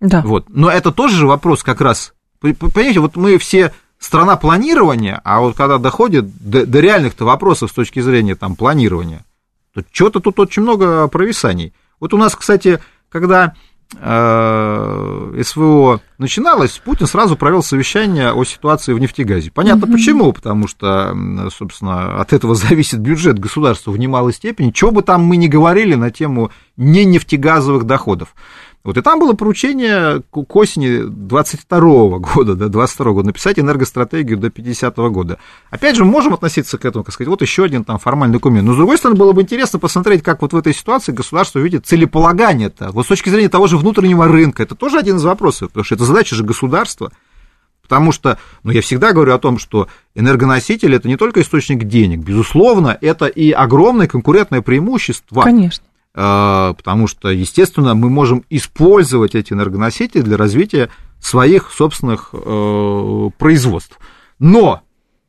Да. 0.00 0.22
Вот. 0.22 0.46
Но 0.48 0.70
это 0.70 0.90
тоже 0.90 1.16
же 1.16 1.26
вопрос 1.26 1.62
как 1.62 1.82
раз. 1.82 2.14
Понимаете, 2.40 3.00
вот 3.00 3.16
мы 3.16 3.36
все 3.36 3.74
страна 3.98 4.36
планирования, 4.36 5.20
а 5.22 5.40
вот 5.40 5.54
когда 5.54 5.76
доходит 5.76 6.26
до, 6.40 6.64
до 6.64 6.80
реальных-то 6.80 7.26
вопросов 7.26 7.70
с 7.70 7.74
точки 7.74 8.00
зрения 8.00 8.36
там, 8.36 8.56
планирования, 8.56 9.26
то 9.74 9.82
что-то 9.92 10.20
тут 10.20 10.40
очень 10.40 10.62
много 10.62 11.06
провисаний. 11.08 11.74
Вот 12.00 12.14
у 12.14 12.16
нас, 12.16 12.34
кстати, 12.34 12.80
когда 13.10 13.52
СВО 14.00 16.00
начиналось, 16.18 16.80
Путин 16.84 17.06
сразу 17.06 17.36
провел 17.36 17.62
совещание 17.62 18.32
о 18.32 18.44
ситуации 18.44 18.92
в 18.92 18.98
нефтегазе. 18.98 19.50
Понятно 19.50 19.86
угу. 19.86 19.94
почему, 19.94 20.32
потому 20.32 20.68
что, 20.68 21.16
собственно, 21.56 22.20
от 22.20 22.32
этого 22.32 22.54
зависит 22.54 23.00
бюджет 23.00 23.38
государства 23.38 23.90
в 23.90 23.98
немалой 23.98 24.32
степени. 24.32 24.70
Чего 24.70 24.90
бы 24.90 25.02
там 25.02 25.22
мы 25.22 25.36
ни 25.36 25.48
говорили 25.48 25.94
на 25.94 26.10
тему 26.10 26.50
не 26.76 27.04
нефтегазовых 27.04 27.84
доходов. 27.84 28.34
Вот 28.84 28.98
и 28.98 29.00
там 29.00 29.18
было 29.18 29.32
поручение 29.32 30.22
к 30.30 30.56
осени 30.56 31.08
22 31.08 32.18
года, 32.18 32.54
до 32.54 32.68
22 32.68 33.12
года 33.12 33.26
написать 33.28 33.58
энергостратегию 33.58 34.36
до 34.36 34.50
50 34.50 34.98
-го 34.98 35.08
года. 35.08 35.38
Опять 35.70 35.96
же, 35.96 36.04
мы 36.04 36.10
можем 36.10 36.34
относиться 36.34 36.76
к 36.76 36.84
этому, 36.84 37.02
как 37.02 37.14
сказать, 37.14 37.28
вот 37.28 37.40
еще 37.40 37.64
один 37.64 37.84
там 37.84 37.98
формальный 37.98 38.34
документ. 38.34 38.66
Но, 38.66 38.74
с 38.74 38.76
другой 38.76 38.98
стороны, 38.98 39.18
было 39.18 39.32
бы 39.32 39.40
интересно 39.40 39.78
посмотреть, 39.78 40.22
как 40.22 40.42
вот 40.42 40.52
в 40.52 40.56
этой 40.56 40.74
ситуации 40.74 41.12
государство 41.12 41.60
видит 41.60 41.86
целеполагание 41.86 42.66
это. 42.66 42.90
Вот 42.92 43.06
с 43.06 43.08
точки 43.08 43.30
зрения 43.30 43.48
того 43.48 43.68
же 43.68 43.78
внутреннего 43.78 44.28
рынка, 44.28 44.62
это 44.62 44.74
тоже 44.74 44.98
один 44.98 45.16
из 45.16 45.24
вопросов, 45.24 45.68
потому 45.68 45.84
что 45.84 45.94
это 45.94 46.04
задача 46.04 46.34
же 46.34 46.44
государства. 46.44 47.10
Потому 47.80 48.12
что, 48.12 48.38
ну, 48.64 48.70
я 48.70 48.82
всегда 48.82 49.12
говорю 49.12 49.34
о 49.34 49.38
том, 49.38 49.58
что 49.58 49.88
энергоноситель– 50.14 50.94
это 50.96 51.08
не 51.08 51.16
только 51.16 51.40
источник 51.40 51.84
денег, 51.84 52.20
безусловно, 52.20 52.98
это 53.00 53.26
и 53.26 53.50
огромное 53.50 54.08
конкурентное 54.08 54.60
преимущество. 54.60 55.42
Конечно. 55.42 55.84
А, 56.16 56.74
потому 56.74 57.08
что, 57.08 57.28
естественно, 57.28 57.94
мы 57.94 58.08
можем 58.08 58.44
использовать 58.48 59.34
эти 59.34 59.52
энергоносители 59.52 60.22
для 60.22 60.36
развития 60.36 60.90
своих 61.20 61.72
собственных 61.72 62.30
э, 62.32 63.30
производств. 63.36 63.98
Но, 64.38 64.82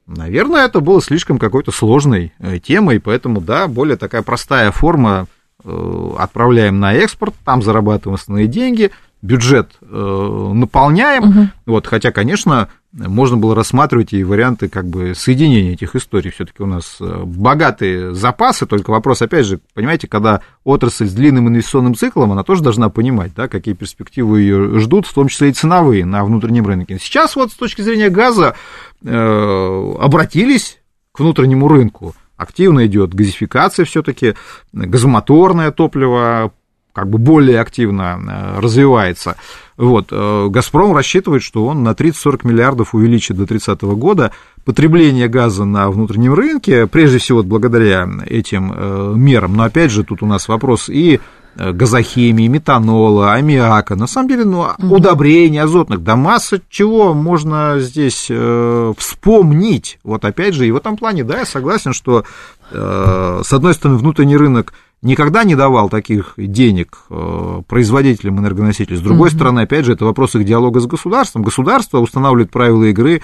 наверное, 0.06 0.66
это 0.66 0.82
было 0.82 1.02
слишком 1.02 1.40
какой-то 1.40 1.72
сложной 1.72 2.34
э, 2.38 2.60
темой, 2.60 3.00
поэтому, 3.00 3.42
да, 3.42 3.68
более 3.68 3.98
такая 3.98 4.22
простая 4.22 4.72
форма 4.72 5.26
э, 5.64 6.12
отправляем 6.20 6.80
на 6.80 6.94
экспорт, 6.94 7.34
там 7.44 7.64
зарабатываем 7.64 8.16
основные 8.16 8.48
деньги, 8.48 8.92
бюджет 9.24 9.72
наполняем, 9.82 11.24
угу. 11.24 11.48
вот, 11.66 11.88
хотя, 11.88 12.12
конечно, 12.12 12.70
можно 12.96 13.36
было 13.36 13.54
рассматривать 13.56 14.14
и 14.14 14.24
варианты 14.24 14.70
как 14.70 14.88
бы 14.88 15.14
соединения 15.16 15.74
этих 15.74 15.96
историй. 15.96 16.32
Все-таки 16.32 16.64
у 16.64 16.66
нас 16.66 16.98
э, 17.02 17.24
богатые 17.26 18.14
запасы, 18.16 18.66
только 18.66 18.92
вопрос, 18.92 19.22
опять 19.22 19.46
же, 19.46 19.60
понимаете, 19.74 20.08
когда 20.08 20.42
отрасль 20.64 21.08
с 21.08 21.14
длинным 21.14 21.50
инвестиционным 21.50 21.96
циклом, 21.96 22.32
она 22.32 22.44
тоже 22.44 22.64
должна 22.64 22.90
понимать, 22.90 23.34
да, 23.36 23.48
какие 23.48 23.74
перспективы 23.74 24.42
ее 24.42 24.80
ждут, 24.80 25.06
в 25.08 25.14
том 25.14 25.28
числе 25.28 25.50
и 25.50 25.54
ценовые 25.54 26.06
на 26.06 26.24
внутреннем 26.24 26.66
рынке. 26.66 26.98
Сейчас 27.02 27.36
вот 27.36 27.52
с 27.52 27.56
точки 27.56 27.82
зрения 27.82 28.10
газа 28.10 28.56
э, 29.04 29.94
обратились 30.00 30.80
к 31.12 31.20
внутреннему 31.20 31.68
рынку. 31.68 32.16
Активно 32.38 32.86
идет 32.86 33.14
газификация 33.14 33.86
все-таки, 33.86 34.36
газомоторное 34.74 35.72
топливо 35.72 36.52
как 36.96 37.10
бы 37.10 37.18
более 37.18 37.60
активно 37.60 38.18
э, 38.18 38.60
развивается. 38.62 39.36
Вот. 39.78 40.08
Э, 40.12 40.48
«Газпром» 40.50 40.96
рассчитывает, 40.96 41.44
что 41.44 41.66
он 41.66 41.84
на 41.84 41.90
30-40 41.90 42.48
миллиардов 42.48 42.96
увеличит 42.96 43.36
до 43.38 43.46
30 43.46 43.82
года 43.82 44.32
потребление 44.64 45.28
газа 45.28 45.66
на 45.66 45.90
внутреннем 45.92 46.34
рынке, 46.34 46.88
прежде 46.88 47.18
всего 47.18 47.44
благодаря 47.44 48.08
этим 48.26 48.74
э, 48.74 49.14
мерам. 49.16 49.56
Но 49.56 49.64
опять 49.64 49.92
же, 49.92 50.04
тут 50.04 50.24
у 50.24 50.26
нас 50.26 50.48
вопрос 50.48 50.88
и 50.88 51.20
э, 51.58 51.72
газохимии, 51.74 52.48
метанола, 52.48 53.34
аммиака, 53.34 53.96
на 53.96 54.08
самом 54.08 54.30
деле, 54.30 54.46
ну, 54.46 54.62
угу. 54.62 54.96
удобрений 54.96 55.62
азотных, 55.62 56.02
да 56.04 56.16
масса 56.16 56.62
чего 56.70 57.14
можно 57.14 57.76
здесь 57.80 58.28
э, 58.30 58.94
вспомнить. 58.98 60.00
Вот 60.06 60.24
опять 60.24 60.54
же, 60.54 60.66
и 60.66 60.72
в 60.72 60.78
этом 60.78 60.96
плане, 60.96 61.26
да, 61.26 61.40
я 61.40 61.46
согласен, 61.46 61.92
что 61.92 62.24
э, 62.72 63.42
с 63.44 63.52
одной 63.52 63.74
стороны 63.74 63.98
внутренний 63.98 64.38
рынок 64.38 64.74
никогда 65.02 65.44
не 65.44 65.56
давал 65.56 65.90
таких 65.90 66.34
денег 66.38 66.98
э, 67.10 67.62
производителям 67.68 68.40
энергоносителей. 68.40 68.98
С 68.98 69.02
другой 69.02 69.30
угу. 69.30 69.36
стороны, 69.36 69.62
опять 69.62 69.86
же, 69.86 69.94
это 69.94 70.06
вопрос 70.06 70.36
их 70.36 70.46
диалога 70.46 70.80
с 70.80 70.88
государством. 70.88 71.44
Государство 71.44 72.00
устанавливает 72.00 72.52
правила 72.52 72.84
игры 72.86 73.22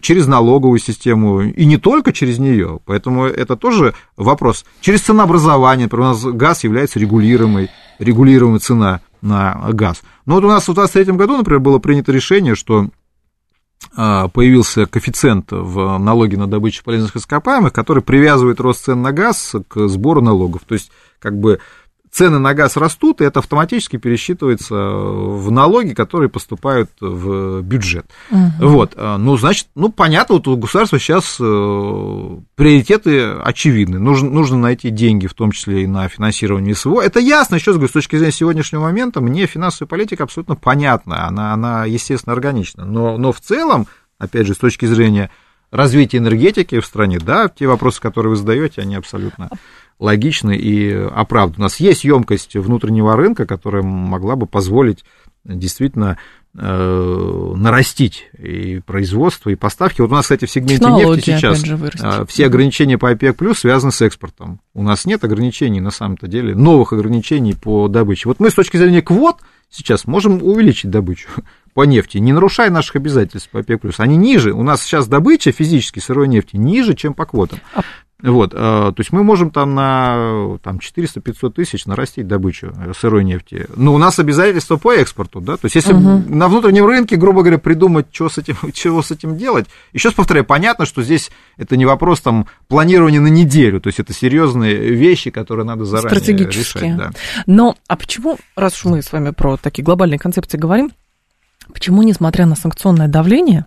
через 0.00 0.26
налоговую 0.26 0.78
систему, 0.78 1.42
и 1.42 1.64
не 1.64 1.76
только 1.76 2.12
через 2.12 2.38
нее. 2.38 2.80
Поэтому 2.84 3.24
это 3.26 3.56
тоже 3.56 3.94
вопрос. 4.16 4.64
Через 4.80 5.02
ценообразование, 5.02 5.86
например, 5.86 6.06
у 6.06 6.12
нас 6.12 6.24
газ 6.24 6.64
является 6.64 6.98
регулируемой, 6.98 7.70
регулируемой 7.98 8.60
цена 8.60 9.00
на 9.20 9.68
газ. 9.72 10.02
Но 10.26 10.34
вот 10.34 10.44
у 10.44 10.48
нас 10.48 10.62
в 10.62 10.74
2023 10.74 11.14
году, 11.14 11.36
например, 11.38 11.60
было 11.60 11.78
принято 11.78 12.12
решение, 12.12 12.54
что 12.54 12.88
а, 13.96 14.28
появился 14.28 14.86
коэффициент 14.86 15.48
в 15.50 15.98
налоге 15.98 16.36
на 16.36 16.46
добычу 16.46 16.84
полезных 16.84 17.16
ископаемых, 17.16 17.72
который 17.72 18.02
привязывает 18.02 18.60
рост 18.60 18.84
цен 18.84 19.02
на 19.02 19.12
газ 19.12 19.54
к 19.68 19.88
сбору 19.88 20.20
налогов. 20.20 20.62
То 20.66 20.74
есть, 20.74 20.90
как 21.20 21.38
бы 21.38 21.60
цены 22.10 22.38
на 22.38 22.54
газ 22.54 22.76
растут, 22.76 23.20
и 23.20 23.24
это 23.24 23.40
автоматически 23.40 23.96
пересчитывается 23.96 24.74
в 24.74 25.50
налоги, 25.50 25.92
которые 25.92 26.28
поступают 26.28 26.90
в 27.00 27.60
бюджет. 27.62 28.06
Угу. 28.30 28.68
Вот, 28.68 28.92
а, 28.96 29.18
ну, 29.18 29.36
значит, 29.36 29.68
ну, 29.74 29.90
понятно, 29.90 30.36
вот 30.36 30.48
у 30.48 30.56
государства 30.56 30.98
сейчас 30.98 31.36
э, 31.40 32.38
приоритеты 32.54 33.32
очевидны. 33.32 33.98
Нужно, 33.98 34.30
нужно 34.30 34.56
найти 34.58 34.90
деньги, 34.90 35.26
в 35.26 35.34
том 35.34 35.52
числе 35.52 35.84
и 35.84 35.86
на 35.86 36.08
финансирование 36.08 36.74
СВО. 36.74 37.00
Это 37.00 37.20
ясно, 37.20 37.56
еще 37.56 37.70
раз 37.70 37.76
говорю, 37.76 37.90
с 37.90 37.92
точки 37.92 38.16
зрения 38.16 38.32
сегодняшнего 38.32 38.82
момента, 38.82 39.20
мне 39.20 39.46
финансовая 39.46 39.88
политика 39.88 40.24
абсолютно 40.24 40.56
понятна, 40.56 41.26
она, 41.26 41.52
она 41.52 41.84
естественно, 41.84 42.32
органична. 42.32 42.84
Но, 42.84 43.16
но 43.18 43.32
в 43.32 43.40
целом, 43.40 43.86
опять 44.18 44.46
же, 44.46 44.54
с 44.54 44.58
точки 44.58 44.86
зрения 44.86 45.30
развития 45.70 46.18
энергетики 46.18 46.80
в 46.80 46.86
стране, 46.86 47.18
да, 47.18 47.48
те 47.48 47.66
вопросы, 47.66 48.00
которые 48.00 48.30
вы 48.30 48.36
задаете, 48.36 48.80
они 48.80 48.96
абсолютно 48.96 49.50
логичны 49.98 50.56
и 50.56 50.92
оправданы. 50.92 51.58
У 51.58 51.62
нас 51.62 51.80
есть 51.80 52.04
емкость 52.04 52.54
внутреннего 52.56 53.16
рынка, 53.16 53.46
которая 53.46 53.82
могла 53.82 54.36
бы 54.36 54.46
позволить 54.46 55.04
действительно 55.44 56.18
э, 56.56 57.52
нарастить 57.56 58.28
и 58.38 58.80
производство, 58.84 59.50
и 59.50 59.54
поставки. 59.54 60.00
Вот 60.00 60.10
у 60.10 60.14
нас, 60.14 60.24
кстати, 60.24 60.44
в 60.44 60.50
сегменте 60.50 60.76
Технология, 60.76 61.14
нефти 61.14 61.30
сейчас 61.30 61.64
э, 61.64 62.24
все 62.28 62.46
ограничения 62.46 62.98
по 62.98 63.10
ОПЕК 63.10 63.36
плюс 63.36 63.60
связаны 63.60 63.92
с 63.92 64.02
экспортом. 64.02 64.60
У 64.74 64.82
нас 64.82 65.04
нет 65.04 65.24
ограничений, 65.24 65.80
на 65.80 65.90
самом-то 65.90 66.26
деле, 66.26 66.54
новых 66.54 66.92
ограничений 66.92 67.54
по 67.54 67.88
добыче. 67.88 68.28
Вот 68.28 68.40
мы 68.40 68.50
с 68.50 68.54
точки 68.54 68.76
зрения 68.76 69.02
квот 69.02 69.38
сейчас 69.70 70.06
можем 70.06 70.42
увеличить 70.42 70.90
добычу 70.90 71.28
по 71.74 71.84
нефти, 71.84 72.18
не 72.18 72.32
нарушая 72.32 72.70
наших 72.70 72.96
обязательств 72.96 73.50
по 73.50 73.60
ОПЕК+. 73.60 73.80
Они 73.98 74.16
ниже, 74.16 74.52
у 74.52 74.62
нас 74.62 74.82
сейчас 74.82 75.06
добыча 75.08 75.52
физически 75.52 75.98
сырой 76.00 76.28
нефти 76.28 76.56
ниже, 76.56 76.94
чем 76.94 77.14
по 77.14 77.24
квотам. 77.26 77.60
А 77.74 77.82
вот, 78.20 78.52
э, 78.52 78.56
то 78.56 78.94
есть 78.98 79.12
мы 79.12 79.22
можем 79.22 79.50
там 79.50 79.76
на 79.76 80.58
там, 80.64 80.78
400-500 80.78 81.52
тысяч 81.52 81.86
нарастить 81.86 82.26
добычу 82.26 82.72
э, 82.76 82.92
сырой 82.98 83.22
нефти. 83.22 83.66
Но 83.76 83.94
у 83.94 83.98
нас 83.98 84.18
обязательства 84.18 84.76
по 84.76 84.92
экспорту, 84.92 85.40
да, 85.40 85.56
то 85.56 85.66
есть 85.66 85.76
если 85.76 85.92
угу. 85.92 86.24
на 86.26 86.48
внутреннем 86.48 86.84
рынке, 86.84 87.14
грубо 87.14 87.42
говоря, 87.42 87.58
придумать, 87.58 88.06
что 88.10 88.28
с 88.28 88.38
этим, 88.38 88.56
чего 88.72 89.02
с 89.02 89.12
этим 89.12 89.36
делать, 89.36 89.66
еще 89.92 90.08
раз 90.08 90.16
повторяю, 90.16 90.44
понятно, 90.44 90.84
что 90.84 91.02
здесь 91.02 91.30
это 91.56 91.76
не 91.76 91.86
вопрос 91.86 92.20
там 92.20 92.48
планирования 92.66 93.20
на 93.20 93.28
неделю, 93.28 93.80
то 93.80 93.86
есть 93.86 94.00
это 94.00 94.12
серьезные 94.12 94.74
вещи, 94.74 95.30
которые 95.30 95.64
надо 95.64 95.84
заранее 95.84 96.20
Стратегические. 96.20 96.94
решать. 96.94 96.96
Да. 96.96 97.10
Но, 97.46 97.76
а 97.86 97.96
почему, 97.96 98.36
раз 98.56 98.74
уж 98.74 98.84
мы 98.86 99.02
с 99.02 99.12
вами 99.12 99.30
про 99.30 99.56
такие 99.56 99.84
глобальные 99.84 100.18
концепции 100.18 100.58
говорим, 100.58 100.90
почему, 101.72 102.02
несмотря 102.02 102.46
на 102.46 102.56
санкционное 102.56 103.06
давление, 103.06 103.66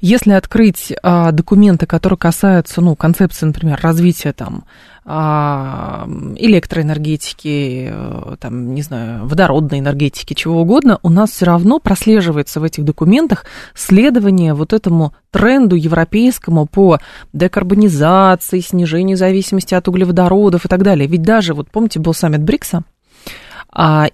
если 0.00 0.32
открыть 0.32 0.92
а, 1.02 1.32
документы, 1.32 1.86
которые 1.86 2.18
касаются, 2.18 2.80
ну, 2.80 2.96
концепции, 2.96 3.46
например, 3.46 3.78
развития 3.82 4.32
там 4.32 4.64
а, 5.08 6.08
электроэнергетики, 6.36 7.90
э, 7.92 8.36
там, 8.40 8.74
не 8.74 8.82
знаю, 8.82 9.26
водородной 9.28 9.78
энергетики, 9.78 10.34
чего 10.34 10.62
угодно, 10.62 10.98
у 11.04 11.10
нас 11.10 11.30
все 11.30 11.46
равно 11.46 11.78
прослеживается 11.78 12.58
в 12.58 12.64
этих 12.64 12.84
документах 12.84 13.44
следование 13.74 14.52
вот 14.52 14.72
этому 14.72 15.14
тренду 15.30 15.76
европейскому 15.76 16.66
по 16.66 16.98
декарбонизации, 17.32 18.58
снижению 18.58 19.16
зависимости 19.16 19.74
от 19.74 19.86
углеводородов 19.86 20.64
и 20.64 20.68
так 20.68 20.82
далее. 20.82 21.06
Ведь 21.06 21.22
даже, 21.22 21.54
вот 21.54 21.70
помните, 21.70 22.00
был 22.00 22.12
саммит 22.12 22.42
БРИКСа, 22.42 22.82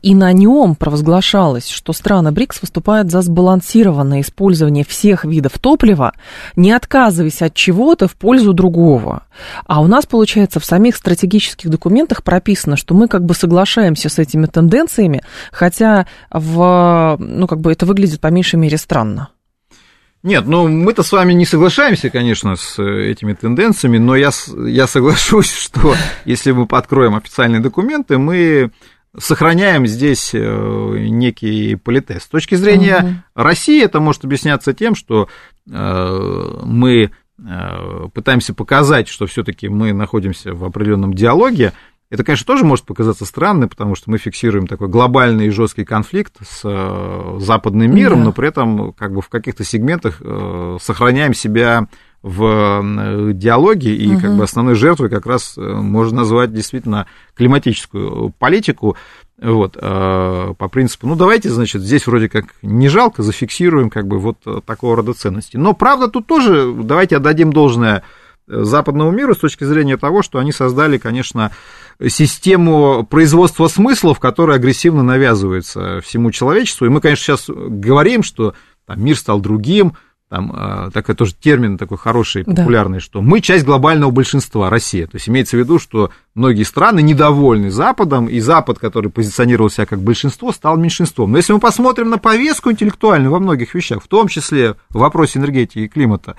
и 0.02 0.14
на 0.14 0.32
нем 0.32 0.74
провозглашалось, 0.74 1.68
что 1.68 1.92
страны 1.92 2.32
БРИКС 2.32 2.62
выступают 2.62 3.12
за 3.12 3.22
сбалансированное 3.22 4.22
использование 4.22 4.84
всех 4.84 5.24
видов 5.24 5.58
топлива, 5.60 6.14
не 6.56 6.72
отказываясь 6.72 7.42
от 7.42 7.54
чего-то 7.54 8.08
в 8.08 8.16
пользу 8.16 8.54
другого. 8.54 9.22
А 9.66 9.80
у 9.80 9.86
нас, 9.86 10.04
получается, 10.04 10.58
в 10.58 10.64
самих 10.64 10.96
стратегических 10.96 11.70
документах 11.70 12.24
прописано, 12.24 12.76
что 12.76 12.94
мы 12.94 13.06
как 13.06 13.24
бы 13.24 13.34
соглашаемся 13.34 14.08
с 14.08 14.18
этими 14.18 14.46
тенденциями, 14.46 15.22
хотя 15.52 16.06
в, 16.30 17.16
ну, 17.20 17.46
как 17.46 17.60
бы 17.60 17.70
это 17.70 17.86
выглядит 17.86 18.20
по 18.20 18.28
меньшей 18.28 18.56
мере 18.56 18.78
странно. 18.78 19.28
Нет, 20.24 20.46
ну 20.46 20.68
мы-то 20.68 21.02
с 21.02 21.10
вами 21.10 21.32
не 21.32 21.44
соглашаемся, 21.44 22.08
конечно, 22.08 22.54
с 22.54 22.80
этими 22.80 23.32
тенденциями, 23.32 23.98
но 23.98 24.14
я, 24.14 24.30
я 24.66 24.86
соглашусь, 24.86 25.52
что 25.56 25.94
если 26.24 26.52
мы 26.52 26.66
откроем 26.70 27.16
официальные 27.16 27.60
документы, 27.60 28.18
мы 28.18 28.70
сохраняем 29.18 29.86
здесь 29.86 30.30
э, 30.32 30.96
некий 31.08 31.76
политез. 31.76 32.22
С 32.24 32.28
точки 32.28 32.54
зрения 32.54 33.22
угу. 33.34 33.42
России 33.44 33.82
это 33.82 34.00
может 34.00 34.24
объясняться 34.24 34.72
тем, 34.72 34.94
что 34.94 35.28
э, 35.70 36.58
мы 36.64 37.10
э, 37.38 38.08
пытаемся 38.14 38.54
показать, 38.54 39.08
что 39.08 39.26
все-таки 39.26 39.68
мы 39.68 39.92
находимся 39.92 40.54
в 40.54 40.64
определенном 40.64 41.12
диалоге. 41.12 41.72
Это, 42.10 42.24
конечно, 42.24 42.46
тоже 42.46 42.64
может 42.64 42.84
показаться 42.84 43.24
странным, 43.24 43.68
потому 43.68 43.94
что 43.94 44.10
мы 44.10 44.18
фиксируем 44.18 44.66
такой 44.66 44.88
глобальный 44.88 45.46
и 45.46 45.50
жесткий 45.50 45.84
конфликт 45.84 46.36
с 46.46 47.38
западным 47.38 47.94
миром, 47.94 48.18
да. 48.18 48.24
но 48.26 48.32
при 48.32 48.48
этом 48.48 48.92
как 48.92 49.14
бы 49.14 49.22
в 49.22 49.30
каких-то 49.30 49.64
сегментах 49.64 50.20
сохраняем 50.82 51.32
себя 51.32 51.88
в 52.22 53.32
диалоге, 53.32 53.96
и 53.96 54.12
угу. 54.12 54.20
как 54.20 54.36
бы 54.36 54.44
основной 54.44 54.74
жертвой 54.74 55.10
как 55.10 55.26
раз 55.26 55.54
э, 55.56 55.60
можно 55.60 56.18
назвать 56.18 56.52
действительно 56.52 57.06
климатическую 57.34 58.32
политику. 58.38 58.96
Вот, 59.38 59.76
э, 59.76 60.54
по 60.56 60.68
принципу, 60.68 61.08
ну 61.08 61.16
давайте, 61.16 61.50
значит, 61.50 61.82
здесь 61.82 62.06
вроде 62.06 62.28
как 62.28 62.44
не 62.62 62.88
жалко, 62.88 63.24
зафиксируем 63.24 63.90
как 63.90 64.06
бы 64.06 64.18
вот 64.18 64.36
такого 64.64 64.96
рода 64.96 65.14
ценности. 65.14 65.56
Но 65.56 65.72
правда 65.72 66.06
тут 66.06 66.28
тоже, 66.28 66.72
давайте 66.72 67.16
отдадим 67.16 67.52
должное 67.52 68.04
западному 68.46 69.10
миру 69.10 69.34
с 69.34 69.38
точки 69.38 69.64
зрения 69.64 69.96
того, 69.96 70.22
что 70.22 70.38
они 70.38 70.52
создали, 70.52 70.98
конечно, 70.98 71.52
систему 72.06 73.04
производства 73.04 73.68
смыслов, 73.68 74.20
которая 74.20 74.58
агрессивно 74.58 75.02
навязывается 75.02 76.00
всему 76.00 76.30
человечеству. 76.30 76.86
И 76.86 76.88
мы, 76.88 77.00
конечно, 77.00 77.24
сейчас 77.24 77.46
говорим, 77.48 78.22
что 78.22 78.54
там, 78.86 79.02
мир 79.02 79.16
стал 79.16 79.40
другим, 79.40 79.94
там 80.32 80.50
а, 80.54 80.90
такой 80.90 81.14
тоже 81.14 81.34
термин 81.38 81.76
такой 81.76 81.98
хороший, 81.98 82.42
популярный, 82.42 83.00
да. 83.00 83.04
что 83.04 83.20
мы 83.20 83.42
часть 83.42 83.66
глобального 83.66 84.10
большинства, 84.10 84.70
Россия. 84.70 85.06
То 85.06 85.16
есть 85.16 85.28
имеется 85.28 85.58
в 85.58 85.60
виду, 85.60 85.78
что 85.78 86.10
многие 86.34 86.62
страны 86.62 87.02
недовольны 87.02 87.70
Западом, 87.70 88.28
и 88.28 88.40
Запад, 88.40 88.78
который 88.78 89.10
позиционировал 89.10 89.68
себя 89.68 89.84
как 89.84 90.00
большинство, 90.00 90.50
стал 90.50 90.78
меньшинством. 90.78 91.32
Но 91.32 91.36
если 91.36 91.52
мы 91.52 91.60
посмотрим 91.60 92.08
на 92.08 92.16
повестку 92.16 92.70
интеллектуальную 92.70 93.30
во 93.30 93.40
многих 93.40 93.74
вещах, 93.74 94.02
в 94.02 94.08
том 94.08 94.26
числе 94.28 94.76
в 94.88 95.00
вопросе 95.00 95.38
энергетики 95.38 95.80
и 95.80 95.88
климата, 95.88 96.36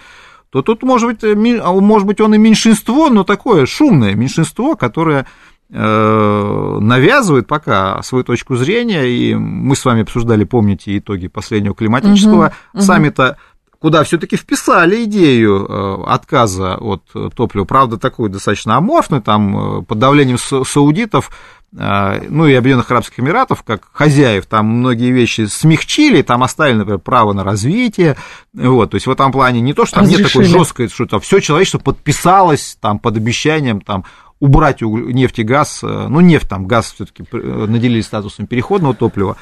то 0.49 0.63
тут, 0.63 0.81
может 0.81 1.09
быть, 1.09 1.23
а, 1.23 1.71
может 1.73 2.07
быть, 2.07 2.19
он 2.19 2.33
и 2.33 2.39
меньшинство, 2.39 3.09
но 3.09 3.23
такое 3.23 3.67
шумное 3.67 4.15
меньшинство, 4.15 4.75
которое 4.75 5.27
э, 5.69 6.77
навязывает 6.81 7.47
пока 7.47 8.01
свою 8.01 8.23
точку 8.23 8.55
зрения, 8.55 9.05
и 9.05 9.35
мы 9.35 9.75
с 9.75 9.85
вами 9.85 10.01
обсуждали, 10.01 10.45
помните, 10.45 10.97
итоги 10.97 11.27
последнего 11.27 11.75
климатического 11.75 12.53
угу, 12.73 12.81
саммита, 12.81 13.37
куда 13.83 14.05
все-таки 14.05 14.37
вписали 14.37 15.03
идею 15.03 15.67
э, 15.67 16.03
отказа 16.07 16.75
от 16.75 17.03
топлива, 17.35 17.65
правда, 17.65 17.97
такую 17.97 18.29
достаточно 18.29 18.77
аморфную, 18.77 19.21
там 19.21 19.79
э, 19.79 19.81
под 19.81 19.99
давлением 19.99 20.37
саудитов, 20.37 21.31
э, 21.77 22.21
ну 22.29 22.47
и 22.47 22.53
Объединенных 22.53 22.89
Арабских 22.89 23.19
Эмиратов, 23.19 23.63
как 23.63 23.89
хозяев, 23.91 24.45
там 24.45 24.67
многие 24.67 25.11
вещи 25.11 25.47
смягчили, 25.47 26.21
там 26.21 26.43
оставили, 26.43 26.77
например, 26.77 26.99
право 26.99 27.33
на 27.33 27.43
развитие, 27.43 28.15
вот, 28.53 28.91
то 28.91 28.95
есть 28.95 29.05
в 29.05 29.11
этом 29.11 29.33
плане 29.33 29.59
не 29.59 29.73
то, 29.73 29.85
что 29.85 29.95
там 29.95 30.05
Разрешили. 30.05 30.23
нет 30.23 30.31
такой 30.31 30.45
жесткой, 30.45 30.87
что 30.87 31.05
там 31.05 31.19
все 31.19 31.41
человечество 31.41 31.79
подписалось 31.79 32.77
там 32.79 32.99
под 32.99 33.17
обещанием 33.17 33.81
там 33.81 34.05
убрать 34.39 34.81
нефть 34.81 35.39
и 35.39 35.43
газ, 35.43 35.79
ну, 35.83 36.21
нефть, 36.21 36.49
там, 36.49 36.67
газ 36.67 36.93
все-таки 36.93 37.23
наделили 37.31 38.01
статусом 38.01 38.45
переходного 38.45 38.93
топлива, 38.93 39.37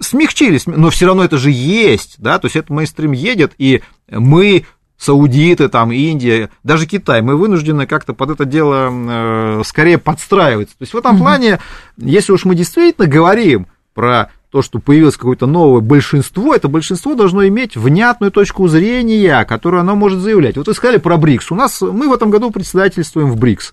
смягчились, 0.00 0.66
но 0.66 0.90
все 0.90 1.06
равно 1.06 1.24
это 1.24 1.38
же 1.38 1.50
есть, 1.50 2.16
да, 2.18 2.38
то 2.38 2.46
есть 2.46 2.56
это 2.56 2.72
мейнстрим 2.72 3.12
едет, 3.12 3.52
и 3.58 3.82
мы 4.08 4.64
саудиты, 5.00 5.68
там, 5.68 5.92
Индия, 5.92 6.50
даже 6.62 6.86
Китай, 6.86 7.22
мы 7.22 7.36
вынуждены 7.36 7.86
как-то 7.86 8.12
под 8.12 8.30
это 8.30 8.44
дело 8.44 8.90
э, 8.90 9.62
скорее 9.64 9.96
подстраиваться. 9.96 10.76
То 10.76 10.82
есть 10.82 10.92
в 10.92 10.98
этом 10.98 11.16
mm-hmm. 11.16 11.18
плане, 11.18 11.58
если 11.96 12.32
уж 12.32 12.44
мы 12.44 12.54
действительно 12.54 13.06
говорим 13.06 13.66
про 13.94 14.30
то, 14.50 14.62
что 14.62 14.78
появилось 14.78 15.16
какое-то 15.16 15.46
новое 15.46 15.80
большинство, 15.80 16.54
это 16.54 16.68
большинство 16.68 17.14
должно 17.14 17.46
иметь 17.46 17.76
внятную 17.76 18.30
точку 18.30 18.68
зрения, 18.68 19.44
которую 19.44 19.80
оно 19.80 19.94
может 19.94 20.20
заявлять. 20.20 20.56
Вот 20.56 20.66
вы 20.66 20.74
сказали 20.74 20.98
про 20.98 21.16
БРИКС. 21.16 21.52
У 21.52 21.54
нас 21.54 21.80
мы 21.80 22.08
в 22.08 22.12
этом 22.12 22.30
году 22.30 22.50
председательствуем 22.50 23.30
в 23.30 23.38
БРИКС. 23.38 23.72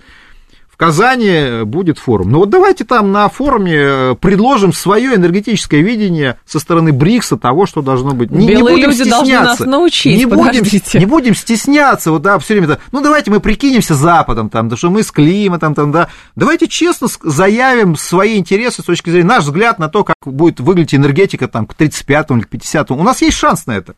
Казани 0.77 1.63
будет 1.63 1.97
форум. 1.97 2.29
Ну 2.29 2.39
вот 2.39 2.51
давайте 2.51 2.85
там 2.85 3.11
на 3.11 3.27
форуме 3.29 3.75
э, 3.75 4.15
предложим 4.21 4.71
свое 4.73 5.15
энергетическое 5.15 5.81
видение 5.81 6.37
со 6.45 6.59
стороны 6.59 6.93
БРИКСа 6.93 7.37
того, 7.37 7.65
что 7.65 7.81
должно 7.81 8.11
быть. 8.11 8.29
Не, 8.29 8.47
Белые 8.47 8.55
не 8.55 8.61
будем 8.61 8.89
люди 8.91 9.01
стесняться. 9.01 9.25
должны 9.25 9.39
нас 9.39 9.59
научить, 9.59 10.17
не 10.17 10.25
будем, 10.25 10.99
не 10.99 11.05
будем 11.05 11.35
стесняться, 11.35 12.11
вот 12.11 12.21
да, 12.21 12.37
все 12.37 12.53
время, 12.53 12.77
ну 12.91 13.01
давайте 13.01 13.31
мы 13.31 13.39
прикинемся 13.39 13.95
Западом, 13.95 14.51
там, 14.51 14.69
да, 14.69 14.77
что 14.77 14.91
мы 14.91 15.01
с 15.01 15.11
климатом, 15.11 15.73
там, 15.73 15.91
да. 15.91 16.09
Давайте 16.35 16.67
честно 16.67 17.07
заявим 17.23 17.95
свои 17.95 18.37
интересы 18.37 18.83
с 18.83 18.85
точки 18.85 19.09
зрения, 19.09 19.27
наш 19.27 19.45
взгляд 19.45 19.79
на 19.79 19.89
то, 19.89 20.03
как 20.03 20.15
будет 20.25 20.59
выглядеть 20.59 20.93
энергетика 20.93 21.47
там 21.47 21.65
к 21.65 21.73
35-му 21.73 22.37
или 22.37 22.43
к 22.43 22.53
50-му. 22.53 22.99
У 22.99 23.03
нас 23.03 23.21
есть 23.23 23.35
шанс 23.35 23.65
на 23.65 23.71
это. 23.71 23.95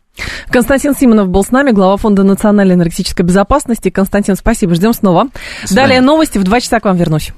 Константин 0.49 0.95
Симонов 0.95 1.30
был 1.30 1.43
с 1.43 1.51
нами, 1.51 1.71
глава 1.71 1.97
Фонда 1.97 2.23
национальной 2.23 2.75
энергетической 2.75 3.23
безопасности. 3.23 3.89
Константин, 3.89 4.36
спасибо, 4.36 4.75
ждем 4.75 4.93
снова. 4.93 5.27
Далее 5.69 6.01
новости, 6.01 6.38
в 6.38 6.43
два 6.43 6.59
часа 6.59 6.68
к 6.80 6.86
вам 6.86 6.97
вернусь. 6.97 7.34